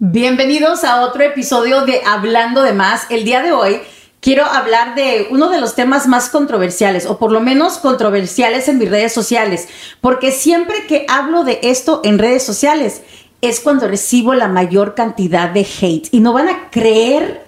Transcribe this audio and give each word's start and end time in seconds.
Bienvenidos 0.00 0.84
a 0.84 1.00
otro 1.00 1.24
episodio 1.24 1.84
de 1.84 2.02
Hablando 2.06 2.62
de 2.62 2.72
Más. 2.72 3.06
El 3.10 3.24
día 3.24 3.42
de 3.42 3.50
hoy 3.50 3.80
quiero 4.20 4.44
hablar 4.44 4.94
de 4.94 5.26
uno 5.32 5.48
de 5.48 5.60
los 5.60 5.74
temas 5.74 6.06
más 6.06 6.28
controversiales, 6.28 7.04
o 7.04 7.18
por 7.18 7.32
lo 7.32 7.40
menos 7.40 7.78
controversiales 7.78 8.68
en 8.68 8.78
mis 8.78 8.88
redes 8.88 9.12
sociales, 9.12 9.66
porque 10.00 10.30
siempre 10.30 10.86
que 10.86 11.04
hablo 11.08 11.42
de 11.42 11.58
esto 11.64 12.00
en 12.04 12.20
redes 12.20 12.44
sociales 12.44 13.02
es 13.40 13.58
cuando 13.58 13.88
recibo 13.88 14.34
la 14.34 14.46
mayor 14.46 14.94
cantidad 14.94 15.50
de 15.50 15.66
hate 15.66 16.06
y 16.12 16.20
no 16.20 16.32
van 16.32 16.48
a 16.48 16.70
creer 16.70 17.44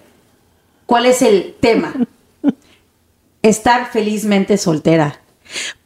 cuál 0.86 1.06
es 1.06 1.22
el 1.22 1.54
tema. 1.60 1.94
Estar 3.42 3.92
felizmente 3.92 4.58
soltera. 4.58 5.20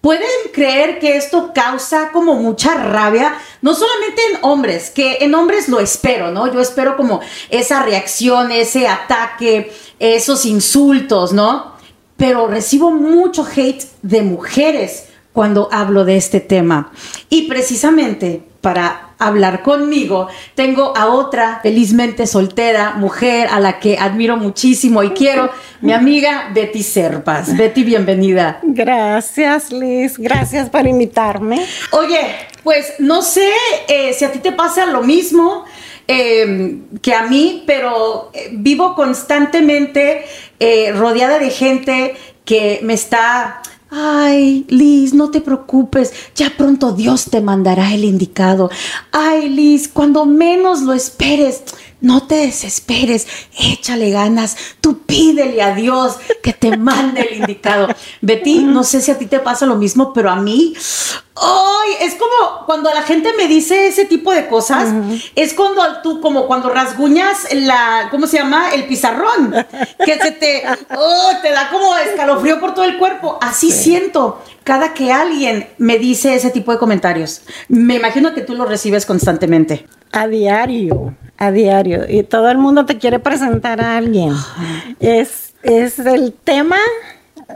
¿Pueden 0.00 0.28
creer 0.52 0.98
que 0.98 1.16
esto 1.16 1.52
causa 1.54 2.10
como 2.12 2.34
mucha 2.34 2.74
rabia? 2.74 3.38
No 3.62 3.74
solamente 3.74 4.22
en 4.32 4.38
hombres, 4.42 4.90
que 4.90 5.18
en 5.20 5.34
hombres 5.34 5.68
lo 5.68 5.80
espero, 5.80 6.30
¿no? 6.30 6.52
Yo 6.52 6.60
espero 6.60 6.96
como 6.96 7.20
esa 7.48 7.82
reacción, 7.82 8.52
ese 8.52 8.86
ataque, 8.86 9.72
esos 9.98 10.44
insultos, 10.44 11.32
¿no? 11.32 11.74
Pero 12.16 12.46
recibo 12.46 12.90
mucho 12.90 13.46
hate 13.56 13.84
de 14.02 14.22
mujeres 14.22 15.08
cuando 15.34 15.68
hablo 15.72 16.06
de 16.06 16.16
este 16.16 16.40
tema. 16.40 16.92
Y 17.28 17.42
precisamente 17.48 18.40
para 18.60 19.10
hablar 19.18 19.62
conmigo, 19.62 20.28
tengo 20.54 20.96
a 20.96 21.08
otra 21.08 21.60
felizmente 21.62 22.26
soltera 22.26 22.92
mujer 22.92 23.48
a 23.50 23.60
la 23.60 23.78
que 23.78 23.98
admiro 23.98 24.38
muchísimo 24.38 25.02
y 25.02 25.10
quiero, 25.10 25.50
mi 25.82 25.92
amiga 25.92 26.50
Betty 26.54 26.82
Serpas. 26.82 27.54
Betty, 27.58 27.82
bienvenida. 27.82 28.60
Gracias, 28.62 29.70
Liz. 29.70 30.16
Gracias 30.16 30.70
por 30.70 30.86
invitarme. 30.86 31.66
Oye, 31.90 32.20
pues 32.62 32.94
no 33.00 33.20
sé 33.20 33.50
eh, 33.88 34.14
si 34.14 34.24
a 34.24 34.32
ti 34.32 34.38
te 34.38 34.52
pasa 34.52 34.86
lo 34.86 35.02
mismo. 35.02 35.64
Em, 36.06 36.82
que 37.00 37.14
a 37.14 37.22
mí, 37.22 37.64
pero 37.66 38.30
eh, 38.34 38.50
vivo 38.52 38.94
constantemente 38.94 40.26
eh, 40.60 40.92
rodeada 40.92 41.38
de 41.38 41.48
gente 41.48 42.14
que 42.44 42.80
me 42.82 42.92
está 42.92 43.62
Ay, 43.96 44.66
Liz, 44.70 45.14
no 45.14 45.30
te 45.30 45.40
preocupes, 45.40 46.12
ya 46.34 46.52
pronto 46.56 46.90
Dios 46.90 47.26
te 47.26 47.40
mandará 47.40 47.94
el 47.94 48.02
indicado. 48.02 48.68
Ay, 49.12 49.48
Liz, 49.48 49.86
cuando 49.86 50.26
menos 50.26 50.82
lo 50.82 50.94
esperes, 50.94 51.62
no 52.00 52.26
te 52.26 52.34
desesperes, 52.34 53.28
échale 53.56 54.10
ganas, 54.10 54.56
tú 54.80 54.98
pídele 55.06 55.62
a 55.62 55.76
Dios 55.76 56.16
que 56.42 56.52
te 56.52 56.76
mande 56.76 57.20
el 57.20 57.38
indicado. 57.38 57.86
Betty, 58.20 58.64
no 58.64 58.82
sé 58.82 59.00
si 59.00 59.12
a 59.12 59.18
ti 59.18 59.26
te 59.26 59.38
pasa 59.38 59.64
lo 59.64 59.76
mismo, 59.76 60.12
pero 60.12 60.28
a 60.28 60.36
mí, 60.36 60.74
¡ay! 61.36 61.92
Es 62.00 62.14
como 62.14 62.64
cuando 62.66 62.92
la 62.92 63.02
gente 63.02 63.30
me 63.36 63.46
dice 63.46 63.88
ese 63.88 64.04
tipo 64.04 64.32
de 64.32 64.46
cosas, 64.48 64.88
es 65.34 65.54
cuando 65.54 65.82
tú, 66.02 66.20
como 66.20 66.46
cuando 66.46 66.70
rasguñas 66.70 67.52
la, 67.52 68.08
¿cómo 68.10 68.26
se 68.26 68.38
llama? 68.38 68.72
El 68.72 68.86
pizarrón, 68.86 69.54
que 70.04 70.18
se 70.18 70.32
te, 70.32 70.62
¡oh! 70.96 71.30
Te 71.42 71.50
da 71.50 71.70
como 71.70 71.96
escalofrío 71.96 72.60
por 72.60 72.74
todo 72.74 72.84
el 72.84 72.98
cuerpo. 72.98 73.38
Así 73.40 73.70
siento 73.70 74.42
cada 74.62 74.94
que 74.94 75.12
alguien 75.12 75.68
me 75.78 75.98
dice 75.98 76.34
ese 76.34 76.50
tipo 76.50 76.72
de 76.72 76.78
comentarios. 76.78 77.42
Me 77.68 77.96
imagino 77.96 78.34
que 78.34 78.40
tú 78.40 78.54
lo 78.54 78.64
recibes 78.64 79.06
constantemente. 79.06 79.86
A 80.12 80.26
diario 80.28 81.14
a 81.36 81.50
diario 81.50 82.04
y 82.08 82.22
todo 82.22 82.50
el 82.50 82.58
mundo 82.58 82.86
te 82.86 82.98
quiere 82.98 83.18
presentar 83.18 83.80
a 83.80 83.96
alguien. 83.96 84.32
Es, 85.00 85.54
es 85.62 85.98
el 85.98 86.32
tema 86.32 86.78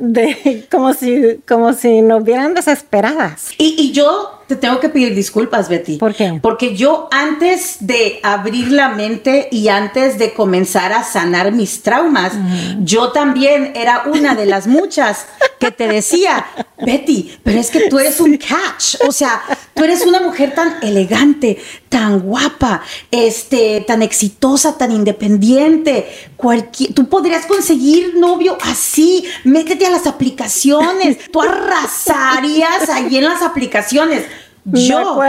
de 0.00 0.66
como 0.70 0.94
si, 0.94 1.40
como 1.46 1.72
si 1.72 2.02
nos 2.02 2.24
vieran 2.24 2.54
desesperadas. 2.54 3.52
Y, 3.58 3.74
y 3.78 3.92
yo 3.92 4.37
te 4.48 4.56
tengo 4.56 4.80
que 4.80 4.88
pedir 4.88 5.14
disculpas, 5.14 5.68
Betty. 5.68 5.98
¿Por 5.98 6.14
qué? 6.14 6.38
Porque 6.40 6.74
yo 6.74 7.06
antes 7.12 7.76
de 7.80 8.18
abrir 8.22 8.72
la 8.72 8.88
mente 8.88 9.48
y 9.52 9.68
antes 9.68 10.18
de 10.18 10.32
comenzar 10.32 10.94
a 10.94 11.04
sanar 11.04 11.52
mis 11.52 11.82
traumas, 11.82 12.32
yo 12.80 13.12
también 13.12 13.72
era 13.76 14.04
una 14.06 14.34
de 14.34 14.46
las 14.46 14.66
muchas 14.66 15.26
que 15.60 15.70
te 15.70 15.86
decía, 15.86 16.46
Betty, 16.84 17.36
pero 17.42 17.60
es 17.60 17.70
que 17.70 17.88
tú 17.88 17.98
eres 17.98 18.20
un 18.20 18.38
catch, 18.38 18.96
o 19.06 19.12
sea, 19.12 19.42
tú 19.74 19.84
eres 19.84 20.06
una 20.06 20.20
mujer 20.20 20.54
tan 20.54 20.76
elegante, 20.82 21.60
tan 21.88 22.20
guapa, 22.20 22.82
este, 23.10 23.84
tan 23.86 24.02
exitosa, 24.02 24.78
tan 24.78 24.92
independiente, 24.92 26.08
cualquier, 26.36 26.94
tú 26.94 27.08
podrías 27.08 27.46
conseguir 27.46 28.14
novio 28.16 28.56
así, 28.62 29.24
métete 29.44 29.86
a 29.86 29.90
las 29.90 30.06
aplicaciones, 30.06 31.18
tú 31.30 31.42
arrasarías 31.42 32.88
ahí 32.88 33.16
en 33.16 33.24
las 33.24 33.42
aplicaciones. 33.42 34.24
Yo, 34.72 35.20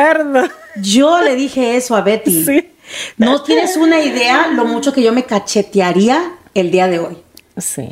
yo 0.81 1.21
le 1.21 1.35
dije 1.35 1.75
eso 1.75 1.95
a 1.95 2.01
Betty. 2.01 2.45
No 3.17 3.43
tienes 3.43 3.77
una 3.77 4.01
idea 4.01 4.47
lo 4.47 4.65
mucho 4.65 4.93
que 4.93 5.01
yo 5.03 5.13
me 5.13 5.23
cachetearía 5.23 6.33
el 6.53 6.71
día 6.71 6.87
de 6.87 6.99
hoy. 6.99 7.17
Sí. 7.57 7.87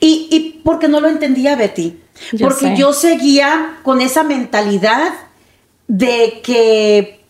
Y, 0.00 0.28
y 0.30 0.60
porque 0.64 0.88
no 0.88 1.00
lo 1.00 1.08
entendía, 1.08 1.56
Betty. 1.56 1.98
porque 2.40 2.76
yo 2.76 2.92
seguía 2.92 3.78
con 3.82 4.00
esa 4.00 4.22
mentalidad 4.22 5.12
de 5.86 6.40
que 6.42 7.20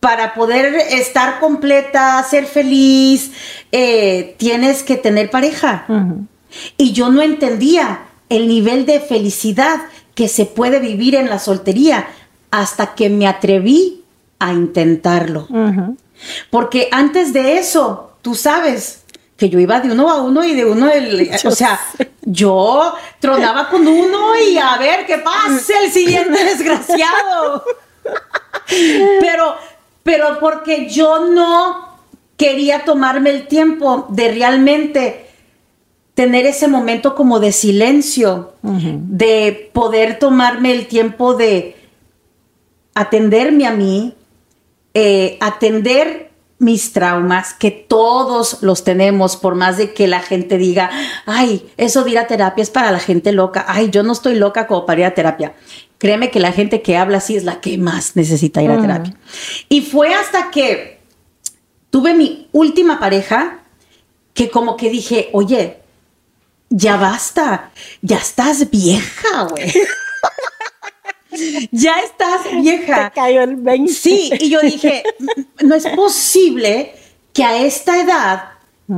para 0.00 0.32
poder 0.34 0.74
estar 0.74 1.40
completa, 1.40 2.22
ser 2.28 2.46
feliz, 2.46 3.32
eh, 3.70 4.34
tienes 4.38 4.82
que 4.82 4.96
tener 4.96 5.30
pareja. 5.30 5.86
Y 6.78 6.92
yo 6.92 7.10
no 7.10 7.20
entendía 7.20 8.06
el 8.30 8.48
nivel 8.48 8.86
de 8.86 9.00
felicidad 9.00 9.80
que 10.14 10.26
se 10.26 10.46
puede 10.46 10.80
vivir 10.80 11.14
en 11.14 11.28
la 11.28 11.38
soltería 11.38 12.08
hasta 12.50 12.94
que 12.94 13.08
me 13.10 13.26
atreví 13.26 14.04
a 14.38 14.52
intentarlo. 14.52 15.48
Porque 16.50 16.88
antes 16.90 17.32
de 17.32 17.58
eso, 17.58 18.12
tú 18.22 18.34
sabes 18.34 19.04
que 19.36 19.48
yo 19.48 19.58
iba 19.58 19.80
de 19.80 19.90
uno 19.90 20.10
a 20.10 20.20
uno 20.20 20.44
y 20.44 20.54
de 20.54 20.66
uno, 20.66 20.86
del, 20.86 21.30
o 21.44 21.50
sea, 21.50 21.80
yo 22.22 22.94
tronaba 23.20 23.68
con 23.70 23.86
uno 23.88 24.36
y 24.36 24.58
a 24.58 24.76
ver 24.76 25.06
qué 25.06 25.18
pasa 25.18 25.72
el 25.82 25.90
siguiente 25.90 26.44
desgraciado. 26.44 27.64
Pero, 29.20 29.54
pero 30.02 30.38
porque 30.38 30.88
yo 30.88 31.26
no 31.26 31.88
quería 32.36 32.84
tomarme 32.84 33.30
el 33.30 33.48
tiempo 33.48 34.06
de 34.10 34.30
realmente 34.32 35.26
tener 36.14 36.44
ese 36.44 36.68
momento 36.68 37.14
como 37.14 37.40
de 37.40 37.52
silencio, 37.52 38.52
de 38.62 39.70
poder 39.72 40.18
tomarme 40.18 40.72
el 40.72 40.86
tiempo 40.86 41.34
de 41.34 41.79
atenderme 43.00 43.66
a 43.66 43.72
mí, 43.72 44.14
eh, 44.94 45.38
atender 45.40 46.30
mis 46.58 46.92
traumas, 46.92 47.54
que 47.54 47.70
todos 47.70 48.58
los 48.62 48.84
tenemos, 48.84 49.36
por 49.36 49.54
más 49.54 49.78
de 49.78 49.94
que 49.94 50.06
la 50.06 50.20
gente 50.20 50.58
diga, 50.58 50.90
ay, 51.24 51.70
eso 51.78 52.04
de 52.04 52.10
ir 52.10 52.18
a 52.18 52.26
terapia 52.26 52.62
es 52.62 52.68
para 52.68 52.92
la 52.92 52.98
gente 52.98 53.32
loca, 53.32 53.64
ay, 53.66 53.88
yo 53.90 54.02
no 54.02 54.12
estoy 54.12 54.34
loca 54.34 54.66
como 54.66 54.84
para 54.84 55.00
ir 55.00 55.06
a 55.06 55.14
terapia. 55.14 55.54
Créeme 55.96 56.30
que 56.30 56.40
la 56.40 56.52
gente 56.52 56.82
que 56.82 56.98
habla 56.98 57.18
así 57.18 57.36
es 57.36 57.44
la 57.44 57.60
que 57.60 57.78
más 57.78 58.14
necesita 58.14 58.62
ir 58.62 58.70
a 58.70 58.80
terapia. 58.80 59.16
Y 59.70 59.80
fue 59.80 60.14
hasta 60.14 60.50
que 60.50 61.00
tuve 61.88 62.12
mi 62.12 62.48
última 62.52 63.00
pareja 63.00 63.60
que 64.34 64.50
como 64.50 64.76
que 64.76 64.90
dije, 64.90 65.30
oye, 65.32 65.78
ya 66.68 66.96
basta, 66.98 67.70
ya 68.02 68.18
estás 68.18 68.70
vieja, 68.70 69.44
güey. 69.44 69.72
ya 71.70 72.00
estás 72.00 72.40
vieja. 72.62 73.10
Te 73.10 73.20
cayó 73.20 73.42
el 73.42 73.56
20. 73.56 73.92
Sí, 73.92 74.30
y 74.40 74.50
yo 74.50 74.60
dije, 74.60 75.02
no 75.62 75.74
es 75.74 75.86
posible 75.88 76.94
que 77.32 77.44
a 77.44 77.64
esta 77.64 78.00
edad 78.00 78.44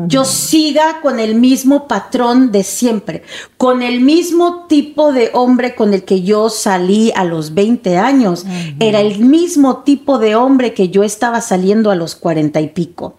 yo 0.06 0.25
siga 0.25 1.03
con 1.03 1.20
el 1.20 1.34
mismo 1.34 1.87
patrón 1.87 2.50
de 2.50 2.62
siempre, 2.62 3.25
con 3.59 3.82
el 3.82 4.00
mismo 4.00 4.66
tipo 4.66 5.12
de 5.12 5.31
hombre 5.34 5.75
con 5.75 5.93
el 5.93 6.04
que 6.04 6.22
yo 6.22 6.48
salí 6.48 7.12
a 7.15 7.25
los 7.25 7.53
20 7.53 7.98
años. 7.98 8.47
Era 8.81 9.00
el 9.00 9.19
mismo 9.19 9.82
tipo 9.82 10.19
de 10.19 10.34
hombre 10.34 10.72
que 10.72 10.88
yo 10.88 11.03
estaba 11.03 11.43
saliendo 11.43 11.91
a 11.91 11.94
los 11.94 12.14
40 12.14 12.59
y 12.62 12.69
pico. 12.69 13.19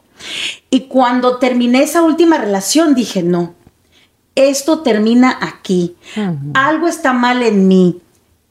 Y 0.72 0.82
cuando 0.82 1.38
terminé 1.38 1.84
esa 1.84 2.02
última 2.02 2.40
relación 2.40 2.96
dije, 2.96 3.22
no, 3.22 3.54
esto 4.34 4.80
termina 4.80 5.38
aquí. 5.42 5.96
Algo 6.56 6.88
está 6.88 7.14
mal 7.14 7.44
en 7.44 7.68
mí 7.68 8.02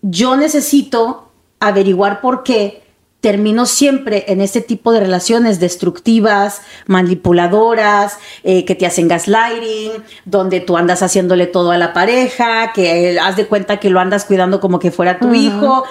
yo 0.03 0.37
necesito 0.37 1.31
averiguar 1.61 2.21
por 2.21 2.43
qué 2.43 2.83
termino 3.23 3.67
siempre 3.67 4.25
en 4.27 4.41
este 4.41 4.61
tipo 4.61 4.91
de 4.91 4.99
relaciones 4.99 5.61
destructivas, 5.61 6.61
manipuladoras, 6.87 8.19
eh, 8.43 8.65
que 8.65 8.75
te 8.75 8.85
hacen 8.85 9.07
gaslighting, 9.07 9.93
donde 10.25 10.59
tú 10.59 10.77
andas 10.77 11.05
haciéndole 11.05 11.47
todo 11.47 11.71
a 11.71 11.79
la 11.79 11.93
pareja, 11.93 12.73
que 12.73 13.17
haz 13.21 13.37
de 13.37 13.47
cuenta 13.47 13.79
que 13.79 13.91
lo 13.91 14.01
andas 14.01 14.25
cuidando 14.25 14.61
como 14.61 14.81
que 14.81 14.91
fuera 14.91 15.21
tu 15.21 15.33
hijo. 15.35 15.85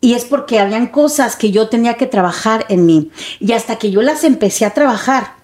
Y 0.00 0.14
es 0.14 0.24
porque 0.24 0.58
habían 0.58 0.88
cosas 0.88 1.36
que 1.36 1.52
yo 1.52 1.68
tenía 1.68 1.94
que 1.94 2.06
trabajar 2.06 2.66
en 2.68 2.84
mí. 2.84 3.12
Y 3.38 3.52
hasta 3.52 3.76
que 3.76 3.92
yo 3.92 4.02
las 4.02 4.24
empecé 4.24 4.64
a 4.64 4.74
trabajar 4.74 5.36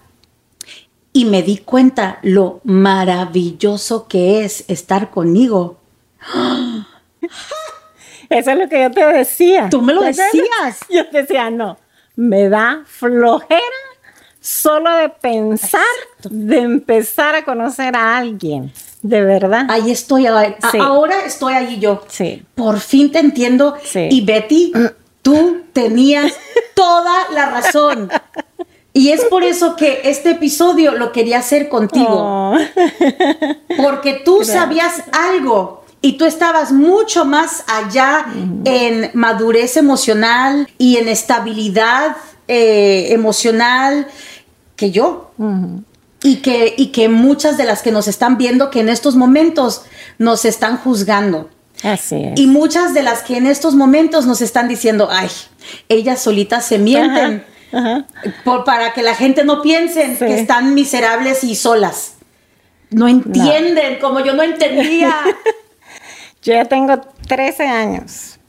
y 1.13 1.23
me 1.23 1.41
di 1.41 1.57
cuenta 1.57 2.19
lo 2.21 2.59
maravilloso 2.65 4.09
que 4.09 4.43
es 4.43 4.65
estar 4.67 5.09
conmigo. 5.09 5.77
¡Ah! 6.19 6.92
Eso 8.29 8.51
es 8.51 8.57
lo 8.57 8.69
que 8.69 8.81
yo 8.81 8.91
te 8.91 9.05
decía. 9.05 9.69
Tú 9.69 9.81
me 9.81 9.93
lo 9.93 10.01
decías. 10.01 10.31
Yo 10.89 11.07
te 11.09 11.21
decía, 11.21 11.49
no, 11.49 11.77
me 12.15 12.49
da 12.49 12.83
flojera 12.85 13.61
solo 14.39 14.91
de 14.95 15.09
pensar, 15.09 15.81
de 16.23 16.59
empezar 16.59 17.35
a 17.35 17.45
conocer 17.45 17.95
a 17.95 18.17
alguien. 18.17 18.71
De 19.01 19.21
verdad. 19.21 19.65
Ahí 19.69 19.91
estoy, 19.91 20.25
ahora 20.25 21.25
estoy 21.25 21.53
allí 21.53 21.79
yo. 21.79 22.03
Sí. 22.07 22.43
Por 22.55 22.79
fin 22.79 23.11
te 23.11 23.19
entiendo. 23.19 23.75
Sí. 23.83 24.07
Y 24.09 24.21
Betty, 24.21 24.71
tú 25.21 25.63
tenías 25.73 26.33
toda 26.73 27.29
la 27.31 27.49
razón. 27.49 28.09
Y 28.93 29.09
es 29.09 29.25
por 29.25 29.43
eso 29.43 29.75
que 29.75 30.01
este 30.05 30.31
episodio 30.31 30.91
lo 30.91 31.11
quería 31.11 31.39
hacer 31.39 31.67
contigo. 31.67 32.07
Oh. 32.09 32.57
Porque 33.77 34.21
tú 34.23 34.43
sabías 34.43 35.03
algo 35.11 35.82
y 36.05 36.13
tú 36.17 36.25
estabas 36.25 36.73
mucho 36.73 37.23
más 37.23 37.63
allá 37.65 38.25
en 38.65 39.09
madurez 39.13 39.77
emocional 39.77 40.67
y 40.77 40.97
en 40.97 41.07
estabilidad 41.07 42.17
eh, 42.49 43.07
emocional 43.11 44.07
que 44.75 44.91
yo. 44.91 45.31
Y 46.21 46.37
que, 46.37 46.73
y 46.77 46.87
que 46.87 47.07
muchas 47.07 47.57
de 47.57 47.63
las 47.63 47.81
que 47.81 47.91
nos 47.93 48.07
están 48.09 48.37
viendo 48.37 48.69
que 48.69 48.81
en 48.81 48.89
estos 48.89 49.15
momentos 49.15 49.83
nos 50.17 50.43
están 50.45 50.77
juzgando. 50.77 51.49
Así 51.83 52.15
es. 52.23 52.39
Y 52.39 52.47
muchas 52.47 52.93
de 52.93 53.03
las 53.03 53.23
que 53.23 53.37
en 53.37 53.47
estos 53.47 53.73
momentos 53.75 54.25
nos 54.25 54.41
están 54.41 54.67
diciendo, 54.67 55.07
ay, 55.09 55.29
ellas 55.87 56.21
solitas 56.21 56.65
se 56.65 56.79
mienten 56.79 57.45
Ajá. 57.71 58.05
por, 58.43 58.65
para 58.65 58.93
que 58.93 59.03
la 59.03 59.15
gente 59.15 59.45
no 59.45 59.61
piense 59.61 60.17
Sí. 60.17 60.25
que 60.25 60.37
están 60.39 60.73
miserables 60.73 61.45
y 61.45 61.55
solas. 61.55 62.15
No 62.89 63.07
entienden, 63.07 63.99
como 63.99 64.19
yo 64.19 64.33
no 64.33 64.43
entendía. 64.43 65.15
Yo 66.43 66.53
ya 66.53 66.65
tengo 66.65 66.99
13 67.27 67.67
años 67.67 68.39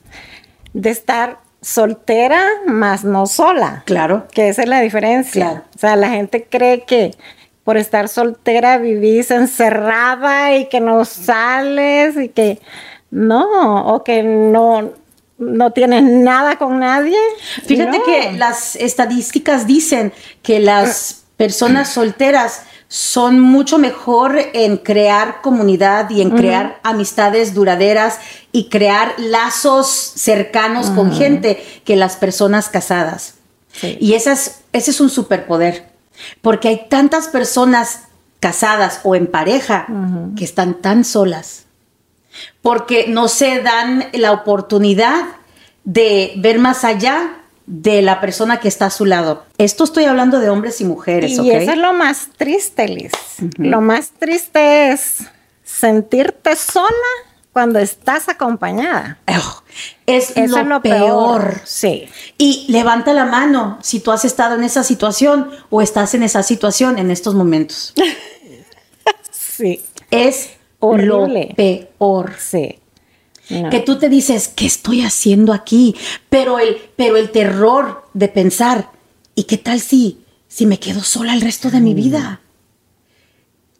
de 0.72 0.90
estar 0.90 1.38
soltera, 1.60 2.42
más 2.66 3.04
no 3.04 3.26
sola. 3.26 3.82
claro. 3.86 4.26
Que 4.32 4.48
esa 4.48 4.62
es 4.62 4.68
la 4.68 4.80
diferencia. 4.80 5.46
Claro. 5.50 5.64
O 5.74 5.78
sea, 5.78 5.96
la 5.96 6.08
gente 6.10 6.46
cree 6.50 6.84
que 6.84 7.12
por 7.62 7.76
estar 7.78 8.08
soltera 8.08 8.76
vivís 8.78 9.30
encerrada 9.30 10.54
y 10.56 10.66
que 10.68 10.80
no 10.80 11.04
sales 11.06 12.16
y 12.18 12.28
que 12.28 12.60
no, 13.10 13.86
o 13.86 14.04
que 14.04 14.22
no, 14.22 14.90
no 15.38 15.70
tienes 15.70 16.02
nada 16.02 16.56
con 16.58 16.78
nadie. 16.80 17.16
Fíjate 17.64 17.98
No. 17.98 18.04
que 18.04 18.32
las 18.32 18.76
estadísticas 18.76 19.66
dicen 19.66 20.12
que 20.42 20.60
las 20.60 21.24
personas 21.38 21.88
solteras 21.88 22.64
son 22.96 23.40
mucho 23.40 23.76
mejor 23.78 24.38
en 24.52 24.76
crear 24.76 25.42
comunidad 25.42 26.08
y 26.10 26.20
en 26.20 26.30
crear 26.30 26.78
amistades 26.84 27.52
duraderas 27.52 28.20
y 28.52 28.68
crear 28.68 29.14
lazos 29.18 29.88
cercanos 29.88 30.90
con 30.90 31.12
gente 31.12 31.60
que 31.84 31.96
las 31.96 32.14
personas 32.14 32.68
casadas. 32.68 33.34
Sí. 33.72 33.98
Y 34.00 34.14
esa 34.14 34.30
es- 34.34 34.60
ese 34.72 34.92
es 34.92 35.00
un 35.00 35.10
superpoder, 35.10 35.88
porque 36.40 36.68
hay 36.68 36.86
tantas 36.88 37.26
personas 37.26 38.02
casadas 38.38 39.00
o 39.02 39.16
en 39.16 39.26
pareja 39.26 39.86
que 40.36 40.44
están 40.44 40.74
tan 40.74 41.02
solas, 41.04 41.64
porque 42.62 43.06
no 43.08 43.26
se 43.26 43.60
dan 43.60 44.04
la 44.12 44.30
oportunidad 44.30 45.24
de 45.82 46.34
ver 46.36 46.60
más 46.60 46.84
allá 46.84 47.38
de 47.66 48.02
la 48.02 48.20
persona 48.20 48.60
que 48.60 48.68
está 48.68 48.86
a 48.86 48.90
su 48.90 49.06
lado. 49.06 49.44
Esto 49.58 49.84
estoy 49.84 50.04
hablando 50.04 50.38
de 50.40 50.50
hombres 50.50 50.80
y 50.80 50.84
mujeres, 50.84 51.32
Y 51.32 51.50
eso 51.50 51.72
es 51.72 51.78
lo 51.78 51.92
más 51.94 52.28
triste, 52.36 52.88
Liz. 52.88 53.12
Lo 53.56 53.80
más 53.80 54.10
triste 54.18 54.92
es 54.92 55.24
sentirte 55.64 56.56
sola 56.56 56.88
cuando 57.52 57.78
estás 57.78 58.28
acompañada. 58.28 59.18
Ugh, 59.28 59.62
es 60.06 60.30
Eso 60.36 60.56
lo, 60.56 60.62
es 60.62 60.66
lo 60.66 60.82
peor. 60.82 61.00
peor. 61.42 61.60
Sí. 61.64 62.08
Y 62.36 62.66
levanta 62.68 63.12
la 63.12 63.24
mano 63.24 63.78
si 63.80 64.00
tú 64.00 64.10
has 64.10 64.24
estado 64.24 64.56
en 64.56 64.64
esa 64.64 64.82
situación 64.82 65.50
o 65.70 65.80
estás 65.80 66.14
en 66.14 66.22
esa 66.22 66.42
situación 66.42 66.98
en 66.98 67.10
estos 67.10 67.34
momentos. 67.34 67.94
Sí. 69.30 69.84
Es 70.10 70.50
Horrible. 70.80 71.46
lo 71.50 71.54
peor. 71.54 72.32
Sí. 72.40 72.80
No. 73.50 73.70
Que 73.70 73.80
tú 73.80 73.98
te 73.98 74.08
dices, 74.08 74.48
¿qué 74.48 74.66
estoy 74.66 75.02
haciendo 75.02 75.52
aquí? 75.52 75.94
Pero 76.30 76.58
el, 76.58 76.78
pero 76.96 77.16
el 77.16 77.30
terror 77.30 78.04
de 78.14 78.28
pensar, 78.28 78.90
¿y 79.34 79.44
qué 79.44 79.58
tal 79.58 79.80
si, 79.80 80.20
si 80.48 80.66
me 80.66 80.78
quedo 80.78 81.02
sola 81.02 81.34
el 81.34 81.40
resto 81.40 81.70
de 81.70 81.80
mi 81.80 81.94
vida? 81.94 82.40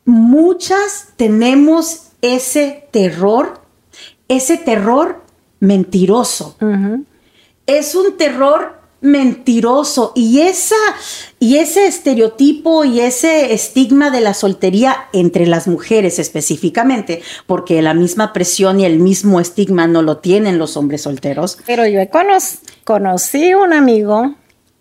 Muchas 0.05 1.09
tenemos 1.17 2.09
ese 2.21 2.89
terror, 2.91 3.63
ese 4.29 4.59
terror 4.59 5.25
mentiroso. 5.61 6.57
Es 7.67 7.95
un 7.95 8.17
terror 8.17 8.84
mentiroso 9.05 10.13
y 10.15 10.41
esa 10.41 10.75
y 11.39 11.59
ese 11.59 11.87
estereotipo 11.87 12.85
y 12.85 13.01
ese 13.01 13.53
estigma 13.53 14.11
de 14.11 14.23
la 14.23 14.33
soltería 14.33 14.97
entre 15.13 15.47
las 15.47 15.69
mujeres 15.69 16.19
específicamente, 16.19 17.23
porque 17.47 17.83
la 17.83 17.93
misma 17.93 18.33
presión 18.33 18.81
y 18.81 18.87
el 18.87 18.99
mismo 18.99 19.41
estigma 19.41 19.87
no 19.87 20.01
lo 20.03 20.19
tienen 20.19 20.59
los 20.59 20.77
hombres 20.79 21.03
solteros. 21.03 21.59
Pero 21.67 21.87
yo 21.87 22.01
he 22.01 22.09
cono- 22.09 22.39
conocí 22.85 23.53
un 23.55 23.75
amigo 23.75 24.35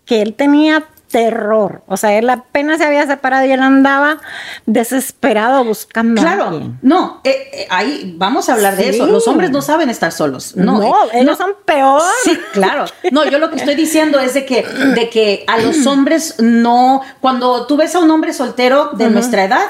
que 0.06 0.22
él 0.22 0.34
tenía 0.34 0.88
terror. 1.14 1.82
O 1.86 1.96
sea, 1.96 2.18
él 2.18 2.28
apenas 2.28 2.78
se 2.78 2.84
había 2.84 3.06
separado 3.06 3.46
y 3.46 3.52
él 3.52 3.62
andaba 3.62 4.18
desesperado 4.66 5.62
buscando 5.64 6.20
a 6.20 6.24
Claro, 6.24 6.48
alguien. 6.48 6.78
no, 6.82 7.20
eh, 7.22 7.50
eh, 7.52 7.66
ahí 7.70 8.14
vamos 8.18 8.48
a 8.48 8.54
hablar 8.54 8.76
de 8.76 8.88
eso. 8.88 9.06
Los 9.06 9.28
hombres 9.28 9.52
no 9.52 9.62
saben 9.62 9.90
estar 9.90 10.10
solos. 10.10 10.56
No, 10.56 10.78
No, 10.80 10.82
eh, 10.82 11.20
ellos 11.20 11.38
son 11.38 11.52
peor. 11.64 12.02
Sí, 12.24 12.36
claro. 12.52 12.86
No, 13.12 13.24
yo 13.24 13.38
lo 13.38 13.48
que 13.50 13.56
estoy 13.56 13.76
diciendo 13.76 14.18
es 14.18 14.34
de 14.34 14.44
que, 14.44 14.62
de 14.64 15.08
que 15.08 15.44
a 15.46 15.58
los 15.58 15.86
hombres 15.86 16.34
no, 16.40 17.02
cuando 17.20 17.66
tú 17.68 17.76
ves 17.76 17.94
a 17.94 18.00
un 18.00 18.10
hombre 18.10 18.32
soltero 18.32 18.90
de 18.94 19.08
nuestra 19.08 19.44
edad, 19.44 19.66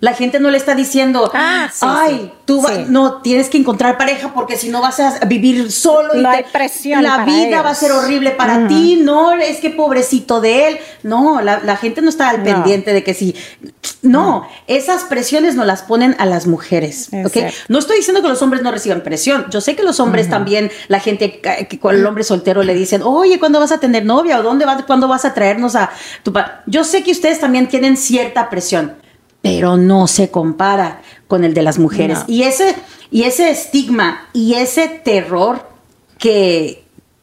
la 0.00 0.14
gente 0.14 0.40
no 0.40 0.50
le 0.50 0.58
está 0.58 0.74
diciendo, 0.74 1.30
Ah, 1.32 1.68
sí, 1.72 1.86
ay, 1.88 2.18
sí. 2.24 2.32
tú 2.44 2.60
va- 2.60 2.72
no 2.88 3.22
tienes 3.22 3.48
que 3.48 3.58
encontrar 3.58 3.96
pareja 3.96 4.32
porque 4.34 4.56
si 4.56 4.68
no 4.68 4.80
vas 4.82 4.98
a 4.98 5.20
vivir 5.26 5.70
solo 5.70 6.08
y 6.16 6.22
te- 6.24 6.46
la 7.00 7.24
vida 7.24 7.46
ellos. 7.46 7.64
va 7.64 7.70
a 7.70 7.74
ser 7.76 7.92
horrible 7.92 8.32
para 8.32 8.66
ti. 8.66 9.00
No, 9.00 9.32
es 9.34 9.60
que 9.60 9.70
pobrecito 9.70 10.40
de 10.40 10.68
él. 10.68 10.71
No, 11.02 11.40
la, 11.40 11.60
la 11.64 11.76
gente 11.76 12.02
no 12.02 12.08
está 12.08 12.30
al 12.30 12.38
No. 12.38 12.44
pendiente 12.44 12.92
de 12.92 13.02
que 13.04 13.14
si, 13.14 13.34
no, 14.02 14.46
esas 14.66 15.04
presiones 15.04 15.54
no 15.54 15.64
las 15.64 15.82
ponen 15.82 16.16
a 16.18 16.26
las 16.26 16.46
mujeres. 16.46 17.08
Es 17.12 17.26
¿ok? 17.26 17.32
cierto. 17.32 17.56
No 17.68 17.78
estoy 17.78 17.98
diciendo 17.98 18.22
que 18.22 18.28
los 18.28 18.42
hombres 18.42 18.62
no 18.62 18.70
reciban 18.72 19.02
presión. 19.02 19.46
Yo 19.50 19.60
sé 19.60 19.76
que 19.76 19.82
los 19.82 20.00
hombres 20.00 20.28
también, 20.28 20.70
la 20.88 21.00
gente 21.00 21.40
que 21.40 21.66
que 21.68 21.78
con 21.78 21.94
el 21.94 22.04
hombre 22.06 22.24
soltero 22.24 22.62
le 22.62 22.74
dicen, 22.74 23.02
oye, 23.02 23.38
¿cuándo 23.38 23.60
vas 23.60 23.72
a 23.72 23.78
tener 23.78 24.04
novia? 24.04 24.38
¿O 24.40 24.42
dónde 24.42 24.64
vas, 24.64 24.82
cuándo 24.84 25.08
vas 25.08 25.24
a 25.24 25.34
traernos 25.34 25.76
a 25.76 25.90
tu 26.22 26.32
pa-?" 26.32 26.62
Yo 26.66 26.84
sé 26.84 27.02
que 27.02 27.12
ustedes 27.12 27.40
también 27.40 27.68
tienen 27.68 27.96
cierta 27.96 28.50
presión, 28.50 28.94
pero 29.42 29.76
no 29.76 30.06
se 30.06 30.30
compara 30.30 31.02
con 31.28 31.44
el 31.44 31.54
de 31.54 31.62
las 31.62 31.78
mujeres. 31.78 32.18
No. 32.20 32.24
Y 32.28 32.42
ese, 32.42 32.74
y 33.10 33.24
ese 33.24 33.50
estigma 33.50 34.28
y 34.32 34.54
ese 34.54 34.88
terror 34.88 35.68
que, 36.18 36.81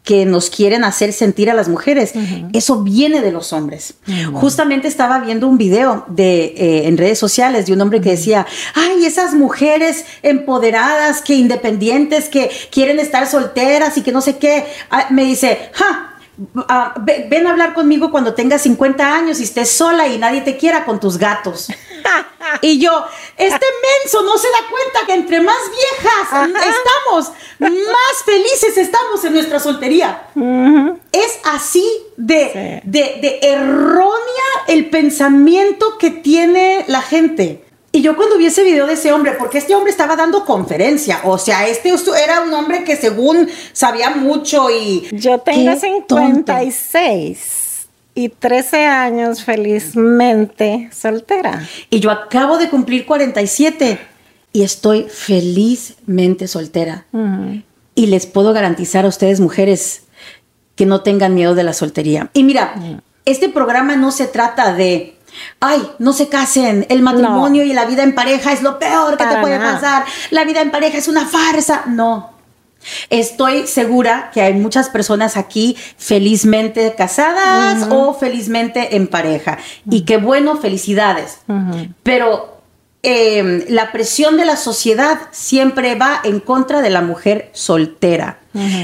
que 0.09 0.25
nos 0.25 0.49
quieren 0.49 0.83
hacer 0.83 1.13
sentir 1.13 1.51
a 1.51 1.53
las 1.53 1.69
mujeres, 1.69 2.13
eso 2.51 2.81
viene 2.81 3.21
de 3.21 3.31
los 3.31 3.53
hombres. 3.53 3.93
Justamente 4.33 4.87
estaba 4.87 5.19
viendo 5.19 5.47
un 5.47 5.59
video 5.59 6.03
de, 6.07 6.45
eh, 6.45 6.87
en 6.87 6.97
redes 6.97 7.19
sociales 7.19 7.67
de 7.67 7.73
un 7.73 7.81
hombre 7.81 8.01
que 8.01 8.09
decía, 8.09 8.47
ay, 8.73 9.05
esas 9.05 9.35
mujeres 9.35 10.05
empoderadas, 10.23 11.21
que 11.21 11.35
independientes, 11.35 12.27
que 12.27 12.49
quieren 12.71 12.97
estar 12.97 13.27
solteras 13.27 13.97
y 13.97 14.01
que 14.01 14.11
no 14.11 14.21
sé 14.21 14.39
qué. 14.39 14.65
Ah, 14.89 15.09
me 15.11 15.25
dice, 15.25 15.69
ja. 15.73 16.08
Ah, 16.67 16.93
ve- 17.01 17.27
ven 17.29 17.47
a 17.47 17.51
hablar 17.51 17.73
conmigo 17.73 18.11
cuando 18.11 18.33
tengas 18.33 18.61
50 18.63 19.13
años 19.15 19.39
y 19.39 19.43
estés 19.43 19.71
sola 19.71 20.07
y 20.07 20.17
nadie 20.17 20.41
te 20.41 20.57
quiera 20.57 20.85
con 20.85 20.99
tus 20.99 21.17
gatos. 21.17 21.67
Y 22.61 22.79
yo, 22.79 23.05
este 23.37 23.65
menso 24.03 24.23
no 24.23 24.35
se 24.37 24.47
da 24.47 24.57
cuenta 24.71 24.99
que 25.05 25.13
entre 25.13 25.39
más 25.39 25.57
viejas 25.69 26.49
estamos, 26.67 27.31
más 27.59 28.23
felices 28.25 28.75
estamos 28.77 29.23
en 29.23 29.33
nuestra 29.33 29.59
soltería. 29.59 30.23
Es 31.11 31.39
así 31.43 31.85
de, 32.17 32.81
Sí. 32.81 32.89
de, 32.89 33.19
de 33.21 33.39
errónea 33.43 34.49
el 34.67 34.89
pensamiento 34.89 35.97
que 35.99 36.09
tiene 36.09 36.85
la 36.87 37.01
gente. 37.01 37.63
Y 37.91 38.01
yo 38.01 38.15
cuando 38.15 38.37
vi 38.37 38.45
ese 38.45 38.63
video 38.63 38.85
de 38.85 38.93
ese 38.93 39.11
hombre, 39.11 39.33
porque 39.37 39.57
este 39.57 39.73
hombre 39.73 39.91
estaba 39.91 40.15
dando 40.15 40.45
conferencia, 40.45 41.21
o 41.23 41.37
sea, 41.37 41.67
este 41.67 41.91
era 42.23 42.41
un 42.41 42.53
hombre 42.53 42.83
que 42.83 42.95
según 42.95 43.49
sabía 43.73 44.11
mucho 44.11 44.69
y... 44.69 45.07
Yo 45.11 45.39
tengo 45.39 45.73
¡Qué 45.79 46.03
tonto! 46.07 46.53
56 46.53 47.69
y 48.13 48.29
13 48.29 48.85
años 48.85 49.43
felizmente 49.43 50.89
soltera. 50.91 51.67
Y 51.89 51.99
yo 51.99 52.11
acabo 52.11 52.57
de 52.57 52.69
cumplir 52.69 53.05
47 53.05 53.99
y 54.51 54.63
estoy 54.63 55.07
felizmente 55.09 56.47
soltera. 56.47 57.05
Y 57.95 58.07
les 58.07 58.25
puedo 58.25 58.53
garantizar 58.53 59.05
a 59.05 59.07
ustedes, 59.07 59.39
mujeres, 59.39 60.03
que 60.75 60.85
no 60.85 61.01
tengan 61.01 61.33
miedo 61.33 61.55
de 61.55 61.63
la 61.63 61.73
soltería. 61.73 62.29
Y 62.33 62.43
mira, 62.43 63.01
este 63.25 63.49
programa 63.49 63.95
no 63.95 64.11
se 64.11 64.27
trata 64.27 64.73
de, 64.73 65.17
ay, 65.59 65.91
no 65.99 66.13
se 66.13 66.29
casen, 66.29 66.85
el 66.89 67.01
matrimonio 67.01 67.63
y 67.63 67.73
la 67.73 67.85
vida 67.85 68.03
en 68.03 68.15
pareja 68.15 68.51
es 68.51 68.61
lo 68.61 68.79
peor 68.79 69.17
que 69.17 69.25
te 69.25 69.37
puede 69.37 69.57
nada. 69.57 69.73
pasar, 69.73 70.05
la 70.31 70.43
vida 70.43 70.61
en 70.61 70.71
pareja 70.71 70.97
es 70.97 71.07
una 71.07 71.25
farsa. 71.25 71.83
No, 71.87 72.39
Estoy 73.09 73.67
segura 73.67 74.31
que 74.33 74.41
hay 74.41 74.53
muchas 74.53 74.89
personas 74.89 75.37
aquí 75.37 75.75
felizmente 75.97 76.93
casadas 76.97 77.87
o 77.89 78.13
felizmente 78.13 78.95
en 78.95 79.07
pareja. 79.07 79.57
Y 79.89 80.01
qué 80.01 80.17
bueno, 80.17 80.57
felicidades. 80.57 81.39
Pero 82.03 82.61
em, 83.03 83.63
la 83.67 83.91
presión 83.91 84.37
de 84.37 84.45
la 84.45 84.55
sociedad 84.55 85.19
siempre 85.31 85.95
va 85.95 86.21
en 86.23 86.39
contra 86.39 86.81
de 86.81 86.89
la 86.89 87.01
mujer 87.01 87.49
soltera. 87.53 88.39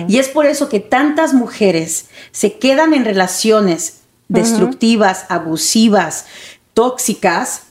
Y 0.08 0.20
es 0.20 0.28
por 0.28 0.46
eso 0.46 0.70
que 0.70 0.80
tantas 0.80 1.34
mujeres 1.34 2.08
se 2.32 2.58
quedan 2.58 2.94
en 2.94 3.06
relaciones 3.06 4.02
destructivas, 4.28 5.26
abusivas, 5.30 6.26
tóxicas, 6.74 7.64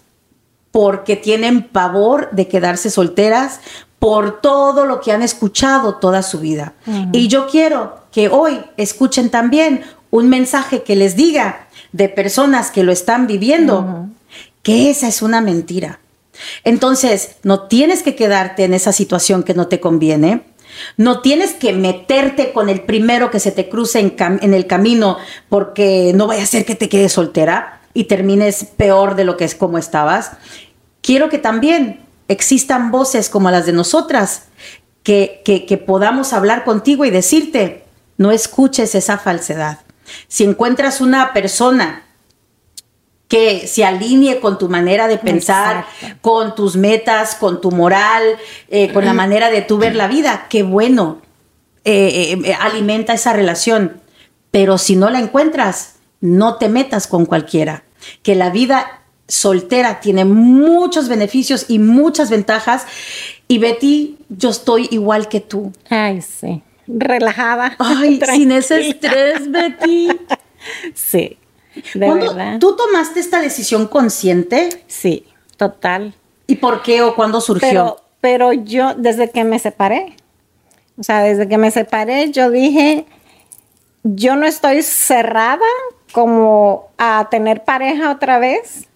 porque 0.71 1.17
tienen 1.17 1.69
pavor 1.69 2.31
de 2.33 2.49
quedarse 2.49 2.91
solteras, 2.91 3.61
por 3.99 4.43
todo 4.43 4.85
lo 4.85 5.01
que 5.01 5.13
han 5.13 5.23
escuchado 5.23 5.95
toda 5.95 6.23
su 6.23 6.41
vida. 6.41 6.75
Y 7.13 7.29
yo 7.29 7.47
quiero 7.47 8.01
que 8.13 8.29
hoy 8.29 8.61
escuchen 8.77 9.31
también 9.31 9.83
un 10.11 10.29
mensaje 10.29 10.83
que 10.83 10.95
les 10.95 11.17
diga 11.17 11.69
de 11.93 12.09
personas 12.09 12.71
que 12.71 12.83
lo 12.83 12.93
están 12.93 13.27
viviendo, 13.27 14.09
que 14.63 14.91
esa 14.91 15.09
es 15.09 15.23
una 15.23 15.41
mentira. 15.41 16.01
Entonces, 16.65 17.37
no 17.45 17.63
tienes 17.63 18.03
que 18.03 18.15
quedarte 18.15 18.65
en 18.65 18.75
esa 18.75 18.93
situación 18.93 19.43
que 19.43 19.55
no 19.55 19.69
te 19.69 19.81
conviene. 19.81 20.43
No 20.97 21.21
tienes 21.21 21.55
que 21.55 21.73
meterte 21.73 22.53
con 22.53 22.69
el 22.69 22.83
primero 22.83 23.31
que 23.31 23.41
se 23.41 23.53
te 23.53 23.69
cruce 23.69 24.01
en, 24.01 24.55
el 24.55 24.67
camino 24.67 25.19
porque 25.49 26.13
no 26.15 26.27
vaya 26.27 26.43
a 26.43 26.47
ser 26.47 26.65
que 26.65 26.75
te 26.75 26.89
quedes 26.89 27.13
soltera 27.13 27.81
y 27.93 28.05
termines 28.05 28.65
peor 28.65 29.15
de 29.15 29.25
lo 29.25 29.37
que 29.37 29.45
es 29.45 29.55
como 29.55 29.79
estabas. 29.79 30.33
Quiero 31.01 31.29
que 31.29 31.39
también 31.39 32.01
existan 32.29 32.91
voces 32.91 33.29
como 33.29 33.51
las 33.51 33.67
de 33.67 33.73
nosotras, 33.73 34.45
que, 35.03 35.43
que, 35.45 35.77
podamos 35.77 36.33
hablar 36.33 36.65
contigo 36.65 37.05
y 37.05 37.11
decirte, 37.11 37.85
no 38.17 38.31
escuches 38.31 38.95
esa 38.95 39.19
falsedad. 39.19 39.81
Si 40.29 40.45
encuentras 40.45 41.03
una 41.03 41.35
persona 41.35 42.04
que 43.35 43.67
se 43.67 43.85
alinee 43.85 44.39
con 44.39 44.59
tu 44.59 44.69
manera 44.69 45.09
de 45.09 45.19
pensar, 45.19 45.87
con 46.21 46.55
tus 46.55 46.77
metas, 46.77 47.35
con 47.35 47.61
tu 47.61 47.73
moral, 47.73 48.23
eh, 48.69 48.93
con 48.93 49.05
la 49.05 49.13
manera 49.13 49.51
de 49.51 49.61
tú 49.61 49.77
ver 49.77 49.97
la 49.97 50.07
vida, 50.07 50.47
qué 50.49 50.63
bueno, 50.63 51.21
eh, 51.85 52.39
eh, 52.45 52.55
alimenta 52.61 53.13
esa 53.13 53.33
relación. 53.33 54.01
Pero 54.53 54.79
si 54.79 54.95
no 54.95 55.11
la 55.11 55.19
encuentras, 55.19 55.97
no 56.21 56.59
te 56.59 56.69
metas 56.69 57.09
con 57.09 57.27
cualquiera. 57.27 57.83
Que 58.23 58.37
la 58.37 58.51
vida 58.51 59.03
soltera 59.27 59.99
tiene 59.99 60.25
muchos 60.25 61.09
beneficios 61.09 61.67
y 61.67 61.81
muchas 61.81 62.31
ventajas. 62.31 62.87
Y 63.49 63.59
Betty, 63.59 64.17
yo 64.29 64.51
estoy 64.51 64.87
igual 64.93 65.27
que 65.27 65.41
tú. 65.41 65.73
Ay, 65.91 66.23
sí. 66.23 66.63
Relajada. 66.87 67.75
Ay, 67.81 68.21
sin 68.33 68.53
ese 68.53 68.91
estrés, 68.91 69.51
Betty. 69.51 70.07
sí. 70.95 71.37
De 71.95 72.11
verdad. 72.11 72.59
¿Tú 72.59 72.77
tomaste 72.77 73.21
esta 73.21 73.41
decisión 73.41 73.87
consciente? 73.87 74.85
Sí, 74.87 75.27
total. 75.57 76.15
¿Y 76.47 76.57
por 76.57 76.83
qué 76.83 77.03
o 77.03 77.15
cuándo 77.15 77.41
surgió? 77.41 77.69
Pero, 77.69 78.01
pero 78.21 78.53
yo, 78.53 78.95
desde 78.95 79.31
que 79.31 79.45
me 79.45 79.59
separé, 79.59 80.17
o 80.99 81.03
sea, 81.03 81.23
desde 81.23 81.49
que 81.49 81.59
me 81.59 81.71
separé, 81.71 82.31
yo 82.31 82.51
dije, 82.51 83.07
yo 84.05 84.37
no 84.37 84.47
estoy 84.47 84.83
cerrada 84.83 85.65
como 86.13 86.91
a 86.99 87.29
tener 87.31 87.65
pareja 87.65 88.13
otra 88.13 88.39
vez, 88.39 88.87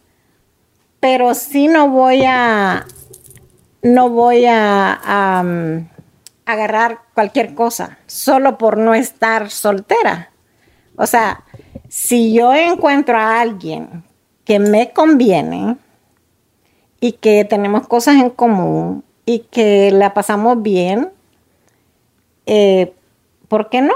pero 1.01 1.35
sí 1.35 1.67
no 1.67 1.89
voy 1.89 2.25
a, 2.25 2.87
no 3.83 4.11
voy 4.11 4.45
a, 4.47 5.45
agarrar 6.47 7.01
cualquier 7.13 7.55
cosa 7.55 7.99
solo 8.07 8.57
por 8.57 8.79
no 8.79 8.95
estar 8.95 9.51
soltera. 9.51 10.31
O 10.97 11.07
sea, 11.07 11.45
si 11.89 12.33
yo 12.33 12.55
encuentro 12.55 13.19
a 13.19 13.41
alguien 13.41 14.05
que 14.45 14.59
me 14.59 14.93
conviene 14.93 15.77
y 17.01 17.13
que 17.13 17.45
tenemos 17.45 17.87
cosas 17.87 18.17
en 18.17 18.31
común 18.31 19.05
y 19.25 19.41
que 19.51 19.91
la 19.91 20.15
pasamos 20.15 20.63
bien, 20.63 21.11
eh, 22.47 22.95
¿por 23.49 23.69
qué 23.69 23.83
no? 23.83 23.95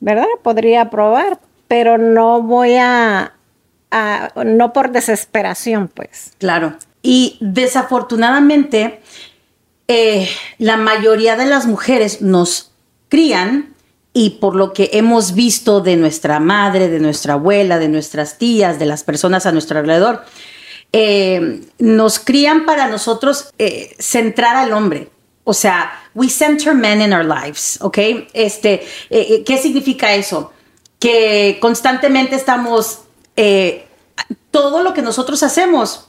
¿Verdad? 0.00 0.26
Podría 0.42 0.90
probar, 0.90 1.38
pero 1.68 1.98
no 1.98 2.42
voy 2.42 2.76
a 2.76 3.34
no 4.44 4.72
por 4.72 4.90
desesperación, 4.90 5.88
pues. 5.88 6.32
Claro. 6.38 6.74
Y 7.02 7.36
desafortunadamente, 7.40 9.00
eh, 9.88 10.28
la 10.58 10.76
mayoría 10.76 11.36
de 11.36 11.46
las 11.46 11.66
mujeres 11.66 12.22
nos 12.22 12.72
crían 13.08 13.73
y 14.14 14.30
por 14.30 14.56
lo 14.56 14.72
que 14.72 14.88
hemos 14.94 15.34
visto 15.34 15.82
de 15.82 15.96
nuestra 15.96 16.40
madre, 16.40 16.88
de 16.88 17.00
nuestra 17.00 17.34
abuela, 17.34 17.78
de 17.78 17.88
nuestras 17.88 18.38
tías, 18.38 18.78
de 18.78 18.86
las 18.86 19.04
personas 19.04 19.44
a 19.44 19.52
nuestro 19.52 19.78
alrededor, 19.78 20.24
eh, 20.92 21.60
nos 21.78 22.18
crían 22.18 22.64
para 22.64 22.86
nosotros 22.88 23.50
eh, 23.58 23.94
centrar 23.98 24.56
al 24.56 24.72
hombre. 24.72 25.10
O 25.42 25.52
sea, 25.52 25.92
we 26.14 26.30
center 26.30 26.74
men 26.74 27.02
in 27.02 27.12
our 27.12 27.24
lives, 27.24 27.78
¿ok? 27.82 27.98
Este, 28.32 28.86
¿Qué 29.10 29.58
significa 29.60 30.14
eso? 30.14 30.52
Que 30.98 31.58
constantemente 31.60 32.36
estamos 32.36 33.00
todo 34.50 34.82
lo 34.82 34.94
que 34.94 35.02
nosotros 35.02 35.42
hacemos 35.42 36.08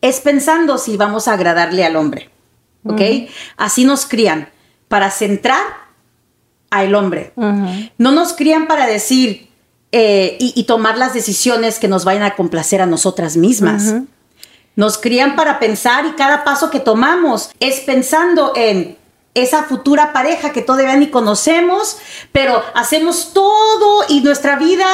es 0.00 0.20
pensando 0.20 0.78
si 0.78 0.96
vamos 0.96 1.28
a 1.28 1.34
agradarle 1.34 1.84
al 1.84 1.96
hombre. 1.96 2.30
¿Ok? 2.84 3.00
Así 3.56 3.84
nos 3.84 4.06
crían, 4.06 4.48
para 4.88 5.10
centrar 5.10 5.89
al 6.70 6.94
hombre. 6.94 7.32
No 7.98 8.12
nos 8.12 8.32
crían 8.32 8.66
para 8.66 8.86
decir 8.86 9.48
eh, 9.92 10.36
y, 10.38 10.62
tomar 10.64 10.96
las 10.96 11.14
decisiones 11.14 11.78
que 11.78 11.88
nos 11.88 12.04
vayan 12.04 12.22
a 12.22 12.36
complacer 12.36 12.80
a 12.80 12.86
nosotras 12.86 13.36
mismas. 13.36 13.94
Nos 14.76 14.98
crían 14.98 15.36
para 15.36 15.58
pensar 15.58 16.06
y 16.06 16.12
cada 16.12 16.44
paso 16.44 16.70
que 16.70 16.80
tomamos 16.80 17.50
es 17.58 17.80
pensando 17.80 18.52
en 18.54 18.96
esa 19.34 19.62
futura 19.62 20.12
pareja 20.12 20.50
que 20.50 20.60
todavía 20.60 20.96
ni 20.96 21.08
conocemos, 21.08 21.98
pero 22.32 22.62
hacemos 22.74 23.32
todo 23.32 24.04
y 24.08 24.22
nuestra 24.22 24.56
vida 24.56 24.86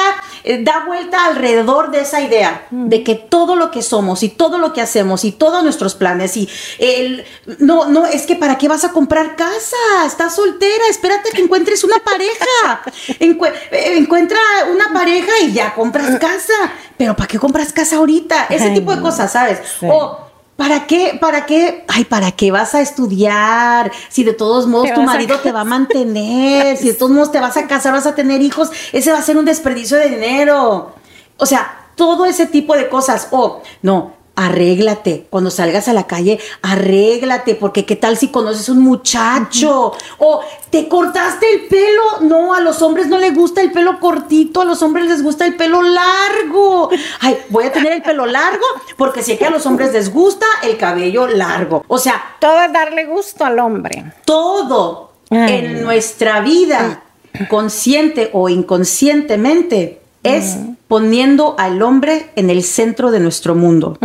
eh, 0.43 0.63
da 0.63 0.83
vuelta 0.85 1.25
alrededor 1.25 1.89
de 1.89 2.01
esa 2.01 2.21
idea, 2.21 2.67
mm. 2.69 2.87
de 2.87 3.03
que 3.03 3.15
todo 3.15 3.55
lo 3.55 3.71
que 3.71 3.81
somos 3.81 4.21
y 4.21 4.29
todo 4.29 4.59
lo 4.59 4.73
que 4.73 4.81
hacemos 4.81 5.25
y 5.25 5.31
todos 5.31 5.63
nuestros 5.63 5.95
planes 5.95 6.37
y 6.37 6.47
el, 6.77 7.25
no, 7.57 7.85
no, 7.85 8.05
es 8.05 8.27
que 8.27 8.35
para 8.35 8.59
qué 8.59 8.67
vas 8.67 8.83
a 8.83 8.91
comprar 8.91 9.35
casa, 9.35 10.05
estás 10.05 10.35
soltera, 10.35 10.83
espérate 10.87 11.31
que 11.31 11.41
encuentres 11.41 11.83
una 11.83 11.97
pareja, 11.97 12.83
eh, 13.19 13.97
encuentra 13.97 14.39
una 14.71 14.93
pareja 14.93 15.31
y 15.41 15.53
ya 15.53 15.73
compras 15.73 16.19
casa, 16.19 16.53
pero 16.95 17.15
¿para 17.15 17.27
qué 17.27 17.39
compras 17.39 17.73
casa 17.73 17.95
ahorita? 17.95 18.45
Ese 18.51 18.69
tipo 18.69 18.95
de 18.95 19.01
cosas, 19.01 19.31
¿sabes? 19.31 19.59
O 19.81 20.26
¿Para 20.57 20.87
qué? 20.87 21.17
¿Para 21.21 21.45
qué? 21.45 21.85
Ay, 21.87 22.03
¿para 22.03 22.31
qué 22.31 22.51
vas 22.51 22.73
a 22.73 22.81
estudiar? 22.81 23.91
Si 24.09 24.23
de 24.23 24.33
todos 24.33 24.65
modos 24.65 24.91
tu 24.93 25.03
marido 25.03 25.39
te 25.39 25.51
va 25.51 25.61
a 25.61 25.63
mantener, 25.63 26.75
si 26.77 26.87
de 26.87 26.93
todos 26.95 27.11
modos 27.11 27.31
te 27.31 27.39
vas 27.39 27.55
a 27.57 27.67
casar, 27.67 27.93
vas 27.93 28.07
a 28.07 28.15
tener 28.15 28.41
hijos, 28.41 28.71
ese 28.91 29.11
va 29.11 29.19
a 29.19 29.21
ser 29.21 29.37
un 29.37 29.45
desperdicio 29.45 29.97
de 29.97 30.09
dinero. 30.09 30.95
O 31.37 31.45
sea, 31.45 31.91
todo 31.95 32.25
ese 32.25 32.47
tipo 32.47 32.75
de 32.75 32.89
cosas. 32.89 33.27
O, 33.29 33.61
no, 33.83 34.13
arréglate. 34.37 35.25
Cuando 35.29 35.49
salgas 35.49 35.87
a 35.87 35.93
la 35.93 36.05
calle, 36.05 36.39
arréglate, 36.61 37.55
porque 37.55 37.85
qué 37.85 37.95
tal 37.95 38.17
si 38.17 38.29
conoces 38.29 38.69
un 38.69 38.79
muchacho 38.79 39.93
o 40.19 40.41
te 40.69 40.87
cortaste 40.87 41.51
el 41.53 41.61
pelo. 41.61 42.03
No, 42.21 42.53
a 42.53 42.61
los 42.61 42.81
hombres 42.83 43.07
no 43.07 43.17
les 43.17 43.35
gusta 43.35 43.61
el 43.61 43.71
pelo 43.71 43.99
cortito, 43.99 44.61
a 44.61 44.65
los 44.65 44.81
hombres 44.83 45.07
les 45.07 45.23
gusta 45.23 45.45
el 45.45 45.55
pelo 45.55 45.81
largo. 45.81 46.89
Ay, 47.19 47.39
voy 47.49 47.65
a 47.65 47.73
tener 47.73 47.93
el 47.93 48.03
pelo 48.03 48.27
largo 48.27 48.65
porque 48.95 49.23
sé 49.23 49.37
que 49.37 49.45
a 49.45 49.49
los 49.49 49.65
hombres 49.65 49.91
les 49.91 50.13
gusta 50.13 50.45
el 50.61 50.77
cabello 50.77 51.27
largo. 51.27 51.83
O 51.87 51.97
sea, 51.97 52.21
todo 52.39 52.61
es 52.61 52.71
darle 52.71 53.05
gusto 53.05 53.43
al 53.43 53.57
hombre. 53.57 54.13
Todo 54.23 55.13
en 55.31 55.81
nuestra 55.81 56.41
vida, 56.41 57.01
consciente 57.49 58.29
o 58.33 58.49
inconscientemente, 58.49 59.99
es 60.21 60.57
poniendo 60.87 61.55
al 61.57 61.81
hombre 61.81 62.31
en 62.35 62.49
el 62.49 62.63
centro 62.63 63.11
de 63.11 63.19
nuestro 63.19 63.55
mundo. 63.55 63.97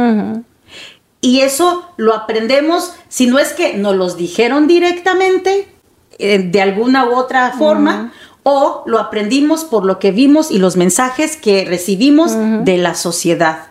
Y 1.20 1.40
eso 1.40 1.84
lo 1.96 2.14
aprendemos, 2.14 2.94
si 3.08 3.26
no 3.26 3.38
es 3.38 3.52
que 3.52 3.74
nos 3.74 3.94
los 3.94 4.16
dijeron 4.16 4.66
directamente, 4.66 5.68
eh, 6.18 6.38
de 6.38 6.60
alguna 6.60 7.08
u 7.08 7.14
otra 7.14 7.52
forma, 7.52 8.12
o 8.42 8.82
lo 8.86 8.98
aprendimos 8.98 9.64
por 9.64 9.84
lo 9.84 9.98
que 9.98 10.10
vimos 10.10 10.50
y 10.50 10.58
los 10.58 10.76
mensajes 10.76 11.36
que 11.36 11.64
recibimos 11.64 12.32
de 12.64 12.76
la 12.76 12.94
sociedad. 12.94 13.68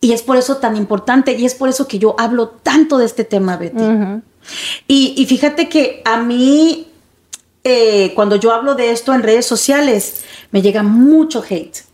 Y 0.00 0.12
es 0.12 0.22
por 0.22 0.38
eso 0.38 0.56
tan 0.56 0.76
importante 0.76 1.36
y 1.36 1.44
es 1.44 1.54
por 1.54 1.68
eso 1.68 1.86
que 1.86 1.98
yo 1.98 2.16
hablo 2.18 2.48
tanto 2.48 2.96
de 2.96 3.04
este 3.04 3.24
tema, 3.24 3.58
Betty. 3.58 3.84
y, 4.88 5.26
fíjate 5.26 5.68
que 5.68 6.00
a 6.06 6.16
mí, 6.16 6.88
eh, 7.64 8.12
cuando 8.14 8.36
yo 8.36 8.52
hablo 8.52 8.74
de 8.74 8.90
esto 8.90 9.12
en 9.12 9.22
redes 9.22 9.46
sociales, 9.46 10.22
me 10.50 10.62
llega 10.62 10.82
mucho 10.82 11.44
hate. 11.48 11.84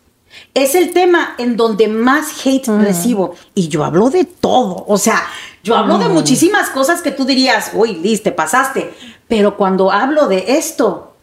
Es 0.53 0.75
el 0.75 0.93
tema 0.93 1.35
en 1.37 1.57
donde 1.57 1.87
más 1.87 2.45
hate 2.45 2.67
mm. 2.67 2.81
recibo. 2.81 3.35
Y 3.53 3.67
yo 3.67 3.83
hablo 3.83 4.09
de 4.09 4.25
todo. 4.25 4.85
O 4.87 4.97
sea, 4.97 5.23
yo 5.63 5.75
hablo 5.75 5.97
de 5.97 6.09
mm. 6.09 6.13
muchísimas 6.13 6.69
cosas 6.69 7.01
que 7.01 7.11
tú 7.11 7.25
dirías, 7.25 7.71
uy, 7.73 7.95
Liz, 7.95 8.23
te 8.23 8.31
pasaste. 8.31 8.93
Pero 9.27 9.57
cuando 9.57 9.91
hablo 9.91 10.27
de 10.27 10.57
esto, 10.57 11.15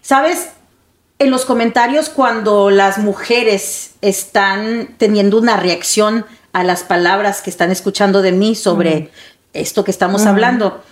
¿sabes? 0.00 0.48
En 1.18 1.30
los 1.30 1.44
comentarios 1.44 2.08
cuando 2.08 2.70
las 2.70 2.98
mujeres 2.98 3.94
están 4.00 4.96
teniendo 4.98 5.38
una 5.38 5.56
reacción 5.56 6.26
a 6.52 6.64
las 6.64 6.82
palabras 6.82 7.42
que 7.42 7.50
están 7.50 7.70
escuchando 7.70 8.22
de 8.22 8.32
mí 8.32 8.54
sobre 8.54 9.10
esto 9.52 9.84
que 9.84 9.90
estamos 9.90 10.26
hablando, 10.26 10.82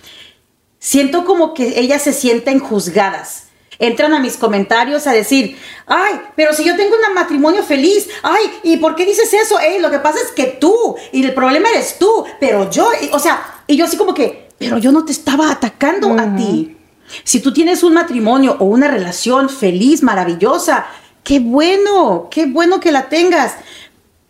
siento 0.84 1.24
como 1.24 1.54
que 1.54 1.80
ellas 1.80 2.02
se 2.02 2.12
sienten 2.12 2.60
juzgadas 2.60 3.44
entran 3.80 4.14
a 4.14 4.20
mis 4.20 4.36
comentarios 4.36 5.06
a 5.08 5.12
decir, 5.12 5.58
ay, 5.86 6.20
pero 6.36 6.54
si 6.54 6.64
yo 6.64 6.76
tengo 6.76 6.94
un 6.94 7.14
matrimonio 7.14 7.64
feliz, 7.64 8.08
ay, 8.22 8.44
¿y 8.62 8.76
por 8.76 8.94
qué 8.94 9.04
dices 9.04 9.34
eso? 9.34 9.58
Ey, 9.58 9.80
lo 9.80 9.90
que 9.90 9.98
pasa 9.98 10.18
es 10.24 10.30
que 10.30 10.44
tú, 10.46 10.94
y 11.10 11.24
el 11.24 11.34
problema 11.34 11.68
eres 11.70 11.98
tú, 11.98 12.24
pero 12.38 12.70
yo, 12.70 12.88
o 13.10 13.18
sea, 13.18 13.62
y 13.66 13.76
yo 13.76 13.84
así 13.84 13.96
como 13.96 14.14
que, 14.14 14.48
pero 14.58 14.78
yo 14.78 14.92
no 14.92 15.04
te 15.04 15.10
estaba 15.10 15.50
atacando 15.50 16.12
a 16.12 16.36
ti. 16.36 16.76
Si 17.24 17.40
tú 17.40 17.52
tienes 17.52 17.82
un 17.82 17.94
matrimonio 17.94 18.56
o 18.60 18.64
una 18.66 18.86
relación 18.86 19.48
feliz, 19.48 20.04
maravillosa, 20.04 20.86
qué 21.24 21.40
bueno, 21.40 22.28
qué 22.30 22.46
bueno 22.46 22.78
que 22.78 22.92
la 22.92 23.08
tengas. 23.08 23.54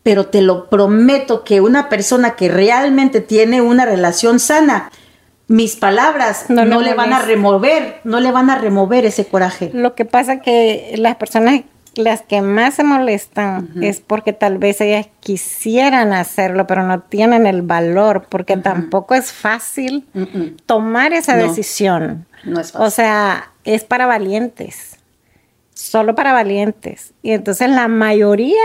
Pero 0.03 0.27
te 0.27 0.41
lo 0.41 0.71
prometo 0.71 1.45
que 1.45 1.61
una 1.61 1.91
persona 1.91 2.35
que 2.35 2.49
realmente 2.49 3.21
tiene 3.21 3.61
una 3.61 3.85
relación 3.85 4.41
sana, 4.41 4.91
mis 5.47 5.77
palabras 5.77 6.47
no, 6.49 6.65
le 6.81 6.95
van 6.95 7.13
a 7.13 7.21
remover, 7.21 8.01
no 8.05 8.21
le 8.21 8.31
van 8.33 8.51
a 8.51 8.57
remover 8.57 9.05
ese 9.05 9.27
coraje. 9.27 9.71
Lo 9.75 9.95
que 9.95 10.05
pasa 10.05 10.41
que 10.41 10.95
las 10.97 11.17
personas 11.17 11.63
las 11.97 12.23
que 12.23 12.43
más 12.43 12.75
se 12.75 12.85
molestan 12.85 13.71
es 13.81 14.01
porque 14.01 14.33
tal 14.33 14.59
vez 14.59 14.81
ellas 14.81 15.07
quisieran 15.21 16.13
hacerlo, 16.13 16.67
pero 16.67 16.83
no 16.83 17.01
tienen 17.01 17.47
el 17.47 17.63
valor, 17.63 18.27
porque 18.29 18.57
tampoco 18.57 19.15
es 19.15 19.33
fácil 19.33 20.07
tomar 20.67 21.13
esa 21.13 21.37
decisión. 21.37 22.27
No 22.45 22.61
es 22.61 22.73
fácil. 22.73 22.87
O 22.87 22.91
sea, 22.91 23.53
es 23.65 23.85
para 23.85 24.07
valientes, 24.07 24.99
solo 25.73 26.15
para 26.15 26.33
valientes. 26.33 27.13
Y 27.23 27.33
entonces 27.33 27.71
la 27.71 27.89
mayoría 27.89 28.65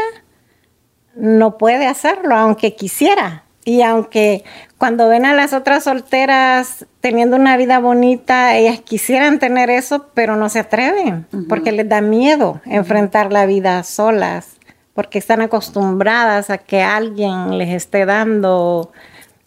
no 1.16 1.58
puede 1.58 1.86
hacerlo, 1.86 2.36
aunque 2.36 2.76
quisiera. 2.76 3.44
Y 3.70 3.84
aunque 3.84 4.44
cuando 4.80 5.08
ven 5.10 5.28
a 5.28 5.36
las 5.36 5.54
otras 5.54 5.84
solteras 5.84 6.88
teniendo 7.02 7.36
una 7.36 7.56
vida 7.56 7.78
bonita, 7.78 8.58
ellas 8.58 8.82
quisieran 8.82 9.38
tener 9.38 9.70
eso, 9.70 10.08
pero 10.16 10.36
no 10.36 10.50
se 10.50 10.58
atreven, 10.58 11.28
porque 11.48 11.72
les 11.72 11.88
da 11.88 12.02
miedo 12.02 12.62
enfrentar 12.66 13.32
la 13.32 13.46
vida 13.46 13.84
solas, 13.84 14.58
porque 14.96 15.20
están 15.20 15.44
acostumbradas 15.44 16.50
a 16.50 16.58
que 16.58 16.82
alguien 16.82 17.60
les 17.60 17.70
esté 17.70 18.08
dando. 18.08 18.92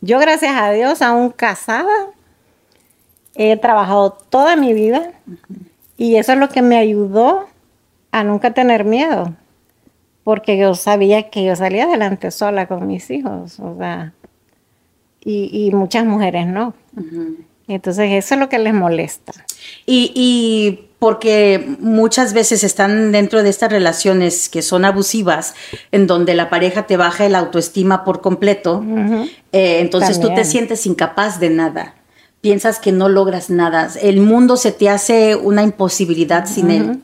Yo, 0.01 0.21
gracias 0.21 0.55
a 0.55 0.71
Dios, 0.71 1.03
aún 1.03 1.31
casada, 1.31 2.07
he 3.35 3.57
trabajado 3.57 4.13
toda 4.13 4.55
mi 4.55 4.73
vida 4.73 5.11
y 5.97 6.15
eso 6.15 6.35
es 6.35 6.39
lo 6.39 6.49
que 6.49 6.63
me 6.63 6.77
ayudó 6.79 7.49
a 8.13 8.23
nunca 8.23 8.53
tener 8.53 8.85
miedo, 8.85 9.35
porque 10.25 10.57
yo 10.57 10.75
sabía 10.75 11.31
que 11.31 11.45
yo 11.45 11.57
salía 11.57 11.85
adelante 11.85 12.31
sola 12.31 12.67
con 12.67 12.87
mis 12.87 13.11
hijos, 13.11 13.59
o 13.61 13.77
sea 13.79 14.13
y, 15.25 15.71
muchas 15.73 16.05
mujeres 16.05 16.47
no. 16.47 16.75
Entonces 17.69 18.11
eso 18.13 18.35
es 18.35 18.41
lo 18.41 18.49
que 18.49 18.59
les 18.59 18.75
molesta. 18.75 19.33
Y, 19.87 20.89
porque 20.99 21.77
muchas 21.81 22.33
veces 22.33 22.63
están 22.63 23.11
dentro 23.11 23.43
de 23.43 23.51
estas 23.51 23.73
relaciones 23.73 24.49
que 24.49 24.63
son 24.63 24.85
abusivas, 24.85 25.55
en 25.91 26.07
donde 26.07 26.35
la 26.35 26.49
pareja 26.49 26.87
te 26.87 26.97
baja 26.97 27.27
el 27.27 27.35
autoestima 27.35 28.05
por 28.05 28.21
completo, 28.21 28.85
eh, 29.53 29.81
entonces 29.81 30.21
tú 30.21 30.33
te 30.35 30.45
sientes 30.45 30.87
incapaz 30.87 31.41
de 31.41 31.51
nada. 31.51 31.95
Piensas 32.41 32.81
que 32.81 32.91
no 32.91 33.09
logras 33.09 33.51
nada. 33.51 33.89
El 34.01 34.21
mundo 34.21 34.57
se 34.57 34.73
te 34.73 34.89
hace 34.89 35.37
una 35.37 35.63
imposibilidad 35.63 36.47
sin 36.47 36.71
él. 36.71 37.01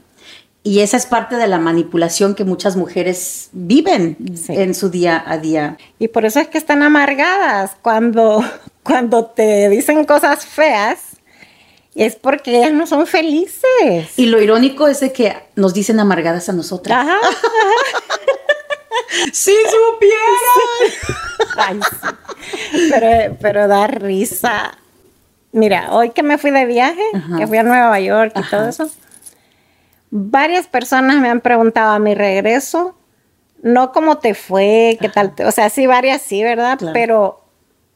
Y 0.69 0.81
esa 0.81 0.99
es 0.99 1.07
parte 1.07 1.37
de 1.37 1.47
la 1.47 1.59
manipulación 1.59 2.35
que 2.35 2.45
muchas 2.45 2.77
mujeres 2.77 3.49
viven 3.53 4.19
en 4.49 4.75
su 4.75 4.91
día 4.91 5.25
a 5.27 5.39
día. 5.39 5.79
Y 5.99 6.09
por 6.09 6.27
eso 6.27 6.41
es 6.41 6.49
que 6.49 6.59
están 6.59 6.83
amargadas 6.83 7.71
cuando, 7.81 8.45
cuando 8.83 9.25
te 9.25 9.71
dicen 9.71 10.05
cosas 10.05 10.45
feas. 10.45 10.99
Es 11.95 12.17
porque 12.17 12.59
ellas 12.59 12.73
no 12.73 12.87
son 12.87 13.07
felices. 13.07 14.19
Y 14.19 14.27
lo 14.27 14.43
irónico 14.43 14.89
es 14.89 15.01
de 15.01 15.11
que 15.11 15.35
nos 15.57 15.73
dicen 15.73 16.01
amargadas 16.01 16.51
a 16.51 16.53
nosotras. 16.53 16.99
Ajá. 16.99 17.17
¡Si 19.33 19.55
supieran! 19.97 21.81
Pero, 22.91 23.37
pero 23.41 23.69
da 23.69 23.87
risa. 23.87 24.77
Mira, 25.53 25.93
hoy 25.93 26.11
que 26.11 26.23
me 26.23 26.37
fui 26.37 26.51
de 26.51 26.67
viaje, 26.67 27.01
que 27.39 27.47
fui 27.47 27.57
a 27.57 27.63
Nueva 27.63 27.99
York 28.01 28.35
y 28.37 28.51
todo 28.51 28.69
eso, 28.69 28.91
varias 30.11 30.67
personas 30.67 31.17
me 31.17 31.29
han 31.29 31.41
preguntado 31.41 31.93
a 31.93 31.99
mi 31.99 32.15
regreso, 32.15 32.95
no 33.63 33.93
cómo 33.93 34.19
te 34.19 34.35
fue, 34.35 34.99
qué 35.01 35.09
tal, 35.09 35.35
o 35.45 35.51
sea, 35.51 35.71
sí, 35.71 35.87
varias 35.87 36.23
sí, 36.23 36.43
¿verdad? 36.43 36.79
Pero 36.93 37.45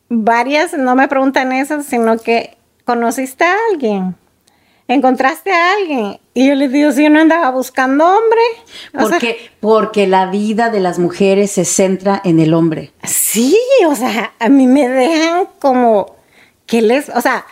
varias 0.09 0.75
no 0.75 0.95
me 0.95 1.09
preguntan 1.09 1.53
eso, 1.53 1.83
sino 1.83 2.19
que 2.19 2.57
conociste 2.85 3.45
a 3.45 3.57
alguien, 3.71 4.17
encontraste 4.89 5.53
a 5.53 5.75
alguien. 5.75 6.19
Y 6.35 6.49
yo 6.49 6.55
les 6.55 6.73
digo, 6.73 6.93
si 6.93 7.05
yo 7.05 7.11
no 7.11 7.21
andaba 7.21 7.51
buscando 7.51 8.07
hombre. 8.07 8.41
Porque, 8.93 9.51
porque 9.61 10.07
la 10.07 10.27
vida 10.27 10.71
de 10.71 10.81
las 10.81 10.99
mujeres 10.99 11.51
se 11.53 11.65
centra 11.65 12.21
en 12.25 12.41
el 12.41 12.55
hombre. 12.55 12.93
Sí, 13.05 13.59
o 13.87 13.95
sea, 13.95 14.33
a 14.39 14.49
mí 14.49 14.67
me 14.67 14.89
dejan 14.89 15.47
como 15.61 16.17
que 16.67 16.83
les, 16.83 17.09
o 17.11 17.21
sea, 17.21 17.47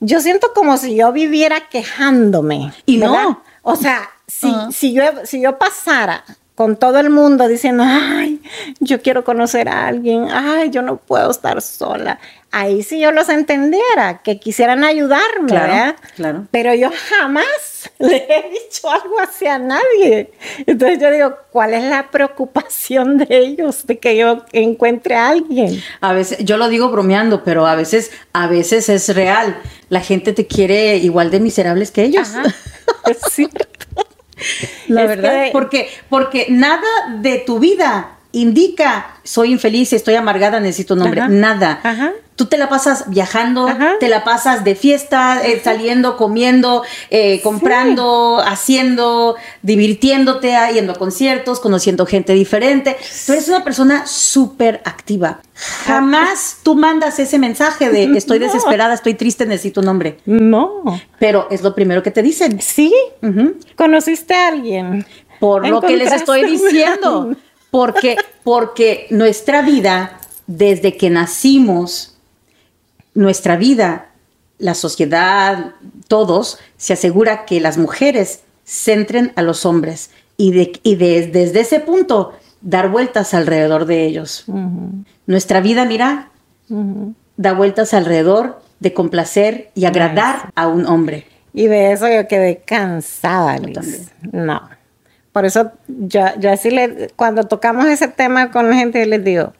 yo 0.00 0.20
siento 0.20 0.52
como 0.54 0.76
si 0.76 0.94
yo 0.94 1.12
viviera 1.12 1.68
quejándome. 1.68 2.72
Y 2.86 2.98
no, 2.98 3.42
o 3.68 3.76
sea, 3.76 4.10
si, 4.26 4.52
si, 4.72 4.92
yo, 4.92 5.02
si 5.24 5.40
yo 5.40 5.58
pasara 5.58 6.24
con 6.58 6.76
todo 6.76 6.98
el 6.98 7.08
mundo 7.08 7.46
diciendo, 7.46 7.84
ay, 7.86 8.42
yo 8.80 9.00
quiero 9.00 9.22
conocer 9.22 9.68
a 9.68 9.86
alguien, 9.86 10.26
ay, 10.28 10.70
yo 10.70 10.82
no 10.82 10.96
puedo 10.96 11.30
estar 11.30 11.62
sola. 11.62 12.18
Ahí 12.50 12.82
sí 12.82 12.98
yo 12.98 13.12
los 13.12 13.28
entendiera, 13.28 14.22
que 14.24 14.40
quisieran 14.40 14.82
ayudarme, 14.82 15.46
claro, 15.46 15.96
Claro. 16.16 16.46
Pero 16.50 16.74
yo 16.74 16.90
jamás 17.10 17.44
le 18.00 18.16
he 18.16 18.50
dicho 18.50 18.90
algo 18.90 19.20
así 19.20 19.46
a 19.46 19.60
nadie. 19.60 20.32
Entonces 20.66 20.98
yo 20.98 21.12
digo, 21.12 21.36
¿cuál 21.52 21.74
es 21.74 21.84
la 21.84 22.10
preocupación 22.10 23.18
de 23.18 23.26
ellos 23.30 23.86
de 23.86 24.00
que 24.00 24.16
yo 24.16 24.44
encuentre 24.50 25.14
a 25.14 25.28
alguien? 25.28 25.80
A 26.00 26.12
veces, 26.12 26.38
yo 26.44 26.56
lo 26.56 26.68
digo 26.68 26.90
bromeando, 26.90 27.44
pero 27.44 27.68
a 27.68 27.76
veces, 27.76 28.10
a 28.32 28.48
veces 28.48 28.88
es 28.88 29.14
real. 29.14 29.60
La 29.90 30.00
gente 30.00 30.32
te 30.32 30.48
quiere 30.48 30.96
igual 30.96 31.30
de 31.30 31.38
miserables 31.38 31.92
que 31.92 32.02
ellos. 32.02 32.30
es 33.22 33.32
cierto. 33.32 34.04
La 34.86 35.06
verdad, 35.06 35.48
porque, 35.52 35.88
porque 36.08 36.46
nada 36.48 36.86
de 37.20 37.38
tu 37.38 37.58
vida 37.58 38.18
indica 38.32 39.18
soy 39.24 39.52
infeliz, 39.52 39.92
estoy 39.92 40.14
amargada, 40.14 40.60
necesito 40.60 40.94
un 40.94 41.00
nombre. 41.00 41.28
Nada. 41.28 42.16
Tú 42.38 42.46
te 42.46 42.56
la 42.56 42.68
pasas 42.68 43.10
viajando, 43.10 43.66
te 43.98 44.06
la 44.06 44.22
pasas 44.22 44.62
de 44.62 44.76
fiesta, 44.76 45.44
eh, 45.44 45.60
saliendo, 45.62 46.16
comiendo, 46.16 46.84
eh, 47.10 47.40
comprando, 47.42 48.38
haciendo, 48.38 49.34
divirtiéndote, 49.62 50.56
yendo 50.72 50.92
a 50.92 50.94
conciertos, 50.94 51.58
conociendo 51.58 52.06
gente 52.06 52.34
diferente. 52.34 52.96
Tú 53.26 53.32
eres 53.32 53.48
una 53.48 53.64
persona 53.64 54.06
súper 54.06 54.80
activa. 54.84 55.40
Jamás 55.84 56.58
tú 56.62 56.76
mandas 56.76 57.18
ese 57.18 57.40
mensaje 57.40 57.90
de 57.90 58.16
estoy 58.16 58.38
desesperada, 58.38 58.94
estoy 58.94 59.14
triste, 59.14 59.44
necesito 59.44 59.80
un 59.80 59.86
nombre. 59.86 60.18
No. 60.24 60.84
Pero 61.18 61.48
es 61.50 61.62
lo 61.62 61.74
primero 61.74 62.04
que 62.04 62.12
te 62.12 62.22
dicen. 62.22 62.60
Sí. 62.60 62.94
¿Conociste 63.74 64.34
a 64.34 64.46
alguien? 64.46 65.04
Por 65.40 65.66
lo 65.66 65.80
que 65.80 65.96
les 65.96 66.12
estoy 66.12 66.44
diciendo. 66.44 67.34
Porque, 67.72 68.16
porque 68.44 69.08
nuestra 69.10 69.62
vida, 69.62 70.20
desde 70.46 70.96
que 70.96 71.10
nacimos, 71.10 72.14
nuestra 73.18 73.56
vida, 73.56 74.10
la 74.58 74.74
sociedad, 74.74 75.74
todos, 76.06 76.60
se 76.76 76.92
asegura 76.92 77.46
que 77.46 77.60
las 77.60 77.76
mujeres 77.76 78.42
centren 78.64 79.32
a 79.34 79.42
los 79.42 79.66
hombres 79.66 80.10
y, 80.36 80.52
desde 80.52 81.60
ese 81.60 81.80
punto 81.80 82.32
dar 82.60 82.90
vueltas 82.90 83.34
alrededor 83.34 83.86
de 83.86 84.04
ellos. 84.04 84.44
Nuestra 85.26 85.60
vida, 85.60 85.84
mira, 85.84 86.30
da 87.36 87.54
vueltas 87.54 87.92
alrededor 87.92 88.62
de 88.78 88.94
complacer 88.94 89.72
y 89.74 89.86
agradar 89.86 90.52
a 90.54 90.68
un 90.68 90.86
hombre. 90.86 91.26
Y 91.52 91.66
de 91.66 91.90
eso 91.90 92.08
yo 92.08 92.28
quedé 92.28 92.58
cansada, 92.64 93.58
Liz. 93.58 94.12
No. 94.30 94.60
Por 95.32 95.44
eso 95.44 95.72
yo, 95.88 96.20
yo 96.38 96.52
así 96.52 96.70
le, 96.70 97.10
cuando 97.16 97.42
tocamos 97.42 97.86
ese 97.86 98.06
tema 98.06 98.52
con 98.52 98.70
la 98.70 98.76
gente, 98.76 99.04
les 99.06 99.24
digo, 99.24 99.54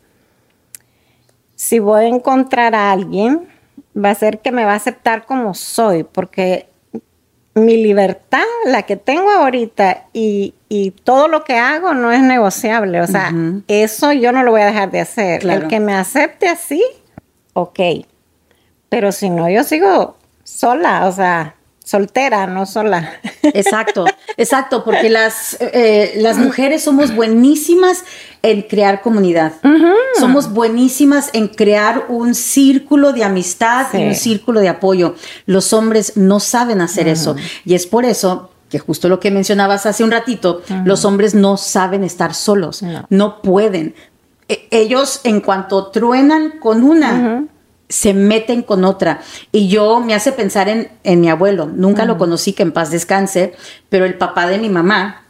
si 1.59 1.81
voy 1.81 2.05
a 2.05 2.07
encontrar 2.07 2.77
a 2.77 2.92
alguien, 2.92 3.49
va 3.97 4.11
a 4.11 4.14
ser 4.14 4.38
que 4.38 4.53
me 4.53 4.64
va 4.64 4.75
a 4.75 4.77
aceptar 4.77 5.27
como 5.27 5.55
soy, 5.55 6.05
porque 6.05 6.68
mi 7.55 7.83
libertad, 7.83 8.44
la 8.64 8.85
que 8.85 8.94
tengo 8.94 9.29
ahorita 9.29 10.07
y, 10.12 10.55
todo 11.03 11.27
lo 11.27 11.42
que 11.42 11.57
hago 11.57 11.94
no 11.94 12.12
es 12.12 12.21
negociable. 12.21 13.01
O 13.01 13.09
sea, 13.09 13.33
eso 13.66 14.12
yo 14.12 14.31
no 14.31 14.44
lo 14.44 14.53
voy 14.53 14.61
a 14.61 14.66
dejar 14.66 14.92
de 14.92 15.01
hacer. 15.01 15.44
El 15.44 15.66
que 15.66 15.81
me 15.81 15.94
acepte 15.94 16.49
así, 16.49 16.85
ok. 17.55 17.81
Pero 18.88 19.11
si 19.11 19.29
no, 19.29 19.51
yo 19.51 19.64
sigo 19.64 20.16
sola, 20.44 21.09
o 21.09 21.12
sea, 21.12 21.57
soltera, 21.88 22.46
no 22.46 22.66
sola. 22.66 23.14
Exacto, 23.42 24.05
exacto, 24.37 24.85
porque 24.85 25.09
las, 25.09 25.57
eh, 25.61 26.18
las 26.18 26.37
mujeres 26.37 26.85
somos 26.85 27.14
buenísimas 27.14 28.05
en 28.42 28.61
crear 28.61 29.01
comunidad. 29.01 29.55
Somos 30.20 30.53
buenísimas 30.53 31.31
en 31.33 31.48
crear 31.48 32.05
un 32.09 32.35
círculo 32.35 33.14
de 33.14 33.24
amistad 33.24 33.87
y 33.94 34.05
un 34.09 34.14
círculo 34.14 34.61
de 34.61 34.68
apoyo. 34.68 35.14
Los 35.46 35.72
hombres 35.72 36.18
no 36.18 36.40
saben 36.40 36.83
hacer 36.83 37.09
eso. 37.09 37.37
Y 37.64 37.74
es 37.74 37.87
por 37.87 38.05
eso 38.05 38.51
que 38.68 38.79
justo 38.79 39.09
lo 39.09 39.18
que 39.18 39.31
mencionabas 39.31 39.87
hace 39.87 40.05
un 40.05 40.11
ratito, 40.11 40.61
los 40.85 41.07
hombres 41.07 41.35
no 41.35 41.57
saben 41.57 42.05
estar 42.05 42.35
solos, 42.35 42.85
no, 43.09 43.40
pueden. 43.40 43.94
E, 44.46 44.68
ellos 44.70 45.22
en 45.24 45.40
cuanto 45.40 45.87
truenan 45.87 46.59
con 46.61 46.83
una, 46.83 47.46
se 47.88 48.14
meten 48.14 48.62
con 48.62 48.85
otra. 48.85 49.20
Y 49.53 49.68
yo 49.68 50.01
me 50.01 50.14
hace 50.14 50.33
pensar 50.33 50.68
en, 50.68 50.90
en 51.05 51.20
mi 51.20 51.31
abuelo. 51.31 51.66
Nunca 51.66 52.05
lo 52.05 52.18
conocí, 52.18 52.53
que 52.53 52.62
en 52.62 52.72
paz 52.72 52.90
descanse, 52.90 53.55
pero 53.88 54.05
el 54.05 54.14
papá 54.18 54.46
de 54.46 54.59
mi 54.59 54.68
mamá, 54.68 55.27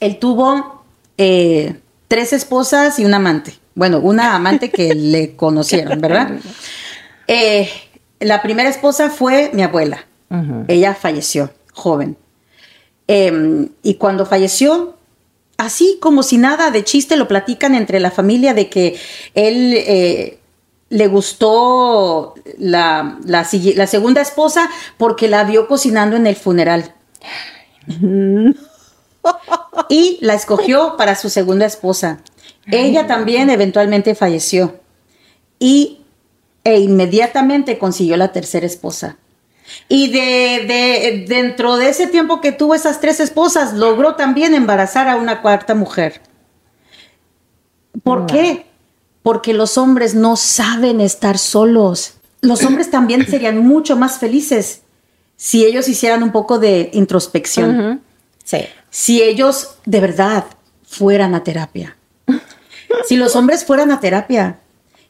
él 0.00 0.18
tuvo 0.18 0.84
eh, 1.16 1.80
tres 2.08 2.32
esposas 2.32 2.98
y 2.98 3.04
un 3.04 3.14
amante. 3.14 3.54
Bueno, 3.74 3.98
una 4.00 4.34
amante 4.34 4.70
que 4.70 4.94
le 4.94 5.36
conocieron, 5.36 6.00
¿verdad? 6.00 6.32
Eh, 7.26 7.70
la 8.18 8.42
primera 8.42 8.68
esposa 8.68 9.10
fue 9.10 9.50
mi 9.54 9.62
abuela. 9.62 10.06
Ella 10.68 10.94
falleció 10.94 11.50
joven. 11.72 12.16
Em, 13.08 13.68
y 13.82 13.94
cuando 13.94 14.24
falleció, 14.24 14.96
así 15.56 15.98
como 16.00 16.22
si 16.22 16.38
nada 16.38 16.70
de 16.70 16.84
chiste 16.84 17.16
lo 17.16 17.26
platican 17.26 17.74
entre 17.74 17.98
la 17.98 18.12
familia 18.12 18.54
de 18.54 18.68
que 18.68 18.96
él 19.34 19.74
eh, 19.76 20.39
le 20.90 21.06
gustó 21.06 22.34
la, 22.58 23.18
la, 23.24 23.44
segunda 23.44 24.20
esposa 24.20 24.68
porque 24.98 25.28
la 25.28 25.44
vio 25.44 25.66
cocinando 25.68 26.16
en 26.16 26.26
el 26.26 26.36
funeral. 26.36 26.92
y 29.88 30.18
la 30.20 30.34
escogió 30.34 30.96
para 30.96 31.14
su 31.14 31.30
segunda 31.30 31.64
esposa. 31.64 32.20
Ella 32.66 33.06
también 33.06 33.50
eventualmente 33.50 34.14
falleció 34.14 34.80
y 35.58 36.00
e 36.62 36.78
inmediatamente 36.78 37.78
consiguió 37.78 38.16
la 38.16 38.32
tercera 38.32 38.66
esposa. 38.66 39.16
Y 39.88 40.08
de, 40.10 40.66
de, 40.66 41.24
dentro 41.28 41.76
de 41.76 41.88
ese 41.88 42.08
tiempo 42.08 42.40
que 42.40 42.50
tuvo 42.52 42.74
esas 42.74 43.00
tres 43.00 43.20
esposas, 43.20 43.74
logró 43.74 44.16
también 44.16 44.54
embarazar 44.54 45.08
a 45.08 45.16
una 45.16 45.40
cuarta 45.40 45.74
mujer. 45.76 46.20
¿Por 48.02 48.26
qué? 48.26 48.66
Porque 49.22 49.52
los 49.52 49.78
hombres 49.78 50.14
no 50.14 50.36
saben 50.36 51.00
estar 51.00 51.38
solos. 51.38 52.14
Los 52.40 52.64
hombres 52.64 52.90
también 52.90 53.26
serían 53.30 53.58
mucho 53.58 53.96
más 53.96 54.18
felices 54.18 54.82
si 55.36 55.64
ellos 55.64 55.88
hicieran 55.88 56.22
un 56.22 56.32
poco 56.32 56.58
de 56.58 56.90
introspección. 56.92 58.02
Sí. 58.44 58.58
Si 58.90 59.22
ellos 59.22 59.76
de 59.86 60.00
verdad 60.00 60.44
fueran 60.86 61.34
a 61.34 61.44
terapia. 61.44 61.96
si 63.06 63.16
los 63.16 63.36
hombres 63.36 63.64
fueran 63.64 63.90
a 63.90 64.00
terapia 64.00 64.60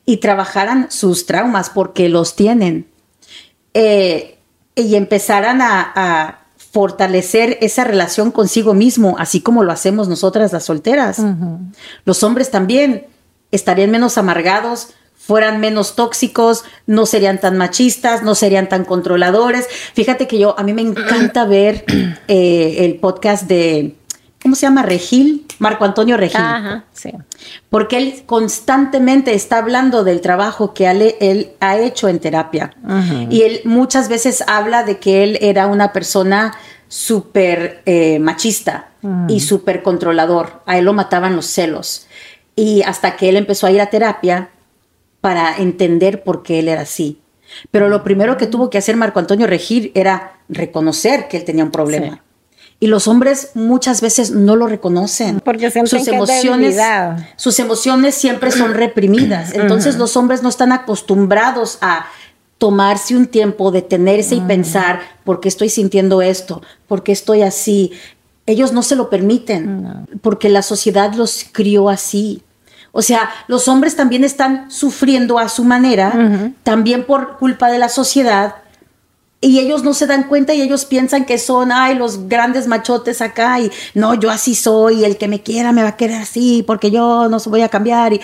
y 0.04 0.18
trabajaran 0.18 0.90
sus 0.90 1.26
traumas 1.26 1.70
porque 1.70 2.08
los 2.08 2.36
tienen 2.36 2.86
eh, 3.74 4.38
y 4.74 4.94
empezaran 4.96 5.60
a, 5.62 6.36
fortalecer 6.72 7.58
esa 7.62 7.82
relación 7.82 8.30
consigo 8.30 8.74
mismo, 8.74 9.16
así 9.18 9.40
como 9.40 9.64
lo 9.64 9.72
hacemos 9.72 10.06
nosotras 10.06 10.52
las 10.52 10.62
solteras. 10.66 11.20
Los 12.04 12.22
hombres 12.22 12.52
también 12.52 13.08
estarían 13.50 13.90
menos 13.90 14.18
amargados, 14.18 14.94
fueran 15.30 15.60
menos 15.60 15.94
tóxicos, 15.94 16.64
no 16.86 17.06
serían 17.06 17.38
tan 17.40 17.56
machistas, 17.56 18.22
no 18.22 18.34
serían 18.34 18.68
tan 18.68 18.84
controladores. 18.84 19.68
Fíjate 19.94 20.26
que 20.26 20.38
yo, 20.38 20.58
a 20.58 20.62
mí 20.62 20.72
me 20.72 20.82
encanta 20.82 21.44
ver 21.46 21.84
eh, 22.26 22.76
el 22.80 22.96
podcast 22.96 23.46
de, 23.46 23.94
¿cómo 24.42 24.54
se 24.54 24.62
llama? 24.62 24.82
Regil, 24.82 25.46
Marco 25.58 25.84
Antonio 25.84 26.16
Regil. 26.16 26.40
Ajá, 26.40 26.84
sí. 26.92 27.12
Porque 27.68 27.98
él 27.98 28.22
constantemente 28.26 29.34
está 29.34 29.58
hablando 29.58 30.04
del 30.04 30.20
trabajo 30.20 30.74
que 30.74 30.90
él, 30.90 31.50
ha 31.60 31.78
hecho 31.78 32.08
en 32.08 32.18
terapia. 32.18 32.74
Y 33.28 33.42
él 33.42 33.60
muchas 33.64 34.08
veces 34.08 34.42
habla 34.46 34.82
de 34.82 34.98
que 34.98 35.22
él 35.22 35.38
era 35.42 35.66
una 35.66 35.92
persona 35.92 36.54
súper 36.88 37.82
eh, 37.86 38.18
machista 38.18 38.88
y 39.28 39.40
súper 39.40 39.82
controlador. 39.82 40.62
A 40.66 40.78
él 40.78 40.86
lo 40.86 40.92
mataban 40.92 41.36
los 41.36 41.46
celos. 41.46 42.06
Y 42.56 42.82
hasta 42.82 43.16
que 43.16 43.28
él 43.28 43.36
empezó 43.36 43.66
a 43.66 43.70
ir 43.70 43.80
a 43.80 43.90
terapia 43.90 44.50
para 45.20 45.56
entender 45.56 46.22
por 46.22 46.42
qué 46.42 46.58
él 46.58 46.68
era 46.68 46.82
así. 46.82 47.20
Pero 47.70 47.88
lo 47.88 48.04
primero 48.04 48.36
que 48.36 48.46
tuvo 48.46 48.70
que 48.70 48.78
hacer 48.78 48.96
Marco 48.96 49.18
Antonio 49.18 49.46
Regir 49.46 49.92
era 49.94 50.40
reconocer 50.48 51.28
que 51.28 51.36
él 51.36 51.44
tenía 51.44 51.64
un 51.64 51.70
problema. 51.70 52.22
Y 52.82 52.86
los 52.86 53.08
hombres 53.08 53.50
muchas 53.54 54.00
veces 54.00 54.30
no 54.30 54.56
lo 54.56 54.66
reconocen. 54.66 55.40
Porque 55.40 55.70
sus 55.70 56.08
emociones, 56.08 56.78
sus 57.36 57.58
emociones 57.58 58.14
siempre 58.14 58.50
son 58.50 58.72
reprimidas. 58.72 59.52
Entonces 59.54 59.96
los 59.96 60.16
hombres 60.16 60.42
no 60.42 60.48
están 60.48 60.72
acostumbrados 60.72 61.78
a 61.82 62.06
tomarse 62.56 63.16
un 63.16 63.26
tiempo, 63.26 63.70
detenerse 63.70 64.34
y 64.34 64.40
pensar, 64.40 65.00
¿por 65.24 65.40
qué 65.40 65.48
estoy 65.48 65.68
sintiendo 65.68 66.22
esto? 66.22 66.62
¿Por 66.88 67.02
qué 67.02 67.12
estoy 67.12 67.42
así? 67.42 67.92
Ellos 68.50 68.72
no 68.72 68.82
se 68.82 68.96
lo 68.96 69.10
permiten, 69.10 70.06
porque 70.22 70.48
la 70.48 70.62
sociedad 70.62 71.14
los 71.14 71.46
crió 71.52 71.88
así. 71.88 72.42
O 72.90 73.00
sea, 73.00 73.30
los 73.46 73.68
hombres 73.68 73.94
también 73.94 74.24
están 74.24 74.68
sufriendo 74.70 75.38
a 75.38 75.48
su 75.48 75.62
manera, 75.62 76.52
también 76.64 77.04
por 77.04 77.38
culpa 77.38 77.70
de 77.70 77.78
la 77.78 77.88
sociedad, 77.88 78.56
y 79.40 79.60
ellos 79.60 79.84
no 79.84 79.94
se 79.94 80.08
dan 80.08 80.24
cuenta 80.24 80.52
y 80.52 80.60
ellos 80.60 80.84
piensan 80.84 81.24
que 81.24 81.38
son, 81.38 81.70
ay, 81.70 81.94
los 81.94 82.28
grandes 82.28 82.66
machotes 82.66 83.22
acá, 83.22 83.60
y 83.60 83.70
no, 83.94 84.14
yo 84.14 84.30
así 84.32 84.56
soy, 84.56 85.04
el 85.04 85.16
que 85.16 85.28
me 85.28 85.42
quiera 85.42 85.70
me 85.70 85.82
va 85.82 85.90
a 85.90 85.96
querer 85.96 86.20
así, 86.20 86.64
porque 86.66 86.90
yo 86.90 87.28
no 87.28 87.38
se 87.38 87.50
voy 87.50 87.62
a 87.62 87.68
cambiar. 87.68 88.12
Y, 88.12 88.20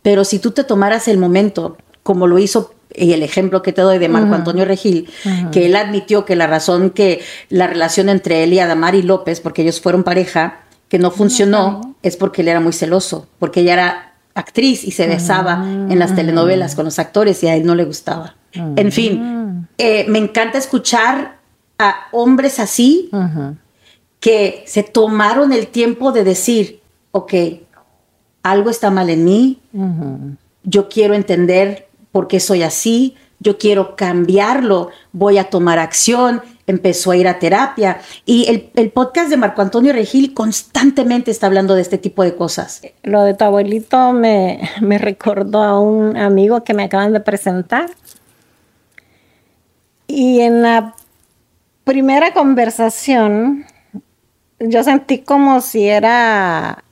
pero 0.00 0.24
si 0.24 0.38
tú 0.38 0.52
te 0.52 0.64
tomaras 0.64 1.06
el 1.06 1.18
momento, 1.18 1.76
como 2.02 2.26
lo 2.26 2.38
hizo 2.38 2.72
y 2.96 3.12
el 3.12 3.22
ejemplo 3.22 3.62
que 3.62 3.72
te 3.72 3.82
doy 3.82 3.98
de 3.98 4.08
Marco 4.08 4.34
Antonio 4.34 4.64
Regil, 4.64 5.08
que 5.52 5.66
él 5.66 5.76
admitió 5.76 6.24
que 6.24 6.36
la 6.36 6.46
razón 6.46 6.90
que 6.90 7.20
la 7.48 7.66
relación 7.66 8.08
entre 8.08 8.44
él 8.44 8.52
y 8.52 8.58
Adamari 8.58 9.02
López, 9.02 9.40
porque 9.40 9.62
ellos 9.62 9.80
fueron 9.80 10.04
pareja, 10.04 10.60
que 10.88 10.98
no 10.98 11.10
funcionó 11.10 11.96
es 12.02 12.16
porque 12.16 12.42
él 12.42 12.48
era 12.48 12.60
muy 12.60 12.72
celoso, 12.72 13.26
porque 13.38 13.60
ella 13.60 13.72
era 13.72 14.12
actriz 14.34 14.84
y 14.84 14.90
se 14.90 15.06
besaba 15.06 15.64
en 15.64 15.98
las 15.98 16.14
telenovelas 16.14 16.74
con 16.74 16.84
los 16.84 16.98
actores 16.98 17.42
y 17.42 17.48
a 17.48 17.56
él 17.56 17.64
no 17.64 17.74
le 17.74 17.84
gustaba. 17.84 18.36
En 18.52 18.92
fin, 18.92 19.66
eh, 19.78 20.06
me 20.08 20.18
encanta 20.18 20.58
escuchar 20.58 21.38
a 21.78 22.06
hombres 22.12 22.58
así 22.58 23.10
que 24.20 24.64
se 24.66 24.82
tomaron 24.82 25.52
el 25.52 25.68
tiempo 25.68 26.12
de 26.12 26.24
decir, 26.24 26.80
ok, 27.12 27.34
algo 28.42 28.70
está 28.70 28.90
mal 28.90 29.10
en 29.10 29.24
mí, 29.24 29.60
yo 30.62 30.88
quiero 30.88 31.14
entender 31.14 31.85
por 32.16 32.28
qué 32.28 32.40
soy 32.40 32.62
así, 32.62 33.14
yo 33.40 33.58
quiero 33.58 33.94
cambiarlo, 33.94 34.88
voy 35.12 35.36
a 35.36 35.50
tomar 35.50 35.78
acción, 35.78 36.40
empezó 36.66 37.10
a 37.10 37.16
ir 37.18 37.28
a 37.28 37.38
terapia. 37.38 38.00
Y 38.24 38.46
el, 38.74 38.90
podcast 38.90 39.28
de 39.28 39.36
Marco 39.36 39.60
Antonio 39.60 39.92
Regil 39.92 40.32
constantemente 40.32 41.30
está 41.30 41.46
hablando 41.46 41.74
de 41.74 41.82
este 41.82 41.98
tipo 41.98 42.22
de 42.22 42.34
cosas. 42.34 42.80
Lo 43.02 43.22
de 43.22 43.34
tu 43.34 43.44
abuelito 43.44 44.14
me, 44.14 44.66
me 44.80 44.96
recordó 44.96 45.62
a 45.62 45.78
un 45.78 46.16
amigo 46.16 46.64
que 46.64 46.72
me 46.72 46.84
acaban 46.84 47.12
de 47.12 47.20
presentar. 47.20 47.90
Y 50.06 50.40
en 50.40 50.62
la 50.62 50.94
primera 51.84 52.32
conversación, 52.32 53.66
yo 54.58 54.82
sentí 54.82 55.18
como 55.18 55.60
si 55.60 55.86
era 55.86 56.82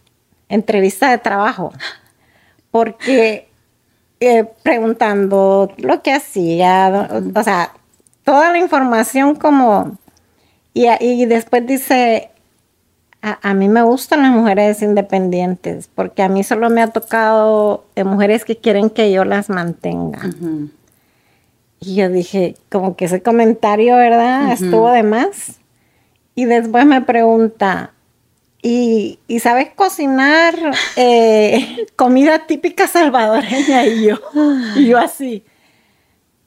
entrevista 0.50 1.10
de 1.10 1.16
trabajo, 1.16 1.72
porque 2.70 3.48
eh, 4.26 4.48
preguntando 4.62 5.72
lo 5.78 6.02
que 6.02 6.12
hacía, 6.12 7.08
o 7.34 7.42
sea, 7.42 7.72
toda 8.24 8.52
la 8.52 8.58
información 8.58 9.34
como... 9.34 9.98
Y, 10.72 10.86
y 11.00 11.26
después 11.26 11.64
dice, 11.66 12.30
a, 13.24 13.54
mí 13.54 13.68
me 13.68 13.82
gustan 13.82 14.22
las 14.22 14.32
mujeres 14.32 14.82
independientes, 14.82 15.88
porque 15.94 16.22
a 16.22 16.28
mí 16.28 16.44
solo 16.44 16.68
me 16.68 16.82
ha 16.82 16.88
tocado 16.88 17.84
de 17.96 18.04
mujeres 18.04 18.44
que 18.44 18.56
quieren 18.56 18.90
que 18.90 19.10
yo 19.10 19.24
las 19.24 19.48
mantenga. 19.48 20.20
Y 21.80 21.94
yo 21.94 22.10
dije, 22.10 22.56
como 22.70 22.96
que 22.96 23.06
ese 23.06 23.22
comentario, 23.22 23.96
¿verdad? 23.96 24.52
Estuvo 24.52 24.90
de 24.90 25.02
más. 25.02 25.58
Y 26.34 26.44
después 26.44 26.84
me 26.84 27.00
pregunta, 27.00 27.93
¿y, 28.64 29.38
sabes 29.40 29.68
cocinar 29.74 30.54
eh, 30.96 31.86
comida 31.96 32.46
típica 32.46 32.88
salvadoreña? 32.88 33.84
Y 33.86 34.06
yo, 34.06 34.20
y 34.74 34.86
yo 34.86 34.98
así, 34.98 35.44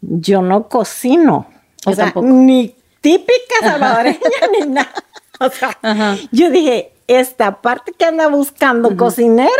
yo 0.01 0.41
no 0.41 0.67
cocino. 0.67 1.47
O 1.85 1.93
sea, 1.93 2.11
ni 2.21 2.75
típica 3.01 3.55
salvadoreña 3.61 4.19
ni 4.59 4.67
nada. 4.73 4.91
O 5.39 5.49
sea, 5.49 5.77
yo 6.31 6.49
dije, 6.49 6.91
esta 7.07 7.61
parte 7.61 7.93
que 7.93 8.05
anda 8.05 8.27
buscando 8.27 8.97
cocinera, 8.97 9.51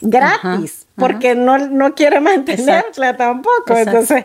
gratis, 0.00 0.86
porque 0.96 1.36
no, 1.36 1.58
no 1.58 1.94
quiere 1.94 2.18
mantenerla 2.20 3.16
tampoco. 3.16 3.76
Entonces, 3.76 4.24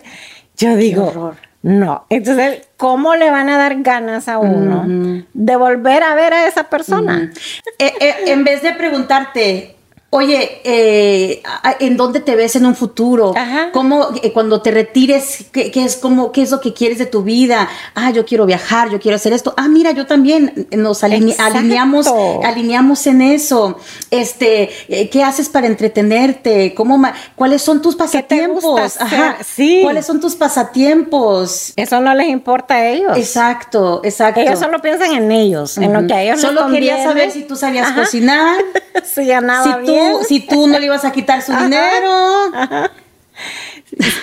yo 0.58 0.76
digo, 0.76 1.36
No. 1.67 2.06
Entonces, 2.10 2.65
¿cómo 2.77 3.17
le 3.17 3.30
van 3.30 3.49
a 3.49 3.58
dar 3.58 3.82
ganas 3.82 4.30
a 4.30 4.39
uno 4.39 4.86
de 5.34 5.56
volver 5.58 6.01
a 6.01 6.15
ver 6.15 6.34
a 6.34 6.47
esa 6.47 6.69
persona? 6.69 7.30
Eh, 7.77 7.93
eh, 7.99 8.15
en 8.27 8.45
vez 8.45 8.62
de 8.62 8.71
preguntarte, 8.71 9.77
Oye, 10.10 10.62
eh, 10.63 11.43
¿en 11.82 11.98
dónde 11.98 12.22
te 12.22 12.38
ves 12.38 12.56
en 12.56 12.65
un 12.65 12.76
futuro? 12.76 13.34
¿Cómo, 13.74 14.08
eh, 14.24 14.32
cuando 14.32 14.62
te 14.62 14.72
retires, 14.72 15.48
¿qué, 15.52 15.70
es, 15.76 15.98
cómo, 15.98 16.32
qué 16.32 16.43
es 16.43 16.52
lo 16.52 16.62
que 16.62 16.74
quieres 16.74 16.98
de 16.98 17.08
tu 17.08 17.24
vida? 17.24 17.67
Ah, 17.93 18.12
yo 18.12 18.26
quiero 18.26 18.46
viajar, 18.46 18.89
yo 18.89 19.02
quiero 19.02 19.17
hacer 19.17 19.34
esto. 19.34 19.54
Ah, 19.58 19.67
mira, 19.67 19.91
yo 19.91 20.08
también 20.08 20.70
nos 20.72 21.04
alineamos, 21.04 22.08
alineamos 22.41 23.06
en 23.06 23.22
eso. 23.22 23.80
Este, 24.10 24.70
eh, 24.88 25.10
¿qué 25.10 25.24
haces 25.26 25.50
para 25.50 25.67
entretenerte? 25.67 26.74
¿Cómo 26.74 27.02
¿Cuáles 27.36 27.62
son 27.62 27.82
tus 27.82 27.98
pasatiempos? 27.98 29.02
Ajá. 29.02 29.39
Sí. 29.46 29.82
¿Cuáles 29.84 30.06
son 30.06 30.22
tus 30.22 30.36
pasatiempos? 30.36 31.74
Eso 31.76 32.00
no 32.00 32.13
les 32.15 32.30
importa 32.30 32.76
a 32.76 32.88
ellos. 32.88 33.17
Exacto, 33.17 34.00
exacto. 34.06 34.39
Ellos 34.39 34.58
solo 34.58 34.82
piensan 34.82 35.13
en 35.13 35.34
ellos, 35.34 35.78
en 35.78 35.91
lo 35.91 36.08
que 36.08 36.13
a 36.13 36.24
ellos 36.24 36.39
Solo 36.39 36.67
quería 36.67 37.04
saber 37.04 37.30
si 37.30 37.43
tú 37.43 37.58
sabías 37.58 37.91
cocinar. 37.91 38.56
si 39.04 39.26
ganaba 39.26 39.82
si 40.28 40.40
tú 40.42 40.68
no 40.68 40.80
le 40.80 40.86
ibas 40.86 41.06
a 41.06 41.12
quitar 41.12 41.42
su 41.42 41.52
dinero. 41.54 42.52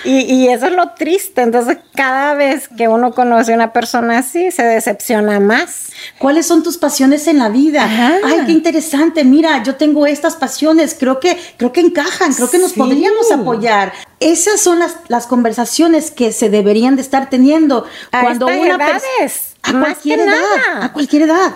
Y, 0.04 0.48
eso 0.48 0.66
es 0.66 0.72
lo 0.72 0.90
triste. 0.90 1.42
Entonces, 1.42 1.78
cada 1.94 2.34
vez 2.34 2.68
que 2.68 2.88
uno 2.88 3.12
conoce 3.12 3.52
a 3.52 3.56
una 3.56 3.72
persona 3.72 4.18
así, 4.18 4.50
se 4.50 4.62
decepciona 4.62 5.40
más. 5.40 5.90
¿Cuáles 6.18 6.46
son 6.46 6.62
tus 6.62 6.76
pasiones 6.76 7.26
en 7.26 7.38
la 7.38 7.48
vida? 7.48 7.88
Ay, 8.24 8.42
qué 8.46 8.52
interesante. 8.52 9.24
Mira, 9.24 9.62
yo 9.62 9.76
tengo 9.76 10.06
estas 10.06 10.36
pasiones. 10.36 10.96
Creo 10.98 11.20
que, 11.20 11.38
creo 11.56 11.72
que 11.72 11.80
encajan. 11.80 12.34
Creo 12.34 12.50
que 12.50 12.58
nos 12.58 12.74
podríamos 12.74 13.30
apoyar. 13.32 13.92
Esas 14.20 14.60
son 14.60 14.78
las, 14.78 14.96
las, 15.08 15.26
conversaciones 15.26 16.10
que 16.10 16.32
se 16.32 16.50
deberían 16.50 16.96
de 16.96 17.02
estar 17.02 17.30
teniendo 17.30 17.86
a 18.12 18.20
cuando 18.20 18.46
una 18.46 18.74
edades, 18.74 19.56
a 19.62 19.72
cualquier 19.72 20.20
edad, 20.20 20.82
a 20.82 20.92
cualquier 20.92 21.22
edad. 21.22 21.52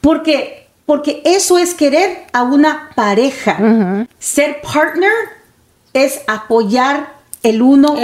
Porque 0.00 0.59
porque 0.90 1.22
eso 1.24 1.56
es 1.56 1.74
querer 1.74 2.24
a 2.32 2.42
una 2.42 2.90
pareja. 2.96 4.08
Ser 4.18 4.60
partner 4.60 5.12
es 5.92 6.22
apoyar 6.26 7.14
el 7.44 7.62
uno 7.62 7.94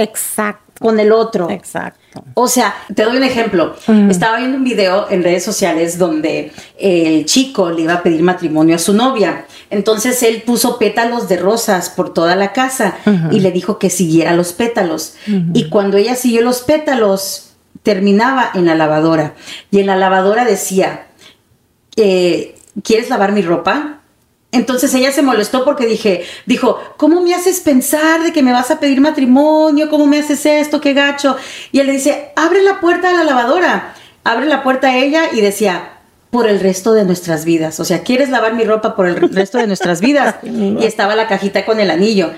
con 0.79 1.01
el 1.01 1.11
otro. 1.11 1.51
Exacto. 1.51 2.22
O 2.35 2.46
sea, 2.46 2.77
te 2.94 3.03
doy 3.03 3.16
un 3.16 3.25
ejemplo. 3.25 3.75
Estaba 4.09 4.37
viendo 4.37 4.59
un 4.59 4.62
video 4.62 5.11
en 5.11 5.25
redes 5.25 5.42
sociales 5.42 5.99
donde 5.99 6.53
el 6.79 7.27
chico 7.27 7.72
le 7.72 7.83
iba 7.83 7.94
a 7.94 8.03
pedir 8.05 8.22
matrimonio 8.22 8.77
a 8.77 8.79
su 8.79 8.92
novia. 8.92 9.46
Entonces 9.68 10.22
él 10.22 10.44
puso 10.46 10.79
pétalos 10.79 11.29
de 11.29 11.38
rosas 11.38 11.90
por 11.90 12.14
toda 12.14 12.37
la 12.37 12.53
casa 12.53 12.99
y 13.33 13.40
le 13.40 13.51
dijo 13.51 13.81
que 13.81 13.90
siguiera 13.90 14.33
los 14.33 14.53
pétalos. 14.53 15.16
Y 15.53 15.70
cuando 15.70 15.96
ella 15.96 16.14
siguió 16.14 16.40
los 16.42 16.61
pétalos, 16.61 17.51
terminaba 17.83 18.49
en 18.55 18.64
la 18.64 18.77
lavadora. 18.77 19.35
Y 19.72 19.81
en 19.81 19.87
la 19.87 19.96
lavadora 19.96 20.44
decía, 20.44 21.09
eh, 21.96 22.56
¿quieres 22.82 23.10
lavar 23.10 23.32
mi 23.32 23.42
ropa? 23.42 24.00
Entonces 24.52 24.94
ella 24.94 25.12
se 25.12 25.22
molestó 25.22 25.64
porque 25.64 25.86
dije, 25.86 26.24
dijo, 26.46 26.80
¿cómo 26.96 27.20
me 27.20 27.34
haces 27.34 27.60
pensar 27.60 28.22
de 28.22 28.32
que 28.32 28.42
me 28.42 28.52
vas 28.52 28.70
a 28.70 28.80
pedir 28.80 29.00
matrimonio? 29.00 29.90
¿Cómo 29.90 30.06
me 30.06 30.18
haces 30.18 30.46
esto? 30.46 30.80
¡Qué 30.80 30.94
gacho! 30.94 31.36
Y 31.72 31.80
él 31.80 31.88
le 31.88 31.92
dice, 31.94 32.30
abre 32.36 32.62
la 32.62 32.80
puerta 32.80 33.10
a 33.10 33.12
la 33.12 33.24
lavadora. 33.24 33.94
Abre 34.24 34.46
la 34.46 34.62
puerta 34.62 34.88
a 34.88 34.96
ella 34.96 35.24
y 35.32 35.40
decía, 35.40 35.96
por 36.30 36.48
el 36.48 36.60
resto 36.60 36.94
de 36.94 37.04
nuestras 37.04 37.44
vidas. 37.44 37.80
O 37.80 37.84
sea, 37.84 38.02
¿quieres 38.02 38.28
lavar 38.28 38.54
mi 38.54 38.64
ropa 38.64 38.96
por 38.96 39.06
el 39.06 39.16
resto 39.32 39.58
de 39.58 39.66
nuestras 39.66 40.00
vidas? 40.00 40.36
y 40.42 40.84
estaba 40.84 41.16
la 41.16 41.28
cajita 41.28 41.64
con 41.64 41.78
el 41.80 41.90
anillo. 41.90 42.30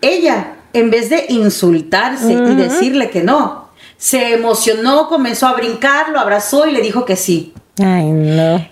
Ella, 0.00 0.54
en 0.72 0.90
vez 0.90 1.10
de 1.10 1.26
insultarse 1.28 2.32
y 2.32 2.54
decirle 2.54 3.10
que 3.10 3.22
no, 3.22 3.68
se 3.96 4.32
emocionó, 4.34 5.08
comenzó 5.08 5.46
a 5.46 5.54
brincar, 5.54 6.08
lo 6.08 6.20
abrazó 6.20 6.66
y 6.66 6.72
le 6.72 6.80
dijo 6.80 7.04
que 7.04 7.16
sí. 7.16 7.52
Ay, 7.78 8.10
no. 8.10 8.66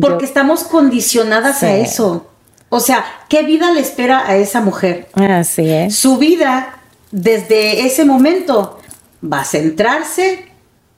Porque 0.00 0.24
estamos 0.24 0.64
condicionadas 0.64 1.62
a 1.62 1.74
eso. 1.76 2.26
O 2.68 2.80
sea, 2.80 3.04
¿qué 3.28 3.42
vida 3.42 3.72
le 3.72 3.80
espera 3.80 4.28
a 4.28 4.36
esa 4.36 4.60
mujer? 4.60 5.08
Así 5.14 5.68
es. 5.68 5.96
Su 5.96 6.18
vida, 6.18 6.80
desde 7.10 7.86
ese 7.86 8.04
momento, 8.04 8.78
va 9.22 9.40
a 9.40 9.44
centrarse 9.44 10.46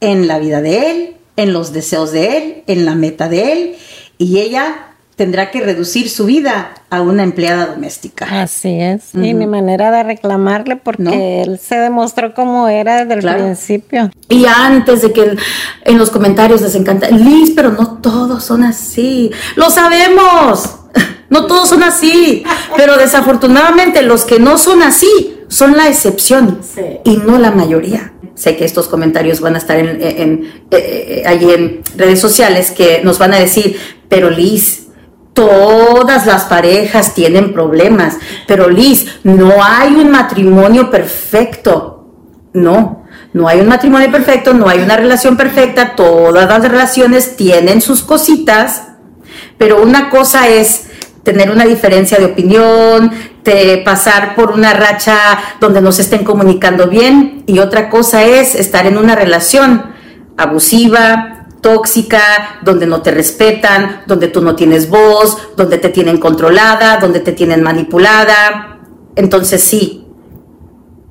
en 0.00 0.26
la 0.26 0.38
vida 0.38 0.60
de 0.60 0.90
él, 0.90 1.16
en 1.36 1.52
los 1.52 1.72
deseos 1.72 2.12
de 2.12 2.36
él, 2.36 2.64
en 2.66 2.84
la 2.84 2.94
meta 2.94 3.28
de 3.28 3.52
él, 3.52 3.76
y 4.18 4.38
ella 4.38 4.91
tendrá 5.16 5.50
que 5.50 5.60
reducir 5.60 6.08
su 6.08 6.26
vida 6.26 6.72
a 6.90 7.00
una 7.02 7.22
empleada 7.22 7.66
doméstica. 7.66 8.26
Así 8.42 8.80
es. 8.80 9.14
Y 9.14 9.34
mi 9.34 9.46
manera 9.46 9.90
de 9.90 10.02
reclamarle 10.02 10.76
porque 10.76 11.42
él 11.42 11.58
se 11.58 11.76
demostró 11.76 12.34
como 12.34 12.68
era 12.68 13.04
desde 13.04 13.26
el 13.26 13.34
principio. 13.34 14.10
Y 14.28 14.46
antes 14.46 15.02
de 15.02 15.12
que 15.12 15.36
en 15.84 15.98
los 15.98 16.10
comentarios 16.10 16.60
les 16.62 16.74
encanta, 16.74 17.10
Liz, 17.10 17.52
pero 17.54 17.72
no 17.72 17.98
todos 17.98 18.44
son 18.44 18.64
así. 18.64 19.30
Lo 19.56 19.70
sabemos. 19.70 20.76
No 21.30 21.46
todos 21.46 21.68
son 21.70 21.82
así. 21.82 22.44
Pero 22.76 22.96
desafortunadamente 22.96 24.02
los 24.02 24.24
que 24.24 24.38
no 24.38 24.58
son 24.58 24.82
así 24.82 25.38
son 25.48 25.76
la 25.76 25.88
excepción 25.88 26.60
y 27.04 27.16
no 27.16 27.38
la 27.38 27.50
mayoría. 27.50 28.12
Sé 28.34 28.56
que 28.56 28.64
estos 28.64 28.88
comentarios 28.88 29.40
van 29.40 29.54
a 29.54 29.58
estar 29.58 29.78
en, 29.78 29.88
en, 30.00 30.52
eh, 30.70 31.22
eh, 31.26 31.54
en 31.54 31.82
redes 31.96 32.20
sociales 32.20 32.70
que 32.70 33.02
nos 33.04 33.18
van 33.18 33.34
a 33.34 33.38
decir, 33.38 33.76
pero 34.08 34.30
Liz, 34.30 34.81
Todas 35.34 36.26
las 36.26 36.44
parejas 36.44 37.14
tienen 37.14 37.52
problemas, 37.52 38.18
pero 38.46 38.68
Liz, 38.68 39.20
no 39.24 39.64
hay 39.64 39.94
un 39.94 40.10
matrimonio 40.10 40.90
perfecto. 40.90 42.06
No, 42.52 43.04
no 43.32 43.48
hay 43.48 43.60
un 43.60 43.68
matrimonio 43.68 44.10
perfecto, 44.10 44.52
no 44.52 44.68
hay 44.68 44.80
una 44.80 44.96
relación 44.96 45.38
perfecta, 45.38 45.96
todas 45.96 46.46
las 46.46 46.68
relaciones 46.68 47.36
tienen 47.36 47.80
sus 47.80 48.02
cositas, 48.02 48.88
pero 49.56 49.82
una 49.82 50.10
cosa 50.10 50.48
es 50.48 50.88
tener 51.22 51.50
una 51.50 51.64
diferencia 51.64 52.18
de 52.18 52.26
opinión, 52.26 53.10
de 53.42 53.80
pasar 53.84 54.34
por 54.34 54.50
una 54.50 54.74
racha 54.74 55.16
donde 55.60 55.80
no 55.80 55.92
se 55.92 56.02
estén 56.02 56.24
comunicando 56.24 56.88
bien, 56.88 57.44
y 57.46 57.58
otra 57.58 57.88
cosa 57.88 58.22
es 58.24 58.54
estar 58.54 58.86
en 58.86 58.98
una 58.98 59.14
relación 59.14 59.92
abusiva, 60.36 61.41
tóxica, 61.62 62.58
donde 62.62 62.86
no 62.86 63.00
te 63.00 63.12
respetan, 63.12 64.02
donde 64.06 64.28
tú 64.28 64.42
no 64.42 64.54
tienes 64.54 64.90
voz, 64.90 65.38
donde 65.56 65.78
te 65.78 65.88
tienen 65.88 66.18
controlada, 66.18 66.98
donde 66.98 67.20
te 67.20 67.32
tienen 67.32 67.62
manipulada. 67.62 68.80
Entonces 69.16 69.62
sí, 69.62 70.04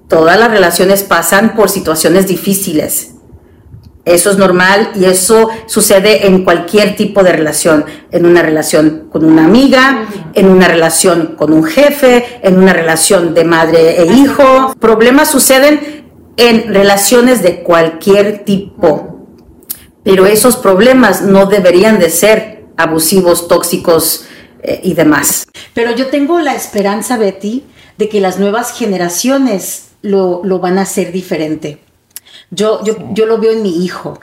todas 0.08 0.38
las 0.38 0.52
relaciones 0.52 1.04
pasan 1.04 1.56
por 1.56 1.70
situaciones 1.70 2.28
difíciles. 2.28 3.16
Eso 4.04 4.32
es 4.32 4.38
normal 4.38 4.92
y 4.96 5.06
eso 5.06 5.50
sucede 5.68 6.28
en 6.28 6.44
cualquier 6.44 6.96
tipo 6.96 7.24
de 7.24 7.32
relación, 7.32 7.86
en 8.12 8.26
una 8.26 8.42
relación 8.42 9.08
con 9.12 9.24
una 9.24 9.46
amiga, 9.46 10.06
en 10.34 10.48
una 10.48 10.68
relación 10.68 11.36
con 11.38 11.54
un 11.54 11.64
jefe, 11.64 12.40
en 12.42 12.58
una 12.58 12.74
relación 12.74 13.34
de 13.34 13.46
madre 13.46 14.02
e 14.02 14.06
hijo. 14.08 14.76
Problemas 14.80 15.30
suceden 15.30 16.02
en 16.36 16.74
relaciones 16.74 17.42
de 17.42 17.62
cualquier 17.62 18.44
tipo 18.44 19.11
pero 20.04 20.26
esos 20.26 20.58
problemas 20.58 21.22
no 21.22 21.46
deberían 21.46 22.00
de 22.00 22.10
ser 22.10 22.66
abusivos, 22.78 23.48
tóxicos 23.48 24.26
eh, 24.64 24.82
y 24.84 24.94
demás. 24.94 25.48
Pero 25.74 25.96
yo 25.96 26.08
tengo 26.08 26.40
la 26.40 26.56
esperanza, 26.56 27.18
Betty, 27.18 27.64
de 27.98 28.10
que 28.10 28.20
las 28.20 28.40
nuevas 28.40 28.78
generaciones 28.78 29.90
lo, 30.02 30.42
van 30.60 30.78
a 30.78 30.84
hacer 30.84 31.12
diferente. 31.12 31.80
Yo, 32.50 32.84
yo, 32.84 32.96
yo 33.14 33.26
lo 33.26 33.38
veo 33.38 33.52
en 33.52 33.62
mi 33.62 33.84
hijo. 33.84 34.20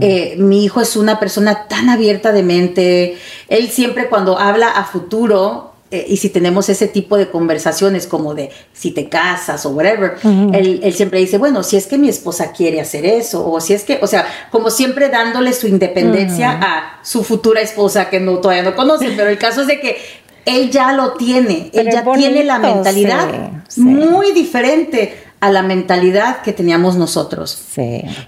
Eh, 0.00 0.36
mi 0.38 0.64
hijo 0.64 0.80
es 0.80 0.96
una 0.96 1.20
persona 1.20 1.68
tan 1.68 1.90
abierta 1.90 2.32
de 2.32 2.42
mente. 2.42 3.18
Él 3.48 3.68
siempre 3.68 4.08
cuando 4.08 4.38
habla 4.38 4.70
a 4.70 4.84
futuro, 4.84 5.71
eh, 5.92 6.06
y 6.08 6.16
si 6.16 6.30
tenemos 6.30 6.70
ese 6.70 6.88
tipo 6.88 7.18
de 7.18 7.28
conversaciones 7.28 8.06
como 8.06 8.34
de 8.34 8.48
si 8.72 8.92
te 8.92 9.10
casas 9.10 9.66
o 9.66 9.72
whatever, 9.72 10.14
él, 10.54 10.94
siempre 10.94 11.18
dice, 11.18 11.36
bueno, 11.36 11.62
si 11.62 11.76
es 11.76 11.86
que 11.86 11.98
mi 11.98 12.08
esposa 12.08 12.52
quiere 12.52 12.80
hacer 12.80 13.04
eso, 13.04 13.46
o 13.46 13.60
si 13.60 13.74
es 13.74 13.84
que, 13.84 13.98
o 14.00 14.06
sea, 14.06 14.26
como 14.50 14.70
siempre 14.70 15.10
dándole 15.10 15.52
su 15.52 15.68
independencia 15.68 16.58
a 16.62 17.00
su 17.02 17.22
futura 17.22 17.60
esposa 17.60 18.08
que 18.08 18.20
no 18.20 18.38
todavía 18.38 18.62
no 18.62 18.74
conoce, 18.74 19.12
pero 19.14 19.28
el 19.28 19.36
caso 19.36 19.60
es 19.60 19.66
de 19.66 19.80
que 19.80 19.98
él 20.46 20.70
ya 20.70 20.94
lo 20.94 21.12
tiene, 21.12 21.70
él 21.74 21.90
ya 21.92 22.02
tiene 22.14 22.42
la 22.42 22.58
mentalidad 22.58 23.28
muy 23.76 24.32
diferente 24.32 25.14
a 25.40 25.50
la 25.50 25.62
mentalidad 25.62 26.40
que 26.40 26.54
teníamos 26.54 26.96
nosotros. 26.96 27.64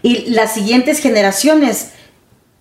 Y 0.03 0.31
las 0.33 0.53
siguientes 0.53 0.99
generaciones 0.99 1.93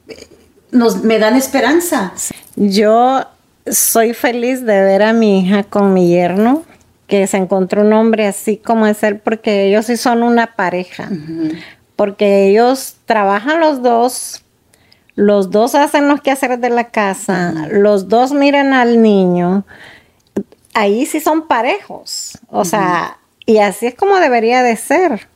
eh, 0.08 0.28
nos 0.72 1.04
me 1.04 1.20
dan 1.20 1.36
esperanza. 1.36 2.14
Yo 2.56 3.26
soy 3.70 4.14
feliz 4.14 4.66
de 4.66 4.82
ver 4.82 5.04
a 5.04 5.14
mi 5.14 5.42
hija 5.42 5.64
con 5.64 5.94
mi 5.94 6.10
yerno, 6.10 6.64
que 7.08 7.28
se 7.28 7.38
encontró 7.38 7.82
un 7.82 7.94
hombre 7.94 8.28
así 8.28 8.58
como 8.58 8.88
es 8.88 9.04
él, 9.04 9.20
porque 9.20 9.68
ellos 9.68 9.86
sí 9.86 9.98
son 9.98 10.24
una 10.24 10.56
pareja. 10.56 11.10
Porque 11.96 12.48
ellos 12.48 12.96
trabajan 13.06 13.60
los 13.60 13.82
dos, 13.82 14.44
los 15.16 15.52
dos 15.52 15.76
hacen 15.76 16.08
los 16.08 16.22
quehaceres 16.22 16.60
de 16.60 16.70
la 16.70 16.90
casa, 16.90 17.68
los 17.70 18.08
dos 18.08 18.32
miran 18.32 18.74
al 18.74 19.02
niño. 19.02 19.66
Ahí 20.74 21.06
sí 21.06 21.20
son 21.20 21.48
parejos. 21.48 22.40
O 22.50 22.66
sea, 22.66 23.18
y 23.46 23.60
así 23.60 23.88
es 23.88 23.96
como 23.96 24.18
debería 24.18 24.64
de 24.64 24.76
ser. 24.76 25.28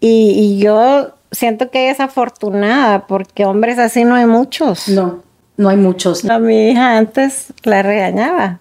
Y, 0.00 0.58
yo 0.58 1.14
siento 1.30 1.70
que 1.70 1.90
es 1.90 2.00
afortunada 2.00 3.06
porque 3.06 3.44
hombres 3.44 3.78
así 3.78 4.04
no 4.04 4.16
hay 4.16 4.26
muchos. 4.26 4.88
No, 4.88 5.22
no 5.56 5.68
hay 5.68 5.76
muchos. 5.76 6.24
A 6.28 6.38
mi 6.38 6.70
hija 6.70 6.96
antes 6.96 7.52
la 7.62 7.82
regañaba. 7.82 8.60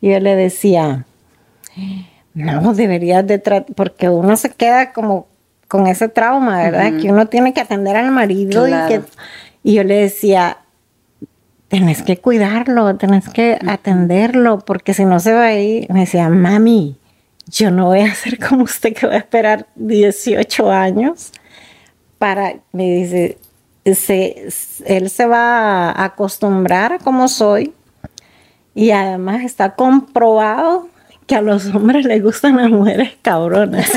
Y 0.00 0.10
yo 0.10 0.20
le 0.20 0.34
decía, 0.36 1.04
no, 2.34 2.72
deberías 2.74 3.26
de 3.26 3.38
tratar, 3.38 3.74
porque 3.74 4.08
uno 4.08 4.36
se 4.36 4.50
queda 4.50 4.92
como 4.92 5.26
con 5.68 5.86
ese 5.86 6.08
trauma, 6.08 6.58
¿verdad? 6.62 7.00
Que 7.00 7.12
uno 7.12 7.26
tiene 7.26 7.52
que 7.52 7.60
atender 7.60 7.96
al 7.96 8.10
marido 8.10 8.66
y 8.66 8.72
que... 8.88 9.02
Y 9.62 9.74
yo 9.74 9.84
le 9.84 9.96
decía, 9.96 10.58
tenés 11.68 12.02
que 12.02 12.16
cuidarlo, 12.16 12.96
tenés 12.96 13.28
que 13.28 13.58
atenderlo, 13.68 14.60
porque 14.60 14.94
si 14.94 15.04
no 15.04 15.20
se 15.20 15.34
va 15.34 15.44
a 15.44 15.54
ir, 15.54 15.86
me 15.92 16.00
decía, 16.00 16.28
mami, 16.30 16.96
yo 17.46 17.70
no 17.70 17.86
voy 17.86 18.00
a 18.00 18.14
ser 18.14 18.38
como 18.38 18.64
usted 18.64 18.94
que 18.94 19.06
va 19.06 19.14
a 19.14 19.18
esperar 19.18 19.66
18 19.76 20.70
años 20.70 21.32
para, 22.18 22.54
me 22.72 22.84
dice, 22.84 23.38
él 23.90 25.10
se 25.10 25.26
va 25.26 25.90
a 25.90 26.04
acostumbrar 26.04 26.94
a 26.94 26.98
como 26.98 27.28
soy 27.28 27.74
y 28.74 28.90
además 28.90 29.42
está 29.42 29.74
comprobado 29.74 30.88
que 31.26 31.36
a 31.36 31.42
los 31.42 31.66
hombres 31.66 32.04
les 32.06 32.22
gustan 32.22 32.56
las 32.56 32.70
mujeres 32.70 33.12
cabronas. 33.22 33.88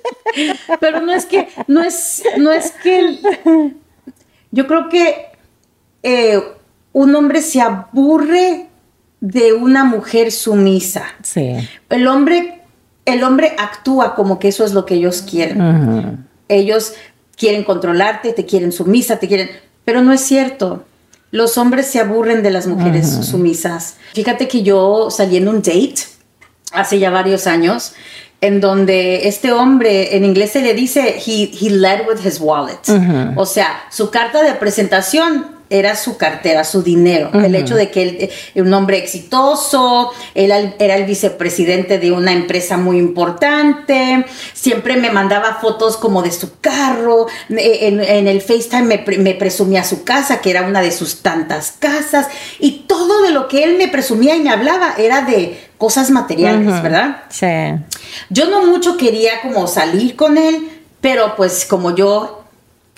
Pero 0.80 1.00
no 1.00 1.12
es 1.12 1.26
que, 1.26 1.48
no 1.66 1.82
es, 1.82 2.22
no 2.38 2.50
es 2.50 2.70
que, 2.82 3.18
yo 4.50 4.66
creo 4.66 4.88
que 4.88 5.26
eh, 6.02 6.42
un 6.92 7.14
hombre 7.14 7.42
se 7.42 7.60
aburre 7.60 8.68
de 9.20 9.52
una 9.52 9.84
mujer 9.84 10.32
sumisa. 10.32 11.04
Sí. 11.22 11.56
El 11.90 12.06
hombre, 12.06 12.62
el 13.04 13.22
hombre 13.22 13.54
actúa 13.58 14.14
como 14.14 14.38
que 14.38 14.48
eso 14.48 14.64
es 14.64 14.72
lo 14.72 14.86
que 14.86 14.94
ellos 14.94 15.22
quieren. 15.22 16.26
Ellos 16.48 16.94
quieren 17.42 17.64
controlarte, 17.64 18.32
te 18.32 18.46
quieren 18.46 18.70
sumisa, 18.70 19.18
te 19.18 19.26
quieren, 19.26 19.50
pero 19.84 20.00
no 20.00 20.12
es 20.12 20.20
cierto. 20.20 20.84
Los 21.32 21.58
hombres 21.58 21.86
se 21.86 21.98
aburren 21.98 22.44
de 22.44 22.52
las 22.52 22.68
mujeres 22.68 23.08
sumisas. 23.26 23.96
Fíjate 24.12 24.46
que 24.46 24.62
yo 24.62 25.10
salí 25.10 25.38
en 25.38 25.48
un 25.48 25.56
date 25.56 25.96
hace 26.72 27.00
ya 27.00 27.10
varios 27.10 27.48
años, 27.48 27.94
en 28.40 28.60
donde 28.60 29.26
este 29.26 29.50
hombre, 29.50 30.16
en 30.16 30.24
inglés 30.24 30.52
se 30.52 30.62
le 30.62 30.72
dice, 30.72 31.16
he, 31.26 31.50
he 31.60 31.70
led 31.70 32.02
with 32.06 32.24
his 32.24 32.38
wallet. 32.38 32.78
O 33.34 33.44
sea, 33.44 33.82
su 33.90 34.10
carta 34.10 34.44
de 34.44 34.52
presentación 34.52 35.46
era 35.72 35.96
su 35.96 36.18
cartera, 36.18 36.64
su 36.64 36.82
dinero. 36.82 37.30
El 37.32 37.54
hecho 37.54 37.74
de 37.74 37.90
que 37.90 38.02
él, 38.02 38.30
eh, 38.54 38.60
un 38.60 38.72
hombre 38.74 38.98
exitoso, 38.98 40.12
él 40.34 40.52
era 40.78 40.96
el 40.96 41.04
vicepresidente 41.04 41.98
de 41.98 42.12
una 42.12 42.32
empresa 42.32 42.76
muy 42.76 42.98
importante, 42.98 44.26
siempre 44.52 44.96
me 44.96 45.10
mandaba 45.10 45.58
fotos 45.60 45.96
como 45.96 46.22
de 46.22 46.30
su 46.30 46.58
carro, 46.60 47.26
en, 47.48 48.28
el 48.28 48.40
FaceTime 48.42 49.04
me, 49.18 49.34
presumía 49.34 49.82
su 49.82 50.04
casa, 50.04 50.40
que 50.40 50.50
era 50.50 50.62
una 50.62 50.82
de 50.82 50.92
sus 50.92 51.22
tantas 51.22 51.72
casas, 51.78 52.28
y 52.58 52.84
todo 52.86 53.22
de 53.22 53.30
lo 53.30 53.48
que 53.48 53.64
él 53.64 53.78
me 53.78 53.88
presumía 53.88 54.36
y 54.36 54.40
me 54.40 54.50
hablaba 54.50 54.94
era 54.98 55.22
de 55.22 55.68
cosas 55.78 56.10
materiales, 56.10 56.82
¿verdad? 56.82 57.22
Sí. 57.30 57.46
Yo 58.28 58.48
no 58.50 58.66
mucho 58.66 58.96
quería 58.98 59.40
como 59.40 59.66
salir 59.66 60.16
con 60.16 60.36
él, 60.36 60.68
pero 61.00 61.34
pues 61.34 61.64
como 61.64 61.94
yo 61.94 62.41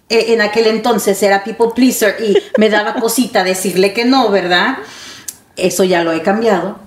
en 0.09 0.41
aquel 0.41 0.67
entonces 0.67 1.23
era 1.23 1.45
people 1.45 1.69
pleaser 1.75 2.17
y 2.21 2.37
me 2.59 2.69
daba 2.69 2.95
cosita 3.01 3.45
decirle 3.45 3.93
que 3.93 4.05
no, 4.05 4.31
¿verdad? 4.31 4.79
Eso 5.57 5.85
ya 5.85 6.03
lo 6.03 6.13
he 6.13 6.21
cambiado 6.21 6.79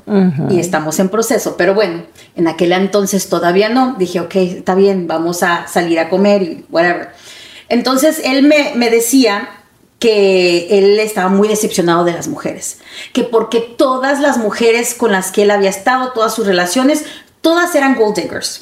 y 0.50 0.60
estamos 0.60 1.00
en 1.00 1.08
proceso. 1.08 1.56
Pero 1.56 1.74
bueno, 1.74 2.04
en 2.36 2.50
aquel 2.50 2.74
entonces 2.74 3.30
todavía 3.30 3.70
no. 3.70 3.96
Dije, 3.98 4.20
ok, 4.20 4.36
está 4.36 4.76
bien, 4.76 5.08
vamos 5.08 5.42
a 5.42 5.68
salir 5.68 6.00
a 6.00 6.10
comer 6.10 6.42
y 6.42 6.66
whatever. 6.70 7.12
Entonces 7.70 8.22
él 8.26 8.44
me, 8.44 8.74
me 8.76 8.90
decía 8.90 9.50
que 10.00 10.68
él 10.78 11.00
estaba 11.00 11.30
muy 11.30 11.48
decepcionado 11.48 12.04
de 12.04 12.14
las 12.14 12.28
mujeres, 12.28 12.80
que 13.14 13.24
porque 13.24 13.62
todas 13.62 14.20
las 14.20 14.38
mujeres 14.38 14.94
con 14.94 15.12
las 15.12 15.32
que 15.32 15.44
él 15.44 15.52
había 15.52 15.70
estado, 15.70 16.12
todas 16.12 16.36
sus 16.36 16.46
relaciones, 16.46 17.06
todas 17.42 17.74
eran 17.74 17.96
gold 17.96 18.16
diggers. 18.16 18.62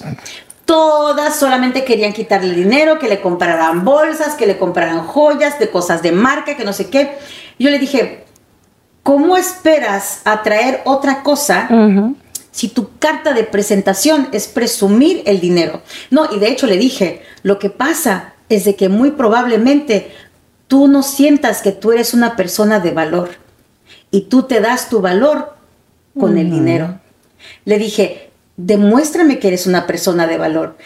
Todas 0.66 1.36
solamente 1.36 1.84
querían 1.84 2.14
quitarle 2.14 2.54
dinero, 2.54 2.98
que 2.98 3.08
le 3.08 3.22
compraran 3.22 3.86
bolsas, 3.86 4.34
que 4.34 4.48
le 4.48 4.58
compraran 4.58 5.06
joyas, 5.06 5.60
de 5.60 5.70
cosas 5.70 6.02
de 6.02 6.12
marca, 6.12 6.58
que 6.58 6.66
no 6.66 6.74
sé 6.74 6.90
qué. 6.90 7.18
Yo 7.60 7.70
le 7.70 7.78
dije, 7.78 8.26
¿cómo 9.04 9.38
esperas 9.38 10.22
atraer 10.26 10.82
otra 10.86 11.22
cosa 11.22 11.70
si 12.52 12.70
tu 12.70 12.98
carta 12.98 13.34
de 13.34 13.44
presentación 13.44 14.30
es 14.32 14.48
presumir 14.48 15.22
el 15.28 15.40
dinero? 15.40 15.84
No, 16.10 16.34
y 16.34 16.40
de 16.40 16.50
hecho 16.50 16.66
le 16.66 16.78
dije, 16.78 17.22
lo 17.44 17.60
que 17.60 17.70
pasa 17.70 18.34
es 18.50 18.66
de 18.66 18.76
que 18.76 18.90
muy 18.90 19.12
probablemente 19.12 20.12
tú 20.68 20.88
no 20.88 21.04
sientas 21.04 21.62
que 21.62 21.72
tú 21.72 21.92
eres 21.92 22.14
una 22.14 22.36
persona 22.36 22.80
de 22.80 22.92
valor 22.92 23.30
y 24.10 24.22
tú 24.22 24.44
te 24.44 24.62
das 24.62 24.90
tu 24.90 25.02
valor 25.02 25.56
con 26.20 26.38
el 26.38 26.50
dinero. 26.50 27.00
Le 27.66 27.78
dije, 27.78 28.25
demuéstrame 28.58 29.40
que 29.40 29.48
eres 29.50 29.68
una 29.68 29.88
persona 29.88 30.28
de 30.28 30.38
valor. 30.38 30.78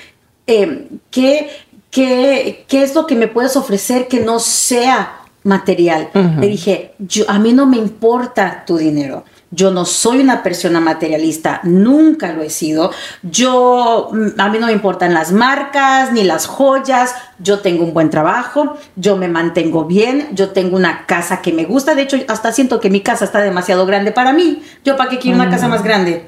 Eh, 0.48 0.88
¿qué, 1.12 1.50
qué, 1.92 2.66
es 2.70 2.96
lo 2.96 3.06
que 3.06 3.16
me 3.16 3.28
puedes 3.28 3.56
ofrecer 3.56 4.08
que 4.08 4.20
no 4.22 4.40
sea 4.40 5.22
material? 5.44 6.10
Le 6.40 6.48
dije, 6.48 6.94
yo, 7.00 7.26
a 7.30 7.40
mí 7.40 7.54
no 7.54 7.66
me 7.66 7.78
importa 7.78 8.64
tu 8.66 8.78
dinero. 8.78 9.24
Yo 9.52 9.72
no 9.72 9.86
soy 9.86 10.20
una 10.20 10.44
persona 10.44 10.80
materialista, 10.80 11.60
nunca 11.64 12.34
lo 12.34 12.44
he 12.44 12.52
sido. 12.52 12.92
Yo, 13.24 14.10
mm, 14.12 14.40
a 14.40 14.50
mí 14.50 14.60
no 14.60 14.68
me 14.68 14.74
importan 14.74 15.14
las 15.16 15.32
marcas 15.32 16.12
ni 16.14 16.24
las 16.24 16.46
joyas. 16.46 17.16
Yo 17.40 17.60
tengo 17.60 17.84
un 17.84 17.94
buen 17.94 18.12
trabajo, 18.12 18.78
yo 18.96 19.18
me 19.18 19.28
mantengo 19.28 19.86
bien, 19.86 20.28
yo 20.34 20.50
tengo 20.50 20.76
una 20.76 21.08
casa 21.08 21.42
que 21.42 21.52
me 21.52 21.66
gusta. 21.66 21.96
De 21.96 22.04
hecho, 22.04 22.18
hasta 22.28 22.52
siento 22.52 22.80
que 22.80 22.92
mi 22.92 23.02
casa 23.02 23.26
está 23.26 23.42
demasiado 23.42 23.88
grande 23.88 24.12
para 24.12 24.34
mí. 24.34 24.62
Yo, 24.86 24.96
¿para 24.96 25.10
qué 25.10 25.18
quiero 25.18 25.38
una 25.38 25.50
casa 25.50 25.68
más 25.68 25.84
grande? 25.84 26.26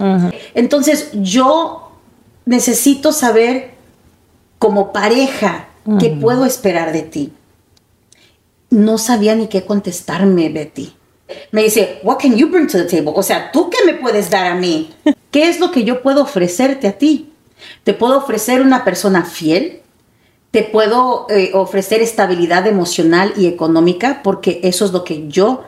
Entonces, 0.56 1.12
yo 1.14 1.92
necesito 2.46 3.12
saber 3.12 3.76
como 4.58 4.92
pareja 4.92 5.68
qué 6.00 6.10
puedo 6.10 6.46
esperar 6.46 6.92
de 6.92 7.04
ti. 7.04 7.34
No 8.72 8.98
sabía 8.98 9.36
ni 9.36 9.48
qué 9.48 9.64
contestarme, 9.64 10.50
Betty 10.50 10.96
me 11.52 11.64
dice, 11.64 12.00
what 12.04 12.18
can 12.18 12.36
you 12.36 12.50
bring 12.50 12.68
to 12.68 12.78
the 12.78 12.86
table? 12.86 13.14
O 13.16 13.24
sea, 13.24 13.52
¿tú 13.52 13.70
qué 13.70 13.78
me 13.86 13.94
puedes 13.94 14.30
dar 14.30 14.46
a 14.46 14.56
mí? 14.56 14.92
¿Qué 15.32 15.50
es 15.50 15.60
lo 15.60 15.72
que 15.72 15.84
yo 15.84 16.02
puedo 16.02 16.22
ofrecerte 16.22 16.88
a 16.88 16.98
ti? 16.98 17.32
Te 17.84 17.94
puedo 17.94 18.18
ofrecer 18.18 18.62
una 18.62 18.84
persona 18.84 19.24
fiel, 19.24 19.82
te 20.52 20.64
puedo 20.64 21.28
eh, 21.30 21.52
ofrecer 21.54 22.02
estabilidad 22.02 22.68
emocional 22.68 23.34
y 23.38 23.48
económica, 23.48 24.22
porque 24.24 24.60
eso 24.64 24.86
es 24.86 24.92
lo 24.92 25.04
que 25.06 25.28
yo 25.30 25.64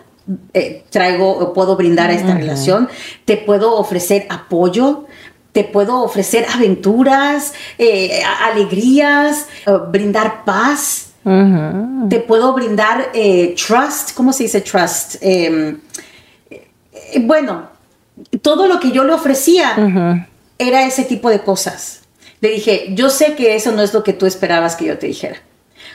eh, 0.54 0.84
traigo 0.90 1.32
o 1.32 1.54
puedo 1.54 1.78
brindar 1.78 2.10
a 2.10 2.14
esta 2.14 2.36
relación. 2.36 2.90
Te 3.24 3.38
puedo 3.38 3.76
ofrecer 3.76 4.28
apoyo, 4.30 5.06
te 5.54 5.64
puedo 5.64 6.02
ofrecer 6.02 6.46
aventuras, 6.54 7.54
eh, 7.78 8.22
alegrías, 8.42 9.48
brindar 9.90 10.44
paz. 10.44 11.13
Te 11.24 12.20
puedo 12.20 12.54
brindar 12.54 13.12
eh, 13.14 13.56
trust, 13.56 14.14
¿cómo 14.14 14.34
se 14.34 14.44
dice 14.44 14.62
trust? 14.62 15.16
Em, 15.22 15.80
eh, 16.50 17.20
bueno, 17.22 17.70
todo 18.42 18.68
lo 18.68 18.80
que 18.80 18.92
yo 18.92 19.04
le 19.04 19.14
ofrecía 19.14 20.28
era 20.58 20.86
ese 20.86 21.04
tipo 21.04 21.30
de 21.30 21.40
cosas. 21.40 22.02
Le 22.42 22.50
dije, 22.50 22.88
yo 22.90 23.10
sé 23.10 23.36
que 23.36 23.56
eso 23.56 23.72
no 23.72 23.82
es 23.82 23.94
lo 23.94 24.04
que 24.04 24.14
tú 24.14 24.26
esperabas 24.26 24.76
que 24.76 24.86
yo 24.86 24.98
te 24.98 25.08
dijera. 25.08 25.38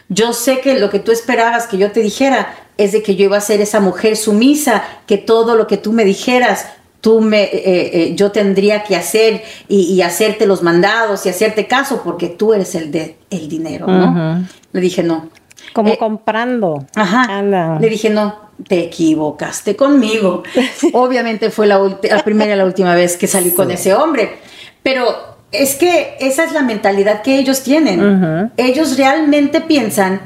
Yo 0.08 0.32
sé 0.32 0.60
que 0.60 0.78
lo 0.78 0.88
que 0.88 0.98
tú 0.98 1.12
esperabas 1.12 1.66
que 1.66 1.76
yo 1.76 1.92
te 1.92 2.00
dijera 2.00 2.54
es 2.78 2.92
de 2.92 3.02
que 3.02 3.16
yo 3.16 3.24
iba 3.24 3.36
a 3.36 3.42
ser 3.42 3.60
esa 3.60 3.80
mujer 3.80 4.16
sumisa, 4.16 4.82
que 5.06 5.18
todo 5.18 5.56
lo 5.56 5.66
que 5.66 5.76
tú 5.76 5.92
me 5.92 6.04
dijeras 6.04 6.66
tú 7.00 7.20
me, 7.20 7.44
eh, 7.44 7.50
eh, 7.54 8.12
yo 8.14 8.30
tendría 8.30 8.82
que 8.82 8.96
hacer 8.96 9.42
y, 9.68 10.00
hacerte 10.02 10.46
los 10.46 10.62
mandados 10.62 11.26
y 11.26 11.28
hacerte 11.28 11.66
caso 11.66 12.02
porque 12.02 12.28
tú 12.28 12.54
eres 12.54 12.74
el 12.74 12.90
de 12.90 13.16
el 13.30 13.48
dinero, 13.48 13.86
¿no? 13.86 14.44
Le 14.72 14.80
dije 14.80 15.02
no. 15.02 15.28
Como 15.72 15.90
eh, 15.90 15.98
comprando. 15.98 16.86
Ajá. 16.94 17.42
Le 17.80 17.88
dije 17.88 18.10
no, 18.10 18.50
te 18.66 18.84
equivocaste 18.84 19.76
conmigo. 19.76 20.42
Obviamente 20.92 21.50
fue 21.50 21.66
la, 21.66 21.80
primera 22.24 22.54
y 22.54 22.58
la 22.58 22.64
última 22.64 22.94
vez 22.94 23.16
que 23.16 23.26
salí 23.26 23.52
con 23.52 23.70
ese 23.70 23.94
hombre, 23.94 24.38
pero 24.82 25.04
es 25.52 25.76
que 25.76 26.16
esa 26.20 26.44
es 26.44 26.52
la 26.52 26.62
mentalidad 26.62 27.22
que 27.22 27.38
ellos 27.38 27.62
tienen. 27.62 28.50
Ellos 28.56 28.96
realmente 28.96 29.60
piensan 29.60 30.20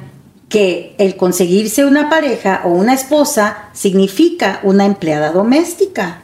que 0.48 0.94
el 0.98 1.16
conseguirse 1.16 1.84
una 1.86 2.10
pareja 2.10 2.62
o 2.64 2.68
una 2.68 2.92
esposa 2.92 3.70
significa 3.72 4.60
una 4.62 4.84
empleada 4.84 5.32
doméstica. 5.32 6.22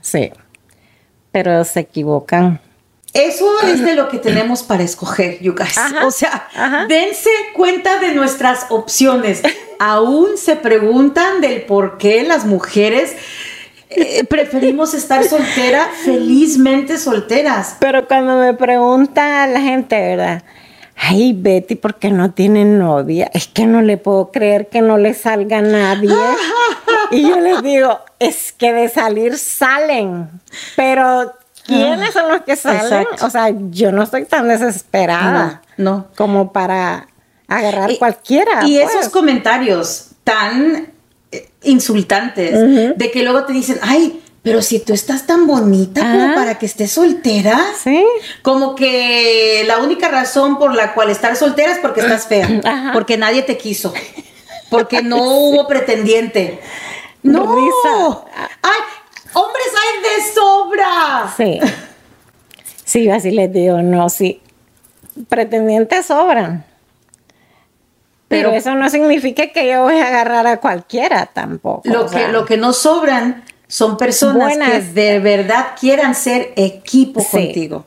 Sí, 0.00 0.30
pero 1.32 1.64
se 1.64 1.80
equivocan. 1.80 2.60
Eso 3.12 3.46
es 3.64 3.84
de 3.84 3.94
lo 3.94 4.08
que 4.08 4.18
tenemos 4.18 4.62
para 4.62 4.84
escoger, 4.84 5.40
you 5.40 5.54
guys. 5.54 5.76
o 6.04 6.10
sea, 6.12 6.48
dense 6.88 7.30
cuenta 7.54 7.98
de 7.98 8.14
nuestras 8.14 8.66
opciones. 8.70 9.42
Aún 9.80 10.36
se 10.36 10.54
preguntan 10.54 11.40
del 11.40 11.62
por 11.62 11.98
qué 11.98 12.22
las 12.22 12.44
mujeres 12.44 13.16
eh, 13.88 14.22
preferimos 14.24 14.94
estar 14.94 15.24
soltera, 15.24 15.88
felizmente 16.04 16.98
solteras. 16.98 17.76
Pero 17.80 18.06
cuando 18.06 18.36
me 18.36 18.54
pregunta 18.54 19.44
la 19.48 19.60
gente, 19.60 19.96
¿verdad? 19.98 20.44
Ay 21.02 21.32
Betty, 21.32 21.76
¿por 21.76 21.96
qué 21.96 22.10
no 22.10 22.32
tiene 22.32 22.64
novia? 22.64 23.30
Es 23.32 23.48
que 23.48 23.66
no 23.66 23.80
le 23.80 23.96
puedo 23.96 24.30
creer 24.30 24.68
que 24.68 24.82
no 24.82 24.98
le 24.98 25.14
salga 25.14 25.62
nadie. 25.62 26.14
y 27.10 27.22
yo 27.22 27.40
les 27.40 27.62
digo, 27.62 27.98
es 28.18 28.52
que 28.52 28.72
de 28.72 28.88
salir 28.88 29.38
salen, 29.38 30.28
pero 30.76 31.32
¿quiénes 31.64 32.12
son 32.12 32.28
los 32.28 32.42
que 32.42 32.54
salen? 32.54 33.06
O 33.22 33.30
sea, 33.30 33.52
yo 33.70 33.92
no 33.92 34.02
estoy 34.02 34.26
tan 34.26 34.48
desesperada 34.48 35.62
no, 35.78 36.06
como 36.16 36.52
para 36.52 37.08
agarrar 37.48 37.90
cualquiera. 37.98 38.66
Y 38.66 38.78
esos 38.78 38.94
pues. 38.94 39.08
comentarios 39.08 40.10
tan 40.22 40.92
eh, 41.32 41.48
insultantes 41.62 42.96
de 42.96 43.10
que 43.10 43.22
luego 43.22 43.44
te 43.44 43.54
dicen, 43.54 43.78
ay, 43.82 44.22
pero 44.42 44.62
si 44.62 44.78
tú 44.80 44.94
estás 44.94 45.26
tan 45.26 45.46
bonita 45.46 46.00
como 46.00 46.24
ah. 46.30 46.32
para 46.34 46.58
que 46.58 46.66
estés 46.66 46.92
soltera, 46.92 47.58
¿Sí? 47.82 48.04
como 48.42 48.74
que 48.74 49.64
la 49.66 49.78
única 49.78 50.08
razón 50.08 50.58
por 50.58 50.74
la 50.74 50.94
cual 50.94 51.10
estar 51.10 51.36
soltera 51.36 51.72
es 51.72 51.78
porque 51.78 52.00
estás 52.00 52.26
fea, 52.26 52.48
porque 52.92 53.18
nadie 53.18 53.42
te 53.42 53.58
quiso, 53.58 53.92
porque 54.70 55.02
no 55.02 55.18
hubo 55.22 55.66
pretendiente. 55.66 56.60
No, 57.22 57.54
Risa. 57.54 58.24
ay, 58.62 58.80
hombres 59.34 59.66
hay 59.76 60.02
de 60.02 60.32
sobra. 60.32 61.34
Sí, 61.36 61.60
sí, 62.84 63.10
así 63.10 63.30
les 63.30 63.52
digo, 63.52 63.82
no, 63.82 64.08
sí, 64.08 64.40
pretendientes 65.28 66.06
sobran. 66.06 66.64
Pero, 68.28 68.52
eso 68.52 68.74
no 68.76 68.88
significa 68.88 69.48
que 69.48 69.68
yo 69.68 69.82
voy 69.82 69.96
a 69.96 70.06
agarrar 70.06 70.46
a 70.46 70.58
cualquiera 70.58 71.26
tampoco. 71.26 71.82
Lo, 71.84 72.06
que, 72.06 72.28
lo 72.28 72.46
que 72.46 72.56
no 72.56 72.72
sobran 72.72 73.44
son 73.70 73.96
personas 73.96 74.58
que 74.58 74.80
de 74.80 75.20
verdad 75.20 75.68
quieran 75.78 76.16
ser 76.16 76.52
equipo 76.56 77.24
contigo, 77.24 77.86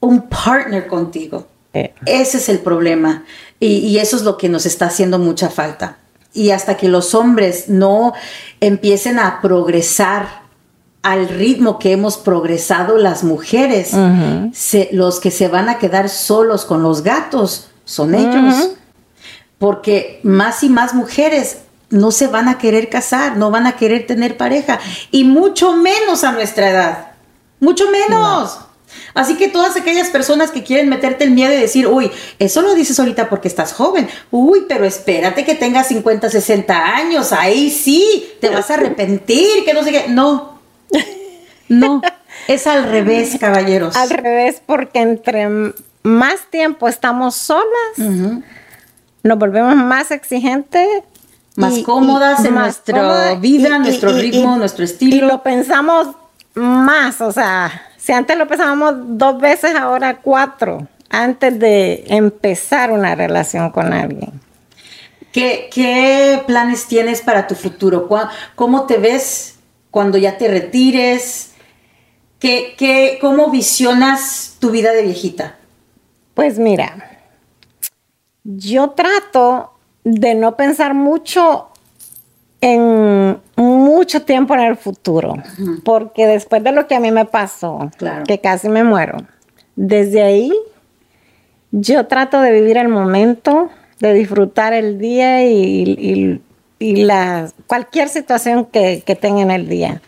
un 0.00 0.28
partner 0.28 0.88
contigo. 0.88 1.46
Eh. 1.72 1.94
Ese 2.04 2.38
es 2.38 2.48
el 2.48 2.58
problema 2.58 3.24
y, 3.60 3.96
eso 3.98 4.16
es 4.16 4.22
lo 4.22 4.36
que 4.36 4.48
nos 4.48 4.66
está 4.66 4.86
haciendo 4.86 5.20
mucha 5.20 5.48
falta. 5.48 5.98
Y 6.34 6.50
hasta 6.50 6.76
que 6.76 6.88
los 6.88 7.14
hombres 7.14 7.68
no 7.68 8.14
empiecen 8.60 9.20
a 9.20 9.40
progresar 9.40 10.42
al 11.02 11.28
ritmo 11.28 11.78
que 11.78 11.92
hemos 11.92 12.16
progresado 12.16 12.98
las 12.98 13.22
mujeres, 13.22 13.92
los 14.90 15.20
que 15.20 15.30
se 15.30 15.46
van 15.46 15.68
a 15.68 15.78
quedar 15.78 16.08
solos 16.08 16.64
con 16.64 16.82
los 16.82 17.04
gatos 17.04 17.70
son 17.84 18.16
ellos. 18.16 18.70
Porque 19.58 20.18
más 20.24 20.64
y 20.64 20.68
más 20.68 20.94
mujeres 20.94 21.58
no 21.92 22.10
se 22.10 22.26
van 22.26 22.48
a 22.48 22.58
querer 22.58 22.88
casar, 22.88 23.36
no 23.36 23.50
van 23.50 23.66
a 23.66 23.76
querer 23.76 24.06
tener 24.06 24.36
pareja, 24.36 24.80
y 25.10 25.24
mucho 25.24 25.74
menos 25.74 26.24
a 26.24 26.32
nuestra 26.32 26.70
edad, 26.70 27.12
mucho 27.60 27.90
menos. 27.90 28.58
Así 29.14 29.36
que 29.36 29.48
todas 29.48 29.76
aquellas 29.76 30.08
personas 30.08 30.50
que 30.50 30.62
quieren 30.62 30.88
meterte 30.88 31.24
el 31.24 31.30
miedo 31.30 31.52
y 31.52 31.60
decir, 31.60 31.86
uy, 31.86 32.10
eso 32.38 32.62
lo 32.62 32.74
dices 32.74 32.98
ahorita 32.98 33.28
porque 33.28 33.48
estás 33.48 33.72
joven, 33.72 34.08
uy, 34.30 34.64
pero 34.68 34.84
espérate 34.84 35.44
que 35.44 35.54
tengas 35.54 35.88
50, 35.88 36.30
60 36.30 36.94
años, 36.96 37.32
ahí 37.32 37.70
sí, 37.70 38.32
te 38.40 38.48
vas 38.48 38.70
a 38.70 38.74
arrepentir, 38.74 39.64
que 39.64 39.74
no 39.74 39.84
sé 39.84 39.92
qué, 39.92 40.08
no, 40.08 40.58
no, 41.68 42.00
es 42.48 42.66
al 42.66 42.84
revés, 42.90 43.36
caballeros. 43.40 43.96
Al 43.96 44.10
revés, 44.10 44.62
porque 44.64 45.00
entre 45.00 45.48
más 46.02 46.50
tiempo 46.50 46.88
estamos 46.88 47.34
solas, 47.34 47.98
nos 47.98 49.38
volvemos 49.38 49.76
más 49.76 50.10
exigentes 50.10 50.88
más 51.56 51.78
cómodas 51.80 52.44
en 52.44 52.54
nuestra 52.54 53.34
vida, 53.34 53.78
nuestro 53.78 54.12
ritmo, 54.12 54.56
nuestro 54.56 54.84
estilo. 54.84 55.16
Y 55.16 55.20
lo 55.20 55.42
pensamos 55.42 56.08
más, 56.54 57.20
o 57.20 57.32
sea, 57.32 57.90
si 57.96 58.12
antes 58.12 58.36
lo 58.36 58.46
pensábamos 58.46 58.94
dos 59.18 59.40
veces, 59.40 59.74
ahora 59.74 60.18
cuatro, 60.20 60.86
antes 61.08 61.58
de 61.58 62.04
empezar 62.08 62.90
una 62.90 63.14
relación 63.14 63.70
con 63.70 63.92
alguien. 63.92 64.40
¿Qué, 65.32 65.70
qué 65.72 66.42
planes 66.46 66.86
tienes 66.86 67.22
para 67.22 67.46
tu 67.46 67.54
futuro? 67.54 68.08
¿Cómo 68.54 68.86
te 68.86 68.98
ves 68.98 69.56
cuando 69.90 70.18
ya 70.18 70.36
te 70.36 70.48
retires? 70.48 71.52
¿Qué, 72.38 72.74
qué, 72.76 73.18
¿Cómo 73.20 73.50
visionas 73.50 74.56
tu 74.58 74.70
vida 74.70 74.92
de 74.92 75.02
viejita? 75.02 75.56
Pues 76.34 76.58
mira, 76.58 77.20
yo 78.44 78.90
trato 78.90 79.72
de 80.04 80.34
no 80.34 80.56
pensar 80.56 80.94
mucho 80.94 81.68
en 82.60 83.38
mucho 83.56 84.22
tiempo 84.22 84.54
en 84.54 84.60
el 84.60 84.76
futuro, 84.76 85.34
porque 85.84 86.26
después 86.26 86.62
de 86.62 86.70
lo 86.70 86.86
que 86.86 86.94
a 86.94 87.00
mí 87.00 87.10
me 87.10 87.24
pasó, 87.24 87.90
que 88.26 88.38
casi 88.38 88.68
me 88.68 88.84
muero, 88.84 89.18
desde 89.74 90.22
ahí 90.22 90.52
yo 91.72 92.06
trato 92.06 92.40
de 92.40 92.52
vivir 92.52 92.76
el 92.76 92.88
momento, 92.88 93.70
de 93.98 94.14
disfrutar 94.14 94.74
el 94.74 94.98
día 94.98 95.44
y, 95.44 96.40
la, 96.78 97.48
cualquier 97.66 98.08
situación 98.08 98.66
que, 98.66 99.02
tenga 99.20 99.42
en 99.42 99.50
el 99.50 99.68
día. 99.68 100.00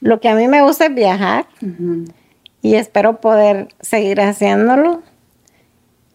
Lo 0.00 0.20
que 0.20 0.28
a 0.28 0.34
mí 0.34 0.48
me 0.48 0.62
gusta 0.62 0.86
es 0.86 0.94
viajar 0.94 1.46
y 2.60 2.74
espero 2.74 3.20
poder 3.20 3.68
seguir 3.80 4.20
haciéndolo 4.20 5.02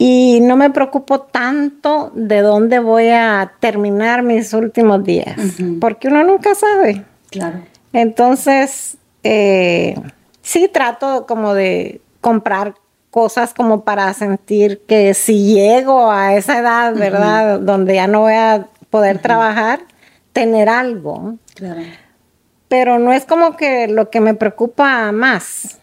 y 0.01 0.39
no 0.39 0.55
me 0.55 0.69
preocupo 0.69 1.19
tanto 1.19 2.11
de 2.15 2.41
dónde 2.41 2.79
voy 2.79 3.09
a 3.09 3.51
terminar 3.59 4.23
mis 4.23 4.53
últimos 4.53 5.03
días, 5.03 5.35
porque 5.81 6.07
uno 6.07 6.23
nunca 6.23 6.55
sabe. 6.55 7.03
Claro. 7.29 7.59
Entonces, 7.91 8.97
eh, 9.23 9.95
sí 10.41 10.69
trato 10.71 11.25
como 11.27 11.53
de 11.53 11.99
comprar 12.21 12.75
cosas 13.11 13.53
como 13.53 13.83
para 13.83 14.13
sentir 14.13 14.81
que 14.87 15.13
si 15.13 15.53
llego 15.53 16.09
a 16.09 16.33
esa 16.33 16.59
edad, 16.59 16.95
¿verdad? 16.95 17.59
Donde 17.59 17.95
ya 17.95 18.07
no 18.07 18.21
voy 18.21 18.35
a 18.35 18.67
poder 18.89 19.19
trabajar, 19.19 19.81
tener 20.31 20.69
algo. 20.69 21.35
Claro. 21.55 21.81
Pero 22.69 22.99
no 22.99 23.11
es 23.11 23.25
como 23.25 23.57
que 23.57 23.89
lo 23.89 24.09
que 24.09 24.21
me 24.21 24.33
preocupa 24.33 25.11
más. 25.11 25.77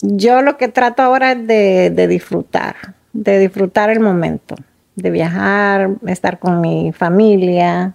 Yo 0.00 0.40
lo 0.40 0.56
que 0.56 0.68
trato 0.68 1.02
ahora 1.02 1.32
es 1.32 1.46
de 1.46 2.06
disfrutar 2.08 2.76
de 3.12 3.38
disfrutar 3.38 3.90
el 3.90 4.00
momento, 4.00 4.54
de 4.96 5.10
viajar, 5.10 5.90
estar 6.06 6.38
con 6.38 6.60
mi 6.60 6.92
familia 6.92 7.94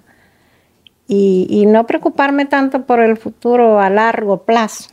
y, 1.07 1.65
no 1.67 1.85
preocuparme 1.85 2.45
tanto 2.45 2.85
por 2.85 2.99
el 2.99 3.17
futuro 3.17 3.79
a 3.79 3.89
largo 3.89 4.43
plazo. 4.43 4.89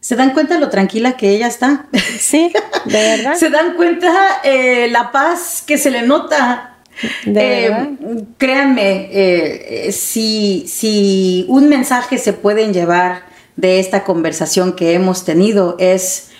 ¿Se 0.00 0.14
dan 0.14 0.34
cuenta 0.34 0.58
lo 0.58 0.68
tranquila 0.68 1.16
que 1.16 1.30
ella 1.30 1.46
está? 1.48 1.86
Sí, 2.18 2.52
de 2.84 2.92
verdad. 2.92 3.34
¿Se 3.38 3.50
dan 3.50 3.74
cuenta 3.74 4.12
eh, 4.44 4.88
la 4.90 5.10
paz 5.10 5.64
que 5.66 5.78
se 5.78 5.90
le 5.90 6.02
nota? 6.02 6.76
De 7.24 7.66
eh, 7.66 7.96
créanme, 8.38 9.08
eh, 9.10 9.92
si, 9.92 10.66
si 10.68 11.44
un 11.48 11.68
mensaje 11.68 12.18
se 12.18 12.32
pueden 12.32 12.72
llevar 12.72 13.24
de 13.56 13.80
esta 13.80 14.04
conversación 14.04 14.74
que 14.74 14.94
hemos 14.94 15.24
tenido 15.24 15.76
es 15.78 16.30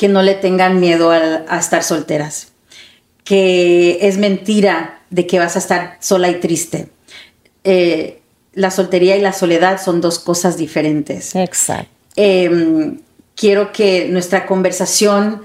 que 0.00 0.08
no 0.08 0.22
le 0.22 0.34
tengan 0.34 0.80
miedo 0.80 1.10
a, 1.10 1.58
estar 1.58 1.82
solteras, 1.82 2.52
que 3.22 3.98
es 4.00 4.16
mentira 4.16 5.02
de 5.10 5.26
que 5.26 5.38
vas 5.38 5.56
a 5.56 5.58
estar 5.58 5.98
sola 6.00 6.30
y 6.30 6.40
triste. 6.40 6.88
Eh, 7.64 8.22
la 8.54 8.70
soltería 8.70 9.18
y 9.18 9.20
la 9.20 9.34
soledad 9.34 9.78
son 9.78 10.00
dos 10.00 10.18
cosas 10.18 10.56
diferentes. 10.56 11.34
Exacto. 11.34 11.90
Em, 12.16 13.00
quiero 13.36 13.72
que 13.72 14.08
nuestra 14.08 14.46
conversación 14.46 15.42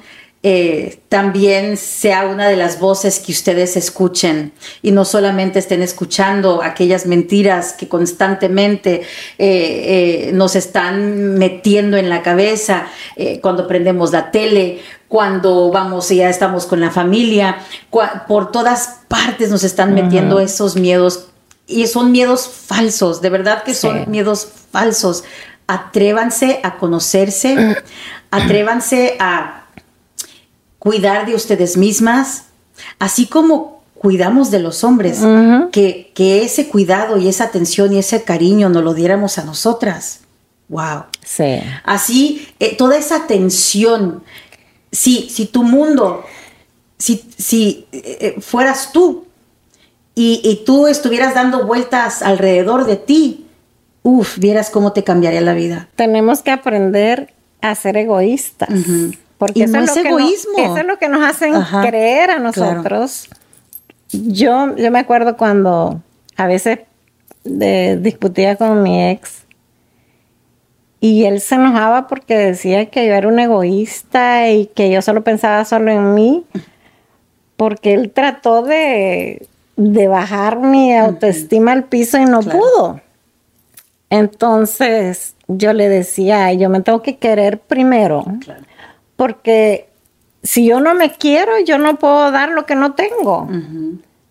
eh, 0.47 0.99
también 1.09 1.75
sea 1.75 2.27
una 2.27 2.47
de 2.47 2.55
las 2.55 2.79
voces 2.79 3.19
que 3.19 3.31
ustedes 3.31 3.75
escuchen 3.75 4.51
y 4.83 4.91
no 4.91 5.03
solamente 5.03 5.57
estén 5.57 5.81
escuchando 5.81 6.61
aquellas 6.61 7.07
mentiras 7.07 7.73
que 7.73 7.87
constantemente 7.87 9.01
eh, 9.39 10.27
eh, 10.27 10.31
nos 10.33 10.55
están 10.55 11.33
metiendo 11.39 11.97
en 11.97 12.09
la 12.09 12.21
cabeza 12.21 12.85
cuando 13.41 13.65
prendemos 13.67 14.11
la 14.11 14.29
tele, 14.29 14.81
cuando 15.07 15.71
vamos 15.71 16.11
y 16.11 16.17
ya 16.17 16.29
estamos 16.29 16.67
con 16.67 16.79
la 16.79 16.91
familia, 16.91 17.57
por 18.27 18.51
todas 18.51 18.99
partes 19.07 19.49
nos 19.49 19.63
están 19.63 19.95
metiendo 19.95 20.39
esos 20.39 20.75
miedos 20.75 21.29
y 21.65 21.87
son 21.87 22.11
miedos 22.11 22.47
falsos, 22.47 23.19
de 23.19 23.31
verdad 23.31 23.63
que 23.63 23.73
son 23.73 24.11
miedos 24.11 24.47
falsos. 24.71 25.23
Atrévanse 25.65 26.59
a 26.61 26.77
conocerse, 26.77 27.77
atrévanse 28.29 29.15
a 29.17 29.64
cuidar 30.85 31.25
de 31.25 31.33
ustedes 31.33 31.77
mismas, 31.77 32.43
así 32.99 33.25
como 33.25 33.81
cuidamos 33.95 34.51
de 34.51 34.59
los 34.59 34.83
hombres, 34.83 35.19
que, 35.71 36.11
ese 36.15 36.67
cuidado 36.67 37.17
y 37.17 37.27
esa 37.27 37.45
atención 37.45 37.91
y 37.91 37.97
ese 37.97 38.21
cariño 38.21 38.69
nos 38.69 38.83
lo 38.83 38.93
diéramos 38.93 39.39
a 39.39 39.45
nosotras. 39.45 40.19
Wow. 40.69 41.05
Sí. 41.23 41.59
Así, 41.85 42.47
eh, 42.59 42.75
toda 42.77 42.97
esa 42.97 43.15
atención, 43.15 44.23
si, 44.91 45.27
si 45.27 45.47
tu 45.47 45.63
mundo, 45.63 46.23
si, 46.99 47.27
si 47.35 47.87
eh, 47.91 48.17
eh, 48.21 48.41
fueras 48.41 48.91
tú 48.91 49.25
y, 50.13 50.39
y, 50.43 50.65
tú 50.65 50.85
estuvieras 50.85 51.33
dando 51.33 51.65
vueltas 51.65 52.21
alrededor 52.21 52.85
de 52.85 52.97
ti, 52.97 53.47
uff, 54.03 54.37
vieras 54.37 54.69
cómo 54.69 54.93
te 54.93 55.03
cambiaría 55.03 55.41
la 55.41 55.55
vida. 55.55 55.89
Tenemos 55.95 56.43
que 56.43 56.51
aprender 56.51 57.33
a 57.61 57.73
ser 57.73 57.97
egoístas 57.97 58.69
Porque 59.37 59.63
eso, 59.63 59.77
es, 59.77 59.95
lo 59.95 60.01
egoísmo. 60.01 60.55
Que 60.55 60.65
eso 60.65 60.77
es 60.77 60.85
lo 60.85 60.97
que 60.97 61.09
nos 61.09 61.23
hacen 61.23 61.53
creer 61.81 62.31
a 62.31 62.39
nosotros. 62.39 63.29
Yo, 64.11 64.75
yo 64.75 64.91
me 64.91 64.99
acuerdo 64.99 65.35
cuando 65.35 66.01
a 66.37 66.47
veces 66.47 66.79
discutía 67.43 68.55
con 68.55 68.81
mi 68.81 69.09
ex 69.09 69.45
y 71.05 71.25
él 71.25 71.39
se 71.39 71.53
enojaba 71.53 72.07
porque 72.07 72.35
decía 72.35 72.87
que 72.87 73.05
yo 73.05 73.13
era 73.13 73.27
un 73.27 73.37
egoísta 73.37 74.49
y 74.49 74.65
que 74.65 74.89
yo 74.89 75.03
solo 75.03 75.23
pensaba 75.23 75.63
solo 75.63 75.91
en 75.91 76.15
mí, 76.15 76.45
porque 77.57 77.93
él 77.93 78.09
trató 78.11 78.63
de, 78.63 79.47
bajar 79.77 80.57
mi 80.57 80.95
autoestima 80.95 81.73
al 81.73 81.83
piso 81.83 82.17
y 82.17 82.25
no 82.25 82.39
pudo. 82.39 83.01
Entonces 84.09 85.35
yo 85.47 85.73
le 85.73 85.89
decía, 85.89 86.51
yo 86.53 86.69
me 86.69 86.81
tengo 86.81 87.03
que 87.03 87.17
querer 87.17 87.59
primero, 87.59 88.25
porque 89.15 89.89
si 90.43 90.65
yo 90.65 90.79
no 90.79 90.93
me 90.93 91.11
quiero, 91.11 91.59
yo 91.59 91.77
no 91.77 91.97
puedo 91.97 92.31
dar 92.31 92.49
lo 92.49 92.65
que 92.65 92.75
no 92.75 92.93
tengo. 92.93 93.47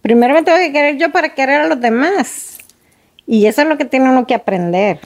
Primero 0.02 0.34
me 0.34 0.42
tengo 0.42 0.58
que 0.58 0.72
querer 0.72 0.96
yo 0.96 1.10
para 1.10 1.34
querer 1.34 1.62
a 1.62 1.66
los 1.66 1.80
demás. 1.80 2.58
Y 3.26 3.46
eso 3.46 3.62
es 3.62 3.68
lo 3.68 3.78
que 3.78 3.84
tiene 3.84 4.10
uno 4.10 4.26
que 4.26 4.34
aprender. 4.34 5.00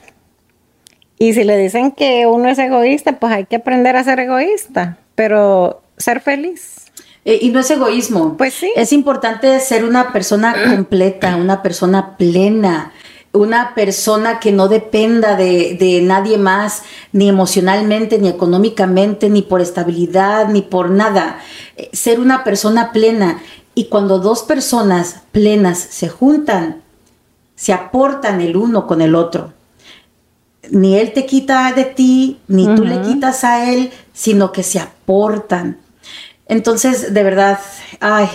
Y 1.17 1.33
si 1.33 1.43
le 1.43 1.57
dicen 1.57 1.91
que 1.91 2.25
uno 2.25 2.49
es 2.49 2.59
egoísta, 2.59 3.19
pues 3.19 3.33
hay 3.33 3.45
que 3.45 3.57
aprender 3.57 3.95
a 3.95 4.03
ser 4.03 4.19
egoísta, 4.19 4.97
pero 5.15 5.81
ser 5.97 6.21
feliz. 6.21 6.85
Eh, 7.25 7.39
y 7.41 7.49
no 7.49 7.59
es 7.59 7.69
egoísmo. 7.69 8.37
Pues 8.37 8.53
sí. 8.53 8.71
Es 8.75 8.93
importante 8.93 9.59
ser 9.59 9.83
una 9.83 10.13
persona 10.13 10.55
completa, 10.69 11.35
una 11.35 11.61
persona 11.61 12.17
plena, 12.17 12.93
una 13.31 13.75
persona 13.75 14.39
que 14.39 14.51
no 14.51 14.67
dependa 14.67 15.35
de, 15.35 16.01
nadie 16.03 16.37
más, 16.37 16.83
ni 17.11 17.29
emocionalmente, 17.29 18.17
ni 18.17 18.27
económicamente, 18.27 19.29
ni 19.29 19.41
por 19.41 19.61
estabilidad, 19.61 20.49
ni 20.49 20.61
por 20.61 20.89
nada. 20.89 21.39
Eh, 21.77 21.89
ser 21.93 22.19
una 22.19 22.43
persona 22.43 22.91
plena. 22.91 23.41
Y 23.75 23.85
cuando 23.85 24.19
dos 24.19 24.43
personas 24.43 25.21
plenas 25.31 25.77
se 25.77 26.09
juntan, 26.09 26.81
se 27.55 27.71
aportan 27.71 28.41
el 28.41 28.57
uno 28.57 28.87
con 28.87 29.01
el 29.01 29.15
otro. 29.15 29.53
Ni 30.71 30.97
él 30.97 31.13
te 31.13 31.25
quita 31.25 31.71
de 31.73 31.85
ti, 31.85 32.39
ni 32.47 32.65
tú 32.75 32.83
le 32.83 33.01
quitas 33.01 33.43
a 33.43 33.71
él, 33.71 33.91
sino 34.13 34.51
que 34.51 34.63
se 34.63 34.79
aportan. 34.79 35.77
Entonces, 36.47 37.13
de 37.13 37.23
verdad, 37.23 37.59
ay, 37.99 38.27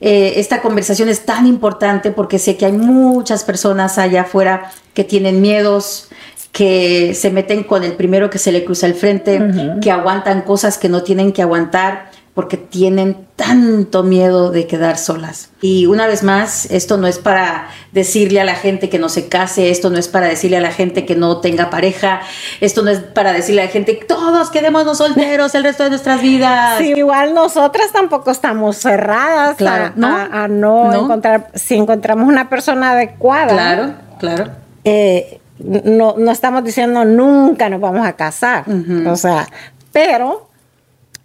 eh, 0.00 0.34
esta 0.36 0.62
conversación 0.62 1.08
es 1.08 1.24
tan 1.24 1.46
importante 1.46 2.10
porque 2.10 2.38
sé 2.38 2.56
que 2.56 2.66
hay 2.66 2.72
muchas 2.72 3.44
personas 3.44 3.98
allá 3.98 4.22
afuera 4.22 4.70
que 4.94 5.04
tienen 5.04 5.40
miedos, 5.40 6.08
que 6.52 7.14
se 7.14 7.30
meten 7.30 7.64
con 7.64 7.82
el 7.82 7.94
primero 7.94 8.30
que 8.30 8.38
se 8.38 8.52
le 8.52 8.64
cruza 8.64 8.86
el 8.86 8.94
frente, 8.94 9.40
que 9.80 9.90
aguantan 9.90 10.42
cosas 10.42 10.78
que 10.78 10.88
no 10.88 11.02
tienen 11.02 11.32
que 11.32 11.42
aguantar 11.42 12.11
porque 12.34 12.56
tienen 12.56 13.26
tanto 13.36 14.02
miedo 14.02 14.50
de 14.50 14.66
quedar 14.66 14.96
solas. 14.96 15.50
Y 15.60 15.84
una 15.84 16.06
vez 16.06 16.22
más, 16.22 16.64
esto 16.70 16.96
no 16.96 17.06
es 17.06 17.18
para 17.18 17.68
decirle 17.92 18.40
a 18.40 18.44
la 18.44 18.54
gente 18.54 18.88
que 18.88 18.98
no 18.98 19.10
se 19.10 19.28
case, 19.28 19.70
esto 19.70 19.90
no 19.90 19.98
es 19.98 20.08
para 20.08 20.28
decirle 20.28 20.56
a 20.56 20.60
la 20.62 20.72
gente 20.72 21.04
que 21.04 21.14
no 21.14 21.38
tenga 21.42 21.68
pareja, 21.68 22.22
esto 22.62 22.82
no 22.82 22.90
es 22.90 23.00
para 23.00 23.32
decirle 23.32 23.60
a 23.60 23.64
la 23.66 23.70
gente 23.70 23.98
que 23.98 24.06
todos 24.06 24.48
quedémonos 24.50 24.96
solteros 24.96 25.54
el 25.54 25.64
resto 25.64 25.84
de 25.84 25.90
nuestras 25.90 26.22
vidas. 26.22 26.78
Sí, 26.78 26.94
igual 26.96 27.34
nosotras 27.34 27.92
tampoco 27.92 28.30
estamos 28.30 28.78
cerradas 28.78 29.60
a, 29.60 30.48
¿no? 30.48 30.94
encontrar, 30.94 31.50
si 31.52 31.74
encontramos 31.74 32.26
una 32.26 32.48
persona 32.48 32.92
adecuada. 32.92 33.52
Claro, 33.52 33.94
claro. 34.18 34.50
Eh, 34.84 35.38
no, 35.58 36.14
no 36.16 36.32
estamos 36.32 36.64
diciendo 36.64 37.04
nunca 37.04 37.68
nos 37.68 37.80
vamos 37.80 38.06
a 38.06 38.14
casar, 38.14 38.64
o 39.06 39.16
sea, 39.16 39.46
pero 39.92 40.51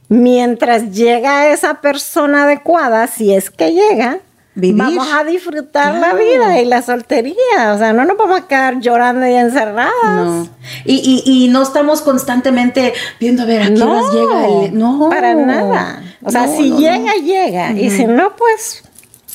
mientras 0.10 0.92
llega 0.92 1.52
esa 1.52 1.82
persona 1.82 2.44
adecuada, 2.44 3.08
si 3.08 3.34
es 3.34 3.50
que 3.50 3.74
llega, 3.74 4.20
vamos 4.56 5.08
a 5.14 5.24
disfrutar 5.24 5.96
la 5.96 6.14
vida 6.14 6.60
y 6.62 6.66
la 6.66 6.82
soltería. 6.82 7.74
O 7.74 7.78
sea, 7.78 7.94
no 7.94 8.06
nos 8.06 8.18
vamos 8.18 8.40
a 8.40 8.48
quedar 8.48 8.80
llorando 8.80 9.28
y 9.28 9.34
encerradas. 9.34 9.92
No. 10.04 10.50
Y, 10.86 11.24
y, 11.26 11.48
no 11.50 11.62
estamos 11.62 12.02
constantemente 12.02 12.94
viendo 13.20 13.44
a 13.44 13.46
ver 13.46 13.62
a 13.62 13.68
qué 13.68 13.74
llega 13.74 14.66
el. 14.66 14.78
No. 14.78 15.10
Para 15.10 15.36
nada. 15.36 16.02
O 16.24 16.32
sea, 16.32 16.48
si 16.48 16.72
llega, 16.72 17.14
llega. 17.16 17.72
Y 17.74 17.90
si 17.90 18.06
no, 18.06 18.36
pues 18.36 18.84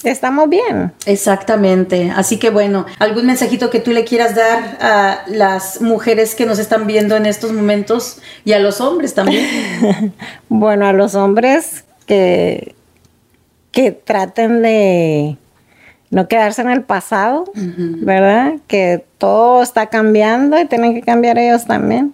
estamos 0.05 0.49
bien. 0.49 0.93
Exactamente. 1.07 2.13
Así 2.15 2.39
que 2.39 2.51
bueno, 2.51 2.87
¿algún 2.99 3.27
mensajito 3.27 3.71
que 3.71 3.81
tú 3.81 3.93
le 3.93 4.05
quieras 4.05 4.35
dar 4.35 4.79
a 4.81 5.23
las 5.29 5.81
mujeres 5.81 6.35
que 6.35 6.47
nos 6.47 6.59
están 6.59 6.87
viendo 6.87 7.17
en 7.17 7.27
estos 7.27 7.53
momentos 7.53 8.19
y 8.45 8.53
a 8.53 8.59
los 8.59 8.81
hombres 8.81 9.15
también? 9.15 10.13
bueno, 10.49 10.87
a 10.87 10.93
los 10.93 11.15
hombres 11.15 11.85
que, 12.07 12.75
que 13.71 13.93
traten 13.93 14.63
de 14.63 15.37
no 16.11 16.29
quedarse 16.29 16.61
en 16.61 16.71
el 16.71 16.83
pasado, 16.83 17.45
¿verdad? 17.55 18.57
Que 18.67 19.03
todo 19.17 19.63
está 19.63 19.87
cambiando 19.87 20.61
y 20.61 20.67
tienen 20.67 20.95
que 20.95 21.01
cambiar 21.01 21.39
ellos 21.39 21.65
también. 21.65 22.13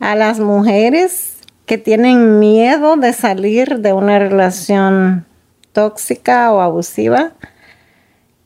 A 0.00 0.16
las 0.16 0.40
mujeres 0.40 1.36
que 1.64 1.78
tienen 1.78 2.40
miedo 2.40 2.96
de 2.96 3.12
salir 3.12 3.78
de 3.78 3.92
una 3.92 4.18
relación 4.18 5.26
tóxica 5.72 6.52
o 6.52 6.60
abusiva, 6.60 7.32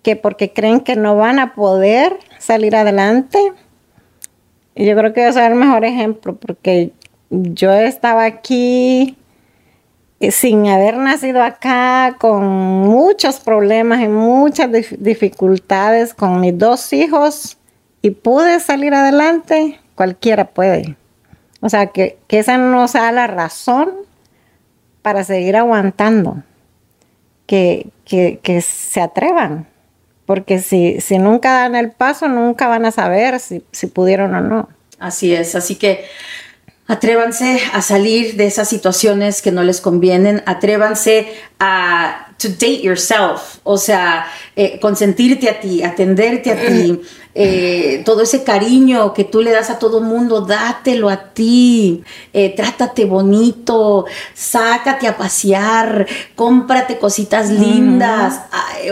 que 0.02 0.16
porque 0.16 0.52
creen 0.52 0.80
que 0.80 0.96
no 0.96 1.16
van 1.16 1.38
a 1.38 1.54
poder 1.54 2.18
salir 2.38 2.76
adelante. 2.76 3.38
Y 4.74 4.86
yo 4.86 4.96
creo 4.96 5.12
que 5.12 5.24
yo 5.24 5.32
soy 5.32 5.44
el 5.44 5.54
mejor 5.54 5.84
ejemplo, 5.84 6.36
porque 6.36 6.92
yo 7.30 7.72
estaba 7.72 8.24
aquí 8.24 9.16
sin 10.30 10.66
haber 10.68 10.96
nacido 10.96 11.42
acá, 11.42 12.16
con 12.18 12.44
muchos 12.44 13.40
problemas 13.40 14.00
y 14.00 14.08
muchas 14.08 14.70
dificultades 14.98 16.14
con 16.14 16.40
mis 16.40 16.56
dos 16.56 16.92
hijos, 16.92 17.58
y 18.00 18.10
pude 18.10 18.60
salir 18.60 18.94
adelante, 18.94 19.80
cualquiera 19.94 20.46
puede. 20.46 20.96
O 21.60 21.68
sea, 21.68 21.86
que, 21.86 22.18
que 22.26 22.38
esa 22.38 22.58
no 22.58 22.86
sea 22.88 23.12
la 23.12 23.26
razón 23.26 23.90
para 25.02 25.24
seguir 25.24 25.56
aguantando 25.56 26.42
que, 27.46 27.90
se 28.62 29.00
atrevan, 29.00 29.66
porque 30.26 30.58
si, 30.58 31.00
si 31.00 31.18
nunca 31.18 31.52
dan 31.52 31.74
el 31.74 31.92
paso, 31.92 32.28
nunca 32.28 32.68
van 32.68 32.86
a 32.86 32.90
saber 32.90 33.40
si, 33.40 33.62
si 33.72 33.86
pudieron 33.86 34.34
o 34.34 34.40
no. 34.40 34.68
Así 34.98 35.34
es, 35.34 35.54
así 35.54 35.76
que 35.76 36.04
Atrévanse 36.86 37.60
a 37.72 37.80
salir 37.80 38.36
de 38.36 38.46
esas 38.46 38.68
situaciones 38.68 39.40
que 39.40 39.50
no 39.50 39.62
les 39.62 39.80
convienen, 39.80 40.42
atrévanse 40.44 41.32
a 41.58 42.24
to 42.36 42.48
date 42.48 42.82
yourself, 42.82 43.58
o 43.62 43.78
sea, 43.78 44.26
eh, 44.56 44.78
consentirte 44.80 45.48
a 45.48 45.60
ti, 45.60 45.82
atenderte 45.82 46.50
a 46.50 46.56
ti, 46.56 47.00
eh, 47.34 48.02
todo 48.04 48.22
ese 48.22 48.44
cariño 48.44 49.14
que 49.14 49.24
tú 49.24 49.40
le 49.40 49.50
das 49.50 49.70
a 49.70 49.78
todo 49.78 50.00
mundo, 50.00 50.42
dátelo 50.42 51.08
a 51.08 51.32
ti, 51.32 52.04
eh, 52.32 52.52
trátate 52.54 53.04
bonito, 53.04 54.04
sácate 54.34 55.06
a 55.06 55.16
pasear, 55.16 56.06
cómprate 56.34 56.98
cositas 56.98 57.50
lindas, 57.50 58.40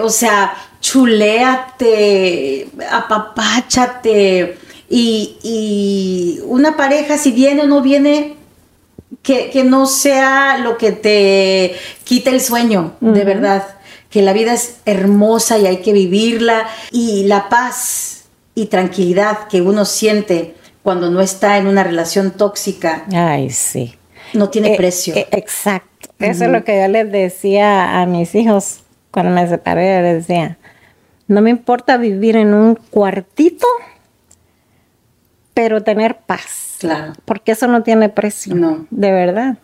o 0.00 0.08
sea, 0.08 0.54
chuléate, 0.80 2.68
apapáchate 2.90 4.58
y, 4.94 6.40
una 6.44 6.76
pareja, 6.76 7.16
si 7.16 7.32
viene 7.32 7.62
o 7.62 7.66
no 7.66 7.80
viene, 7.80 8.34
que, 9.22 9.64
no 9.64 9.86
sea 9.86 10.58
lo 10.58 10.76
que 10.76 10.92
te 10.92 11.74
quita 12.04 12.30
el 12.30 12.40
sueño, 12.40 12.94
de 13.00 13.24
verdad. 13.24 13.64
Que 14.10 14.20
la 14.20 14.34
vida 14.34 14.52
es 14.52 14.76
hermosa 14.84 15.58
y 15.58 15.66
hay 15.66 15.78
que 15.78 15.94
vivirla. 15.94 16.66
Y 16.90 17.24
la 17.24 17.48
paz 17.48 18.24
y 18.54 18.66
tranquilidad 18.66 19.48
que 19.48 19.62
uno 19.62 19.86
siente 19.86 20.54
cuando 20.82 21.10
no 21.10 21.22
está 21.22 21.56
en 21.56 21.66
una 21.66 21.82
relación 21.82 22.32
tóxica. 22.32 23.06
Ay, 23.10 23.48
sí. 23.48 23.94
No 24.34 24.50
tiene 24.50 24.74
eh, 24.74 24.76
precio. 24.76 25.14
Eh, 25.14 25.26
exacto. 25.30 26.10
Eso 26.18 26.44
es 26.44 26.50
lo 26.50 26.64
que 26.64 26.78
yo 26.78 26.88
les 26.88 27.10
decía 27.10 28.00
a 28.00 28.06
mis 28.06 28.34
hijos 28.34 28.80
cuando 29.10 29.32
me 29.32 29.48
separé. 29.48 30.02
Les 30.02 30.26
decía, 30.26 30.58
no 31.28 31.40
me 31.40 31.48
importa 31.48 31.96
vivir 31.96 32.36
en 32.36 32.52
un 32.52 32.74
cuartito 32.74 33.66
pero 35.54 35.82
tener 35.82 36.18
paz. 36.26 36.76
Claro. 36.78 37.12
Porque 37.24 37.52
eso 37.52 37.66
no 37.68 37.82
tiene 37.82 38.08
precio. 38.08 38.54
No. 38.54 38.86
De 38.90 39.12
verdad. 39.12 39.58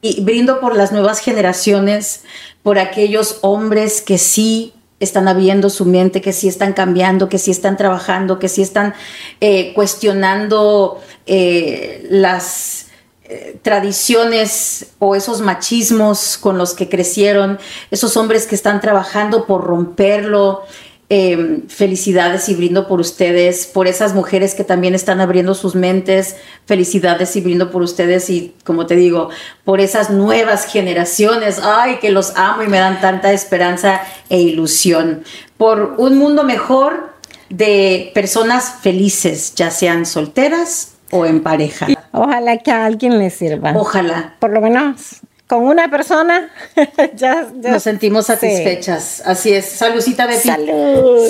Y 0.00 0.22
brindo 0.22 0.60
por 0.60 0.76
las 0.76 0.92
nuevas 0.92 1.20
generaciones, 1.20 2.22
por 2.62 2.78
aquellos 2.78 3.38
hombres 3.42 4.00
que 4.00 4.18
sí 4.18 4.74
están 5.00 5.28
abriendo 5.28 5.70
su 5.70 5.84
mente, 5.84 6.20
que 6.20 6.32
sí 6.32 6.48
están 6.48 6.72
cambiando, 6.72 7.28
que 7.28 7.38
sí 7.38 7.50
están 7.50 7.76
trabajando, 7.76 8.38
que 8.38 8.48
sí 8.48 8.62
están 8.62 8.94
eh, 9.40 9.72
cuestionando 9.74 11.00
eh, 11.26 12.06
las 12.10 12.86
eh, 13.24 13.58
tradiciones 13.62 14.92
o 14.98 15.14
esos 15.14 15.40
machismos 15.40 16.38
con 16.38 16.58
los 16.58 16.74
que 16.74 16.88
crecieron, 16.88 17.58
esos 17.90 18.16
hombres 18.16 18.46
que 18.46 18.54
están 18.54 18.80
trabajando 18.80 19.46
por 19.46 19.64
romperlo, 19.64 20.64
Em, 21.10 21.66
felicidades 21.68 22.50
y 22.50 22.54
brindo 22.54 22.86
por 22.86 23.00
ustedes, 23.00 23.66
por 23.66 23.88
esas 23.88 24.14
mujeres 24.14 24.54
que 24.54 24.62
también 24.62 24.94
están 24.94 25.22
abriendo 25.22 25.54
sus 25.54 25.74
mentes. 25.74 26.36
Felicidades 26.66 27.34
y 27.34 27.40
brindo 27.40 27.70
por 27.70 27.80
ustedes 27.80 28.28
y, 28.28 28.54
como 28.62 28.84
te 28.84 28.94
digo, 28.94 29.30
por 29.64 29.80
esas 29.80 30.10
nuevas 30.10 30.66
generaciones. 30.66 31.60
Ay, 31.64 31.96
que 31.96 32.10
los 32.10 32.36
amo 32.36 32.62
y 32.62 32.66
me 32.66 32.76
dan 32.76 33.00
tanta 33.00 33.32
esperanza 33.32 34.02
e 34.28 34.38
ilusión. 34.38 35.22
Por 35.56 35.94
un 35.96 36.18
mundo 36.18 36.44
mejor 36.44 37.14
de 37.48 38.10
personas 38.12 38.74
felices, 38.82 39.54
ya 39.54 39.70
sean 39.70 40.04
solteras 40.04 40.96
o 41.10 41.24
en 41.24 41.42
pareja. 41.42 41.86
Ojalá 42.12 42.58
que 42.58 42.70
a 42.70 42.84
alguien 42.84 43.18
le 43.18 43.30
sirva. 43.30 43.72
Ojalá. 43.74 44.36
Por 44.40 44.50
lo 44.50 44.60
menos 44.60 45.22
con 45.48 45.64
una 45.64 45.88
persona 45.90 46.50
ya, 47.14 47.48
nos 47.54 47.82
sentimos 47.82 48.26
satisfechas. 48.26 49.22
Así 49.24 49.52
es. 49.52 49.64
Saludcita, 49.64 50.26
Betty. 50.26 50.46
Salud. 50.46 51.26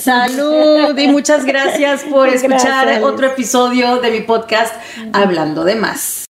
Salud 0.00 0.98
y 0.98 1.08
muchas 1.08 1.44
gracias 1.44 2.02
por 2.04 2.28
escuchar 2.30 3.02
otro 3.02 3.26
episodio 3.26 3.98
de 3.98 4.10
mi 4.10 4.22
podcast 4.22 4.74
Hablando 5.12 5.64
de 5.64 5.76
más. 5.76 6.22